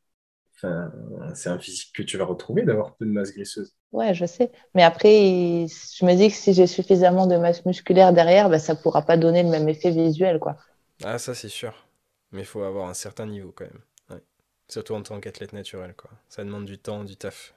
Enfin, 0.56 0.92
c'est 1.34 1.50
un 1.50 1.58
physique 1.60 1.92
que 1.94 2.02
tu 2.04 2.18
vas 2.18 2.24
retrouver 2.26 2.64
d'avoir 2.64 2.96
peu 2.96 3.06
de 3.06 3.12
masse 3.12 3.32
graisseuse. 3.32 3.74
Ouais, 3.92 4.14
je 4.14 4.26
sais. 4.26 4.52
Mais 4.74 4.82
après, 4.82 5.14
il- 5.28 5.68
je 5.68 6.04
me 6.04 6.14
dis 6.14 6.28
que 6.28 6.34
si 6.34 6.52
j'ai 6.54 6.66
suffisamment 6.66 7.26
de 7.26 7.36
masse 7.36 7.64
musculaire 7.64 8.12
derrière, 8.12 8.48
bah, 8.50 8.58
ça 8.58 8.74
pourra 8.76 9.02
pas 9.02 9.16
donner 9.16 9.42
le 9.42 9.48
même 9.48 9.68
effet 9.68 9.90
visuel, 9.90 10.38
quoi. 10.38 10.56
Ah, 11.04 11.18
ça 11.18 11.34
c'est 11.34 11.48
sûr. 11.48 11.88
Mais 12.32 12.40
il 12.42 12.46
faut 12.46 12.62
avoir 12.62 12.88
un 12.90 12.94
certain 12.94 13.26
niveau 13.26 13.50
quand 13.52 13.64
même. 13.64 13.80
Surtout 14.68 14.94
en 14.94 15.02
tant 15.02 15.20
qu'athlète 15.20 15.52
naturel, 15.52 15.94
quoi. 15.96 16.10
Ça 16.28 16.42
demande 16.44 16.64
du 16.64 16.78
temps, 16.78 17.04
du 17.04 17.16
taf. 17.16 17.54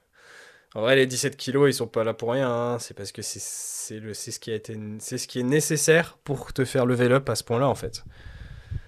En 0.74 0.82
vrai, 0.82 0.94
les 0.94 1.06
17 1.06 1.36
kilos, 1.36 1.68
ils 1.68 1.74
sont 1.74 1.88
pas 1.88 2.04
là 2.04 2.14
pour 2.14 2.30
rien. 2.30 2.48
Hein. 2.48 2.78
C'est 2.78 2.94
parce 2.94 3.10
que 3.10 3.22
c'est 3.22 3.40
ce 3.40 4.38
qui 4.38 4.52
a 4.52 4.54
été, 4.54 4.78
c'est 5.00 5.18
ce 5.18 5.26
qui 5.26 5.40
est 5.40 5.44
nécessaire 5.44 6.16
pour 6.22 6.52
te 6.52 6.64
faire 6.64 6.86
level 6.86 7.12
up 7.12 7.28
à 7.28 7.34
ce 7.34 7.42
point-là, 7.42 7.68
en 7.68 7.74
fait. 7.74 8.04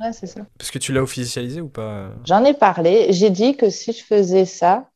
Ouais, 0.00 0.12
c'est 0.12 0.28
ça. 0.28 0.46
Parce 0.58 0.70
que 0.70 0.78
tu 0.78 0.92
l'as 0.92 1.02
officialisé 1.02 1.60
ou 1.60 1.68
pas? 1.68 2.12
J'en 2.24 2.44
ai 2.44 2.54
parlé. 2.54 3.08
J'ai 3.10 3.30
dit 3.30 3.56
que 3.56 3.68
si 3.68 3.92
je 3.92 4.04
faisais 4.04 4.44
ça, 4.44 4.88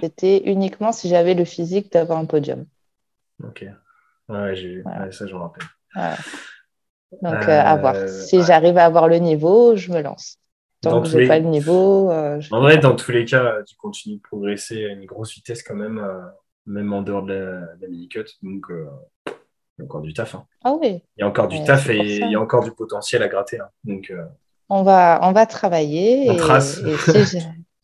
c'était 0.00 0.42
uniquement 0.44 0.92
si 0.92 1.08
j'avais 1.08 1.34
le 1.34 1.44
physique 1.44 1.90
d'avoir 1.92 2.18
un 2.18 2.26
podium. 2.26 2.66
Ok. 3.42 3.64
Ouais, 4.28 4.54
j'ai... 4.54 4.82
ça, 5.10 5.26
je 5.26 5.34
me 5.34 5.40
rappelle. 5.40 5.64
Donc, 7.20 7.34
euh, 7.34 7.60
à 7.60 7.76
voir. 7.76 7.94
Euh, 7.96 8.06
si 8.06 8.42
j'arrive 8.42 8.78
à 8.78 8.84
avoir 8.84 9.08
le 9.08 9.16
niveau, 9.16 9.76
je 9.76 9.90
me 9.90 10.00
lance. 10.00 10.38
Tant 10.82 11.00
que 11.00 11.08
je 11.08 11.18
n'ai 11.18 11.28
pas 11.28 11.38
le 11.38 11.46
niveau. 11.46 12.10
Euh, 12.10 12.40
en 12.50 12.60
vrai, 12.60 12.78
dans 12.78 12.96
tous 12.96 13.12
les 13.12 13.24
cas, 13.24 13.62
tu 13.66 13.76
continues 13.76 14.16
de 14.16 14.22
progresser 14.22 14.84
à 14.84 14.88
une 14.88 15.04
grosse 15.04 15.32
vitesse 15.34 15.62
quand 15.62 15.76
même, 15.76 16.04
même 16.66 16.92
en 16.92 17.02
dehors 17.02 17.22
de 17.22 17.34
la, 17.80 17.88
mini-cut. 17.88 18.24
Donc, 18.42 18.66
il 18.68 19.32
y 19.78 19.82
a 19.82 19.84
encore 19.84 20.00
du 20.00 20.12
taf. 20.12 20.34
Hein. 20.34 20.44
Ah 20.64 20.72
oui. 20.72 21.02
Il 21.16 21.20
y 21.20 21.22
a 21.22 21.28
encore 21.28 21.48
du 21.48 21.62
taf 21.62 21.88
et 21.88 22.18
il 22.18 22.30
y 22.30 22.34
a 22.34 22.40
encore 22.40 22.64
du 22.64 22.72
potentiel 22.72 23.22
à 23.22 23.28
gratter. 23.28 23.60
Hein. 23.60 23.68
Donc, 23.84 24.12
on, 24.68 24.82
va, 24.82 25.20
on 25.22 25.32
va 25.32 25.46
travailler. 25.46 26.28
On 26.28 26.36
trace. 26.36 26.80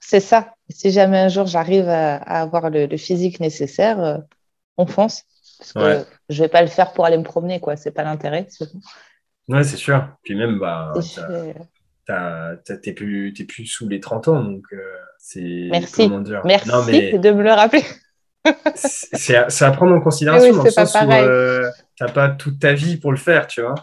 c'est 0.01 0.21
ça. 0.21 0.55
Si 0.69 0.91
jamais 0.91 1.19
un 1.19 1.29
jour 1.29 1.47
j'arrive 1.47 1.89
à, 1.89 2.17
avoir 2.17 2.69
le, 2.69 2.97
physique 2.97 3.39
nécessaire, 3.39 4.23
on 4.77 4.87
fonce. 4.87 5.25
Parce 5.59 5.73
que 5.73 6.07
je 6.29 6.43
vais 6.43 6.49
pas 6.49 6.63
le 6.63 6.69
faire 6.69 6.93
pour 6.93 7.05
aller 7.05 7.19
me 7.19 7.25
promener, 7.25 7.61
quoi. 7.61 7.77
C'est 7.77 7.91
pas 7.91 8.05
l'intérêt. 8.05 8.47
Ouais, 9.49 9.65
c'est 9.65 9.77
sûr. 9.77 10.09
Puis 10.23 10.37
même, 10.37 10.59
bah, 10.59 10.93
t'es 12.83 12.93
plus, 12.93 13.33
plus 13.33 13.67
sous 13.67 13.89
les 13.89 14.01
30 14.01 14.29
ans, 14.29 14.43
donc 14.43 14.65
euh, 14.73 14.79
c'est. 15.19 15.69
Merci. 15.71 16.11
Merci 16.45 17.19
de 17.19 17.31
me 17.31 17.43
le 17.43 17.53
rappeler. 17.53 17.85
c'est 18.75 19.37
à, 19.37 19.71
prendre 19.73 19.95
en 19.95 20.01
considération 20.01 20.57
dans 20.57 20.65
le 20.65 20.71
sens 20.71 20.95
où 20.95 21.11
euh, 21.11 21.69
t'as 21.99 22.09
pas 22.09 22.31
toute 22.31 22.59
ta 22.59 22.73
vie 22.73 22.97
pour 22.97 23.11
le 23.11 23.19
faire, 23.19 23.47
tu 23.47 23.63
vois. 23.63 23.75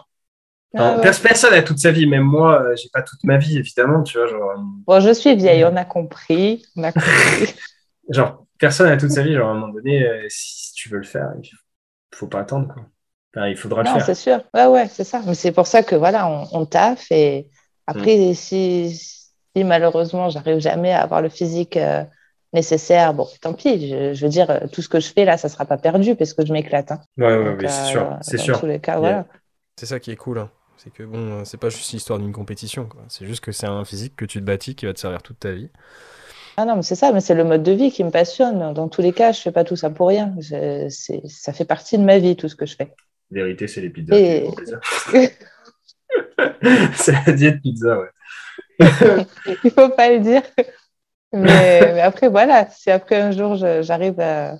Ah 0.78 0.98
personne 1.00 1.52
n'a 1.52 1.62
toute 1.62 1.78
sa 1.78 1.90
vie, 1.90 2.06
même 2.06 2.24
moi, 2.24 2.62
euh, 2.62 2.76
j'ai 2.76 2.90
pas 2.92 3.00
toute 3.00 3.22
ma 3.24 3.38
vie, 3.38 3.56
évidemment, 3.56 4.02
tu 4.02 4.18
vois. 4.18 4.26
Genre... 4.26 4.54
Bon, 4.86 5.00
je 5.00 5.12
suis 5.12 5.34
vieille, 5.34 5.64
on 5.64 5.76
a 5.76 5.84
compris. 5.84 6.66
On 6.76 6.82
a 6.82 6.92
compris. 6.92 7.54
genre, 8.10 8.44
personne 8.58 8.88
n'a 8.88 8.96
toute 8.96 9.12
sa 9.12 9.22
vie, 9.22 9.34
genre, 9.34 9.48
à 9.48 9.52
un 9.52 9.54
moment 9.54 9.72
donné, 9.72 10.04
si 10.28 10.74
tu 10.74 10.90
veux 10.90 10.98
le 10.98 11.04
faire, 11.04 11.30
il 11.42 11.50
faut 12.12 12.26
pas 12.26 12.40
attendre, 12.40 12.74
quoi 12.74 12.82
il 13.44 13.56
faudra 13.56 13.82
le 13.82 13.88
faire. 13.88 14.04
c'est 14.04 14.14
sûr. 14.14 14.40
Ouais, 14.54 14.66
ouais, 14.66 14.88
c'est 14.88 15.04
ça. 15.04 15.20
Mais 15.26 15.34
c'est 15.34 15.52
pour 15.52 15.66
ça 15.66 15.82
que 15.82 15.94
voilà, 15.94 16.26
on, 16.28 16.46
on 16.52 16.66
taffe. 16.66 17.10
Et 17.10 17.48
après, 17.86 18.16
mm. 18.16 18.34
si, 18.34 18.90
si, 18.90 19.64
malheureusement, 19.64 20.28
j'arrive 20.28 20.58
jamais 20.58 20.92
à 20.92 21.02
avoir 21.02 21.22
le 21.22 21.28
physique 21.28 21.76
euh, 21.76 22.04
nécessaire, 22.52 23.14
bon, 23.14 23.28
tant 23.40 23.52
pis. 23.52 23.88
Je, 23.88 24.20
veux 24.20 24.28
dire, 24.28 24.60
tout 24.72 24.82
ce 24.82 24.88
que 24.88 25.00
je 25.00 25.08
fais 25.08 25.24
là, 25.24 25.36
ça 25.36 25.48
sera 25.48 25.64
pas 25.64 25.78
perdu 25.78 26.16
parce 26.16 26.34
que 26.34 26.44
je 26.44 26.52
m'éclate. 26.52 26.92
Hein. 26.92 27.00
Ouais, 27.16 27.36
ouais, 27.36 27.56
c'est 27.60 27.66
euh, 27.66 27.84
sûr. 27.84 28.18
C'est 28.22 28.38
sûr. 28.38 28.60
tous 28.60 28.66
les 28.66 28.80
cas, 28.80 28.98
voilà. 28.98 29.26
C'est 29.78 29.86
ça 29.86 30.00
qui 30.00 30.10
est 30.10 30.16
cool. 30.16 30.38
Hein. 30.38 30.50
C'est 30.78 30.92
que 30.92 31.02
bon, 31.04 31.44
c'est 31.44 31.58
pas 31.58 31.70
juste 31.70 31.92
l'histoire 31.92 32.18
d'une 32.18 32.32
compétition. 32.32 32.88
C'est 33.08 33.26
juste 33.26 33.42
que 33.42 33.52
c'est 33.52 33.66
un 33.66 33.84
physique 33.84 34.14
que 34.14 34.24
tu 34.24 34.40
te 34.40 34.44
bâtis 34.44 34.74
qui 34.74 34.86
va 34.86 34.92
te 34.92 35.00
servir 35.00 35.22
toute 35.22 35.38
ta 35.38 35.52
vie. 35.52 35.70
Ah 36.58 36.64
non, 36.64 36.76
mais 36.76 36.82
c'est 36.82 36.94
ça, 36.94 37.12
mais 37.12 37.20
c'est 37.20 37.34
le 37.34 37.44
mode 37.44 37.62
de 37.62 37.72
vie 37.72 37.90
qui 37.90 38.02
me 38.02 38.10
passionne. 38.10 38.72
Dans 38.72 38.88
tous 38.88 39.02
les 39.02 39.12
cas, 39.12 39.32
je 39.32 39.40
fais 39.40 39.52
pas 39.52 39.64
tout 39.64 39.76
ça 39.76 39.90
pour 39.90 40.08
rien. 40.08 40.34
ça 40.40 41.52
fait 41.52 41.64
partie 41.64 41.98
de 41.98 42.02
ma 42.02 42.18
vie, 42.18 42.36
tout 42.36 42.48
ce 42.48 42.56
que 42.56 42.66
je 42.66 42.76
fais. 42.76 42.94
Vérité, 43.30 43.68
c'est 43.68 43.80
les 43.80 43.90
pizzas. 43.90 44.16
c'est 46.94 47.14
la 47.26 47.32
diète 47.32 47.60
pizza, 47.62 47.98
ouais. 47.98 48.08
Il 49.64 49.70
faut 49.70 49.88
pas 49.90 50.10
le 50.10 50.20
dire. 50.20 50.42
Mais, 51.32 52.00
après, 52.00 52.28
voilà, 52.28 52.68
si 52.70 52.90
après 52.90 53.20
un 53.20 53.32
jour 53.32 53.56
j'arrive 53.56 54.20
à 54.20 54.56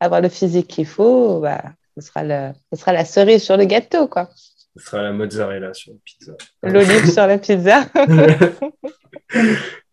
avoir 0.00 0.20
le 0.20 0.28
physique 0.28 0.68
qu'il 0.68 0.86
faut, 0.86 1.40
bah, 1.40 1.62
ce, 1.96 2.06
sera 2.06 2.24
le, 2.24 2.52
ce 2.72 2.78
sera 2.78 2.92
la 2.92 3.04
cerise 3.04 3.42
sur 3.42 3.56
le 3.56 3.64
gâteau, 3.64 4.08
quoi. 4.08 4.30
Ce 4.76 4.84
sera 4.84 5.02
la 5.02 5.12
mozzarella 5.12 5.74
sur 5.74 5.92
la 5.92 5.98
pizza. 6.04 6.32
L'olive 6.62 7.10
sur 7.12 7.26
la 7.26 7.38
pizza. 7.38 7.86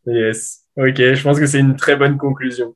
yes. 0.05 0.63
Ok, 0.77 0.97
je 0.97 1.23
pense 1.23 1.39
que 1.39 1.45
c'est 1.45 1.59
une 1.59 1.75
très 1.75 1.95
bonne 1.95 2.17
conclusion. 2.17 2.75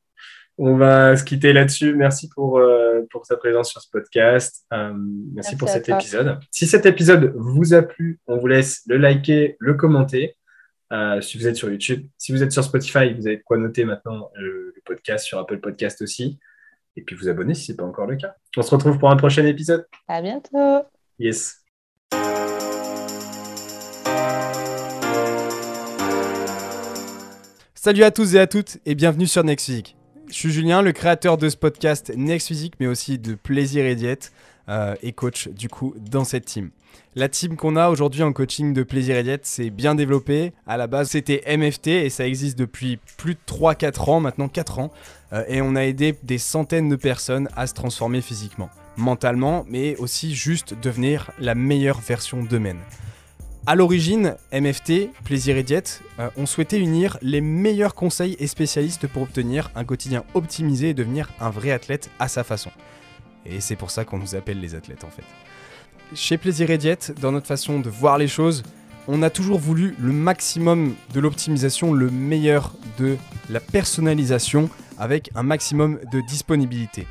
On 0.57 0.77
va 0.77 1.15
se 1.17 1.23
quitter 1.23 1.53
là-dessus. 1.53 1.95
Merci 1.95 2.29
pour, 2.29 2.59
euh, 2.59 3.01
pour 3.09 3.25
ta 3.25 3.37
présence 3.37 3.71
sur 3.71 3.81
ce 3.81 3.89
podcast. 3.89 4.65
Euh, 4.73 4.93
merci, 5.33 5.55
pour 5.55 5.69
cet 5.69 5.89
épisode. 5.89 6.39
Si 6.51 6.67
cet 6.67 6.85
épisode 6.85 7.33
vous 7.35 7.73
a 7.73 7.81
plu, 7.81 8.19
on 8.27 8.37
vous 8.37 8.47
laisse 8.47 8.81
le 8.87 8.97
liker, 8.97 9.55
le 9.59 9.73
commenter. 9.73 10.35
Euh, 10.91 11.21
si 11.21 11.37
vous 11.37 11.47
êtes 11.47 11.55
sur 11.55 11.69
YouTube, 11.69 12.05
si 12.17 12.31
vous 12.33 12.43
êtes 12.43 12.51
sur 12.51 12.63
Spotify, 12.63 13.13
vous 13.13 13.25
avez 13.25 13.37
de 13.37 13.43
quoi 13.43 13.57
noter 13.57 13.85
maintenant 13.85 14.29
le, 14.35 14.73
podcast 14.83 15.25
sur 15.25 15.37
Apple 15.37 15.59
Podcast 15.59 16.01
aussi. 16.01 16.39
Et 16.97 17.03
puis 17.03 17.15
vous 17.15 17.29
abonner 17.29 17.53
si 17.53 17.65
ce 17.65 17.71
n'est 17.71 17.75
pas 17.77 17.83
encore 17.83 18.07
le 18.07 18.17
cas. 18.17 18.35
On 18.57 18.63
se 18.63 18.71
retrouve 18.71 18.97
pour 18.97 19.11
un 19.11 19.15
prochain 19.15 19.45
épisode. 19.45 19.85
À 20.07 20.21
bientôt. 20.21 20.83
Yes. 21.19 21.63
Salut 27.75 28.03
à 28.03 28.11
tous 28.11 28.35
et 28.35 28.39
à 28.39 28.47
toutes 28.47 28.79
et 28.85 28.95
bienvenue 28.95 29.27
sur 29.27 29.43
Next 29.43 29.67
Physique. 29.67 29.95
Je 30.31 30.37
suis 30.37 30.51
Julien, 30.51 30.81
le 30.81 30.93
créateur 30.93 31.37
de 31.37 31.49
ce 31.49 31.57
podcast 31.57 32.13
Next 32.15 32.47
Physique, 32.47 32.75
mais 32.79 32.87
aussi 32.87 33.19
de 33.19 33.35
Plaisir 33.35 33.85
et 33.85 33.95
Diète, 33.95 34.31
euh, 34.69 34.95
et 35.03 35.11
coach 35.11 35.49
du 35.49 35.67
coup 35.67 35.93
dans 35.99 36.23
cette 36.23 36.45
team. 36.45 36.69
La 37.15 37.27
team 37.27 37.57
qu'on 37.57 37.75
a 37.75 37.89
aujourd'hui 37.89 38.23
en 38.23 38.31
coaching 38.31 38.73
de 38.73 38.83
Plaisir 38.83 39.17
et 39.17 39.23
Diète, 39.23 39.41
c'est 39.43 39.69
bien 39.69 39.93
développé. 39.93 40.53
À 40.65 40.77
la 40.77 40.87
base, 40.87 41.09
c'était 41.09 41.43
MFT 41.57 41.87
et 41.87 42.09
ça 42.09 42.25
existe 42.25 42.57
depuis 42.57 42.97
plus 43.17 43.33
de 43.33 43.39
3-4 43.45 44.09
ans, 44.09 44.19
maintenant 44.21 44.47
4 44.47 44.79
ans. 44.79 44.91
Euh, 45.33 45.43
et 45.49 45.61
on 45.61 45.75
a 45.75 45.81
aidé 45.81 46.15
des 46.23 46.37
centaines 46.37 46.87
de 46.87 46.95
personnes 46.95 47.49
à 47.57 47.67
se 47.67 47.73
transformer 47.73 48.21
physiquement, 48.21 48.69
mentalement, 48.95 49.65
mais 49.67 49.97
aussi 49.97 50.33
juste 50.33 50.75
devenir 50.81 51.31
la 51.39 51.55
meilleure 51.55 51.99
version 51.99 52.41
d'eux-mêmes. 52.41 52.79
À 53.67 53.76
l'origine, 53.76 54.38
MFT, 54.52 55.12
Plaisir 55.24 55.56
et 55.56 55.62
Diète, 55.62 56.02
euh, 56.17 56.32
on 56.36 56.47
souhaitait 56.47 56.80
unir 56.80 57.19
les 57.21 57.41
meilleurs 57.41 57.93
conseils 57.93 58.36
et 58.39 58.47
spécialistes 58.47 59.06
pour 59.06 59.21
obtenir 59.21 59.69
un 59.76 59.84
quotidien 59.84 60.24
optimisé 60.34 60.89
et 60.89 60.93
devenir 60.95 61.30
un 61.39 61.52
vrai 61.52 61.69
athlète 61.69 62.10
à 62.17 62.28
sa 62.28 62.43
façon. 62.43 62.71
Et 63.45 63.62
c'est 63.62 63.76
pour 63.76 63.91
ça 63.91 64.04
qu'on 64.04 64.17
nous 64.17 64.34
appelle 64.34 64.60
les 64.60 64.74
athlètes 64.74 65.04
en 65.04 65.12
fait. 65.12 65.24
Chez 66.15 66.39
Plaisir 66.39 66.71
et 66.71 66.80
Diète, 66.80 67.13
dans 67.21 67.32
notre 67.32 67.45
façon 67.45 67.80
de 67.80 67.88
voir 67.88 68.17
les 68.17 68.28
choses, 68.28 68.63
on 69.08 69.21
a 69.21 69.30
toujours 69.30 69.60
voulu 69.60 69.95
le 70.00 70.12
maximum 70.12 70.95
de 71.13 71.19
l'optimisation, 71.19 71.93
le 71.93 72.10
meilleur 72.10 72.74
de 72.97 73.15
la 73.52 73.60
personnalisation 73.60 74.71
avec 74.97 75.30
un 75.36 75.43
maximum 75.43 76.00
de 76.12 76.21
disponibilité. 76.21 77.06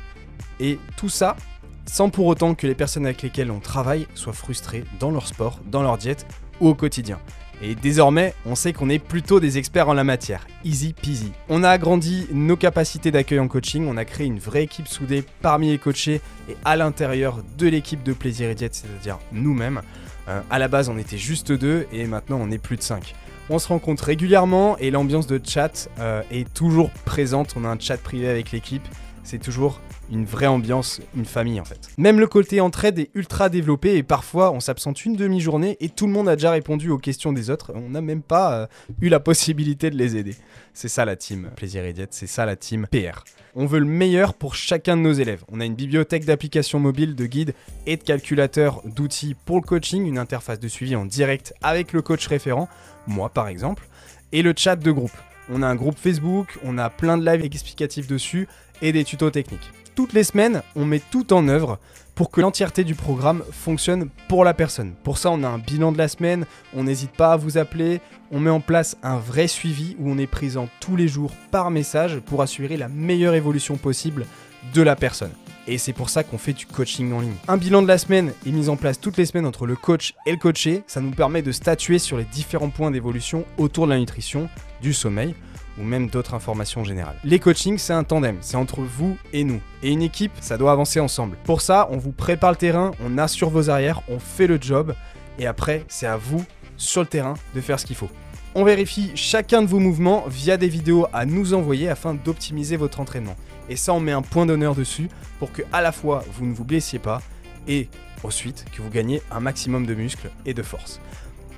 Et 0.59 0.79
tout 0.97 1.09
ça 1.09 1.37
sans 1.85 2.09
pour 2.09 2.27
autant 2.27 2.55
que 2.55 2.67
les 2.67 2.75
personnes 2.75 3.05
avec 3.05 3.21
lesquelles 3.21 3.51
on 3.51 3.59
travaille 3.59 4.07
soient 4.15 4.33
frustrées 4.33 4.83
dans 4.99 5.11
leur 5.11 5.27
sport, 5.27 5.59
dans 5.65 5.81
leur 5.81 5.97
diète 5.97 6.25
au 6.61 6.73
quotidien. 6.73 7.19
Et 7.63 7.75
désormais, 7.75 8.33
on 8.45 8.55
sait 8.55 8.73
qu'on 8.73 8.89
est 8.89 8.97
plutôt 8.97 9.39
des 9.39 9.59
experts 9.59 9.87
en 9.87 9.93
la 9.93 10.03
matière. 10.03 10.47
Easy 10.65 10.93
peasy. 10.93 11.31
On 11.47 11.63
a 11.63 11.69
agrandi 11.69 12.25
nos 12.31 12.55
capacités 12.55 13.11
d'accueil 13.11 13.39
en 13.39 13.47
coaching, 13.47 13.85
on 13.87 13.97
a 13.97 14.05
créé 14.05 14.25
une 14.25 14.39
vraie 14.39 14.63
équipe 14.63 14.87
soudée 14.87 15.23
parmi 15.41 15.69
les 15.69 15.77
coachés 15.77 16.21
et 16.49 16.55
à 16.65 16.75
l'intérieur 16.75 17.43
de 17.59 17.67
l'équipe 17.67 18.01
de 18.01 18.13
Plaisir 18.13 18.49
et 18.49 18.55
Diète, 18.55 18.73
c'est-à-dire 18.73 19.19
nous-mêmes. 19.31 19.81
Euh, 20.27 20.41
à 20.49 20.57
la 20.57 20.67
base, 20.67 20.89
on 20.89 20.97
était 20.97 21.17
juste 21.17 21.51
deux 21.51 21.85
et 21.91 22.05
maintenant 22.05 22.39
on 22.41 22.49
est 22.49 22.57
plus 22.57 22.77
de 22.77 22.81
cinq. 22.81 23.13
On 23.49 23.59
se 23.59 23.67
rencontre 23.67 24.05
régulièrement 24.05 24.77
et 24.77 24.89
l'ambiance 24.89 25.27
de 25.27 25.39
chat 25.43 25.89
euh, 25.99 26.23
est 26.31 26.51
toujours 26.53 26.89
présente. 27.05 27.53
On 27.57 27.65
a 27.65 27.67
un 27.67 27.79
chat 27.79 27.97
privé 27.97 28.27
avec 28.27 28.51
l'équipe. 28.51 28.87
C'est 29.23 29.39
toujours 29.39 29.79
une 30.11 30.25
vraie 30.25 30.47
ambiance, 30.47 30.99
une 31.15 31.25
famille 31.25 31.59
en 31.59 31.65
fait. 31.65 31.89
Même 31.97 32.19
le 32.19 32.27
côté 32.27 32.59
entraide 32.59 32.99
est 32.99 33.11
ultra 33.13 33.49
développé 33.49 33.95
et 33.95 34.03
parfois 34.03 34.51
on 34.51 34.59
s'absente 34.59 35.05
une 35.05 35.15
demi-journée 35.15 35.77
et 35.79 35.89
tout 35.89 36.07
le 36.07 36.11
monde 36.11 36.27
a 36.27 36.35
déjà 36.35 36.51
répondu 36.51 36.89
aux 36.89 36.97
questions 36.97 37.31
des 37.31 37.49
autres. 37.49 37.71
On 37.75 37.89
n'a 37.89 38.01
même 38.01 38.23
pas 38.23 38.53
euh, 38.53 38.67
eu 38.99 39.09
la 39.09 39.19
possibilité 39.19 39.89
de 39.89 39.95
les 39.95 40.17
aider. 40.17 40.35
C'est 40.73 40.87
ça 40.87 41.05
la 41.05 41.15
team 41.15 41.49
Plaisir 41.55 41.85
et 41.85 41.93
Diète, 41.93 42.13
c'est 42.13 42.27
ça 42.27 42.45
la 42.45 42.55
team 42.55 42.87
PR. 42.91 43.23
On 43.55 43.65
veut 43.65 43.79
le 43.79 43.85
meilleur 43.85 44.33
pour 44.33 44.55
chacun 44.55 44.97
de 44.97 45.01
nos 45.01 45.13
élèves. 45.13 45.43
On 45.51 45.59
a 45.59 45.65
une 45.65 45.75
bibliothèque 45.75 46.25
d'applications 46.25 46.79
mobiles, 46.79 47.15
de 47.15 47.25
guides 47.25 47.53
et 47.85 47.97
de 47.97 48.03
calculateurs 48.03 48.81
d'outils 48.85 49.35
pour 49.45 49.57
le 49.57 49.65
coaching, 49.65 50.05
une 50.05 50.17
interface 50.17 50.59
de 50.59 50.67
suivi 50.67 50.95
en 50.95 51.05
direct 51.05 51.53
avec 51.61 51.93
le 51.93 52.01
coach 52.01 52.27
référent, 52.27 52.69
moi 53.07 53.29
par 53.29 53.47
exemple, 53.47 53.87
et 54.31 54.41
le 54.41 54.53
chat 54.55 54.75
de 54.77 54.91
groupe. 54.91 55.11
On 55.49 55.63
a 55.63 55.67
un 55.67 55.75
groupe 55.75 55.97
Facebook, 55.97 56.57
on 56.63 56.77
a 56.77 56.89
plein 56.89 57.17
de 57.17 57.25
lives 57.25 57.43
explicatifs 57.43 58.07
dessus 58.07 58.47
et 58.81 58.91
des 58.91 59.03
tutos 59.03 59.31
techniques 59.31 59.71
toutes 59.95 60.13
les 60.13 60.23
semaines, 60.23 60.61
on 60.75 60.85
met 60.85 61.01
tout 61.11 61.33
en 61.33 61.47
œuvre 61.47 61.79
pour 62.15 62.31
que 62.31 62.41
l'entièreté 62.41 62.83
du 62.83 62.95
programme 62.95 63.43
fonctionne 63.51 64.09
pour 64.27 64.43
la 64.43 64.53
personne. 64.53 64.93
Pour 65.03 65.17
ça, 65.17 65.31
on 65.31 65.43
a 65.43 65.47
un 65.47 65.57
bilan 65.57 65.91
de 65.91 65.97
la 65.97 66.07
semaine, 66.07 66.45
on 66.73 66.83
n'hésite 66.83 67.11
pas 67.11 67.33
à 67.33 67.37
vous 67.37 67.57
appeler, 67.57 68.01
on 68.31 68.39
met 68.39 68.49
en 68.49 68.59
place 68.59 68.97
un 69.03 69.17
vrai 69.17 69.47
suivi 69.47 69.95
où 69.99 70.09
on 70.09 70.17
est 70.17 70.27
présent 70.27 70.69
tous 70.79 70.95
les 70.95 71.07
jours 71.07 71.31
par 71.51 71.71
message 71.71 72.19
pour 72.19 72.41
assurer 72.41 72.77
la 72.77 72.87
meilleure 72.87 73.33
évolution 73.33 73.77
possible 73.77 74.25
de 74.73 74.81
la 74.81 74.95
personne. 74.95 75.31
Et 75.67 75.77
c'est 75.77 75.93
pour 75.93 76.09
ça 76.09 76.23
qu'on 76.23 76.39
fait 76.39 76.53
du 76.53 76.65
coaching 76.65 77.13
en 77.13 77.21
ligne. 77.21 77.35
Un 77.47 77.57
bilan 77.57 77.83
de 77.83 77.87
la 77.87 77.99
semaine 77.99 78.33
est 78.47 78.51
mis 78.51 78.69
en 78.69 78.77
place 78.77 78.99
toutes 78.99 79.17
les 79.17 79.27
semaines 79.27 79.45
entre 79.45 79.67
le 79.67 79.75
coach 79.75 80.15
et 80.25 80.31
le 80.31 80.37
coaché. 80.37 80.83
Ça 80.87 81.01
nous 81.01 81.11
permet 81.11 81.43
de 81.43 81.51
statuer 81.51 81.99
sur 81.99 82.17
les 82.17 82.23
différents 82.25 82.71
points 82.71 82.89
d'évolution 82.89 83.45
autour 83.59 83.85
de 83.85 83.91
la 83.91 83.99
nutrition, 83.99 84.49
du 84.81 84.93
sommeil 84.93 85.35
ou 85.77 85.83
même 85.83 86.07
d'autres 86.07 86.33
informations 86.33 86.83
générales. 86.83 87.17
Les 87.23 87.39
coachings, 87.39 87.77
c'est 87.77 87.93
un 87.93 88.03
tandem, 88.03 88.37
c'est 88.41 88.57
entre 88.57 88.81
vous 88.81 89.17
et 89.33 89.43
nous. 89.43 89.61
Et 89.83 89.89
une 89.89 90.01
équipe, 90.01 90.33
ça 90.41 90.57
doit 90.57 90.71
avancer 90.71 90.99
ensemble. 90.99 91.37
Pour 91.43 91.61
ça, 91.61 91.87
on 91.91 91.97
vous 91.97 92.11
prépare 92.11 92.51
le 92.51 92.57
terrain, 92.57 92.91
on 93.03 93.17
assure 93.17 93.49
vos 93.49 93.69
arrières, 93.69 94.01
on 94.09 94.19
fait 94.19 94.47
le 94.47 94.57
job, 94.61 94.93
et 95.39 95.47
après, 95.47 95.85
c'est 95.87 96.07
à 96.07 96.17
vous, 96.17 96.43
sur 96.77 97.01
le 97.01 97.07
terrain, 97.07 97.35
de 97.55 97.61
faire 97.61 97.79
ce 97.79 97.85
qu'il 97.85 97.95
faut. 97.95 98.09
On 98.53 98.65
vérifie 98.65 99.11
chacun 99.15 99.61
de 99.61 99.67
vos 99.67 99.79
mouvements 99.79 100.25
via 100.27 100.57
des 100.57 100.67
vidéos 100.67 101.07
à 101.13 101.25
nous 101.25 101.53
envoyer 101.53 101.87
afin 101.87 102.13
d'optimiser 102.13 102.75
votre 102.75 102.99
entraînement. 102.99 103.37
Et 103.69 103.77
ça, 103.77 103.93
on 103.93 104.01
met 104.01 104.11
un 104.11 104.21
point 104.21 104.45
d'honneur 104.45 104.75
dessus 104.75 105.07
pour 105.39 105.53
que 105.53 105.61
à 105.71 105.81
la 105.81 105.93
fois 105.93 106.25
vous 106.33 106.45
ne 106.45 106.53
vous 106.53 106.65
blessiez 106.65 106.99
pas 106.99 107.21
et 107.67 107.87
ensuite 108.23 108.65
que 108.75 108.81
vous 108.81 108.89
gagnez 108.89 109.21
un 109.31 109.39
maximum 109.39 109.85
de 109.85 109.95
muscles 109.95 110.29
et 110.45 110.53
de 110.53 110.63
force. 110.63 110.99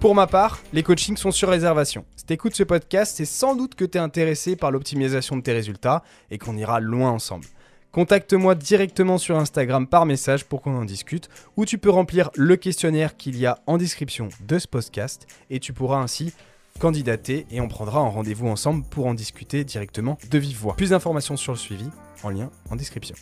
Pour 0.04 0.16
ma 0.16 0.28
part, 0.28 0.60
les 0.74 0.84
coachings 0.84 1.16
sont 1.16 1.32
sur 1.32 1.48
réservation. 1.48 2.04
Si 2.18 2.26
t'écoutes 2.26 2.58
ce 2.58 2.64
podcast, 2.64 3.14
c'est 3.16 3.24
sans 3.24 3.56
doute 3.56 3.76
que 3.76 3.86
tu 3.86 3.98
es 3.98 4.02
intéressé 4.02 4.58
par 4.58 4.70
l'optimisation 4.70 5.38
de 5.38 5.42
tes 5.42 5.54
résultats 5.54 6.04
et 6.30 6.38
qu'on 6.38 6.58
ira 6.58 6.82
loin 6.82 7.10
ensemble. 7.10 7.46
Contacte-moi 7.94 8.56
directement 8.56 9.18
sur 9.18 9.38
Instagram 9.38 9.88
par 9.88 10.06
message 10.06 10.44
pour 10.44 10.62
qu'on 10.62 10.76
en 10.76 10.84
discute, 10.84 11.30
ou 11.56 11.64
tu 11.64 11.78
peux 11.78 11.90
remplir 11.90 12.32
le 12.36 12.58
questionnaire 12.58 13.16
qu'il 13.16 13.38
y 13.38 13.46
a 13.46 13.60
en 13.66 13.78
description 13.78 14.28
de 14.46 14.60
ce 14.60 14.68
podcast 14.68 15.26
et 15.50 15.62
tu 15.62 15.72
pourras 15.72 16.00
ainsi 16.00 16.34
candidater 16.80 17.46
et 17.50 17.62
on 17.62 17.70
prendra 17.70 18.02
un 18.02 18.10
rendez-vous 18.10 18.50
ensemble 18.50 18.84
pour 18.84 19.06
en 19.06 19.14
discuter 19.14 19.64
directement 19.64 20.18
de 20.30 20.38
vive 20.38 20.58
voix. 20.58 20.76
Plus 20.76 20.90
d'informations 20.90 21.38
sur 21.38 21.54
le 21.54 21.58
suivi 21.58 21.88
en 22.24 22.30
lien 22.30 22.50
en 22.70 22.76
description. 22.76 23.16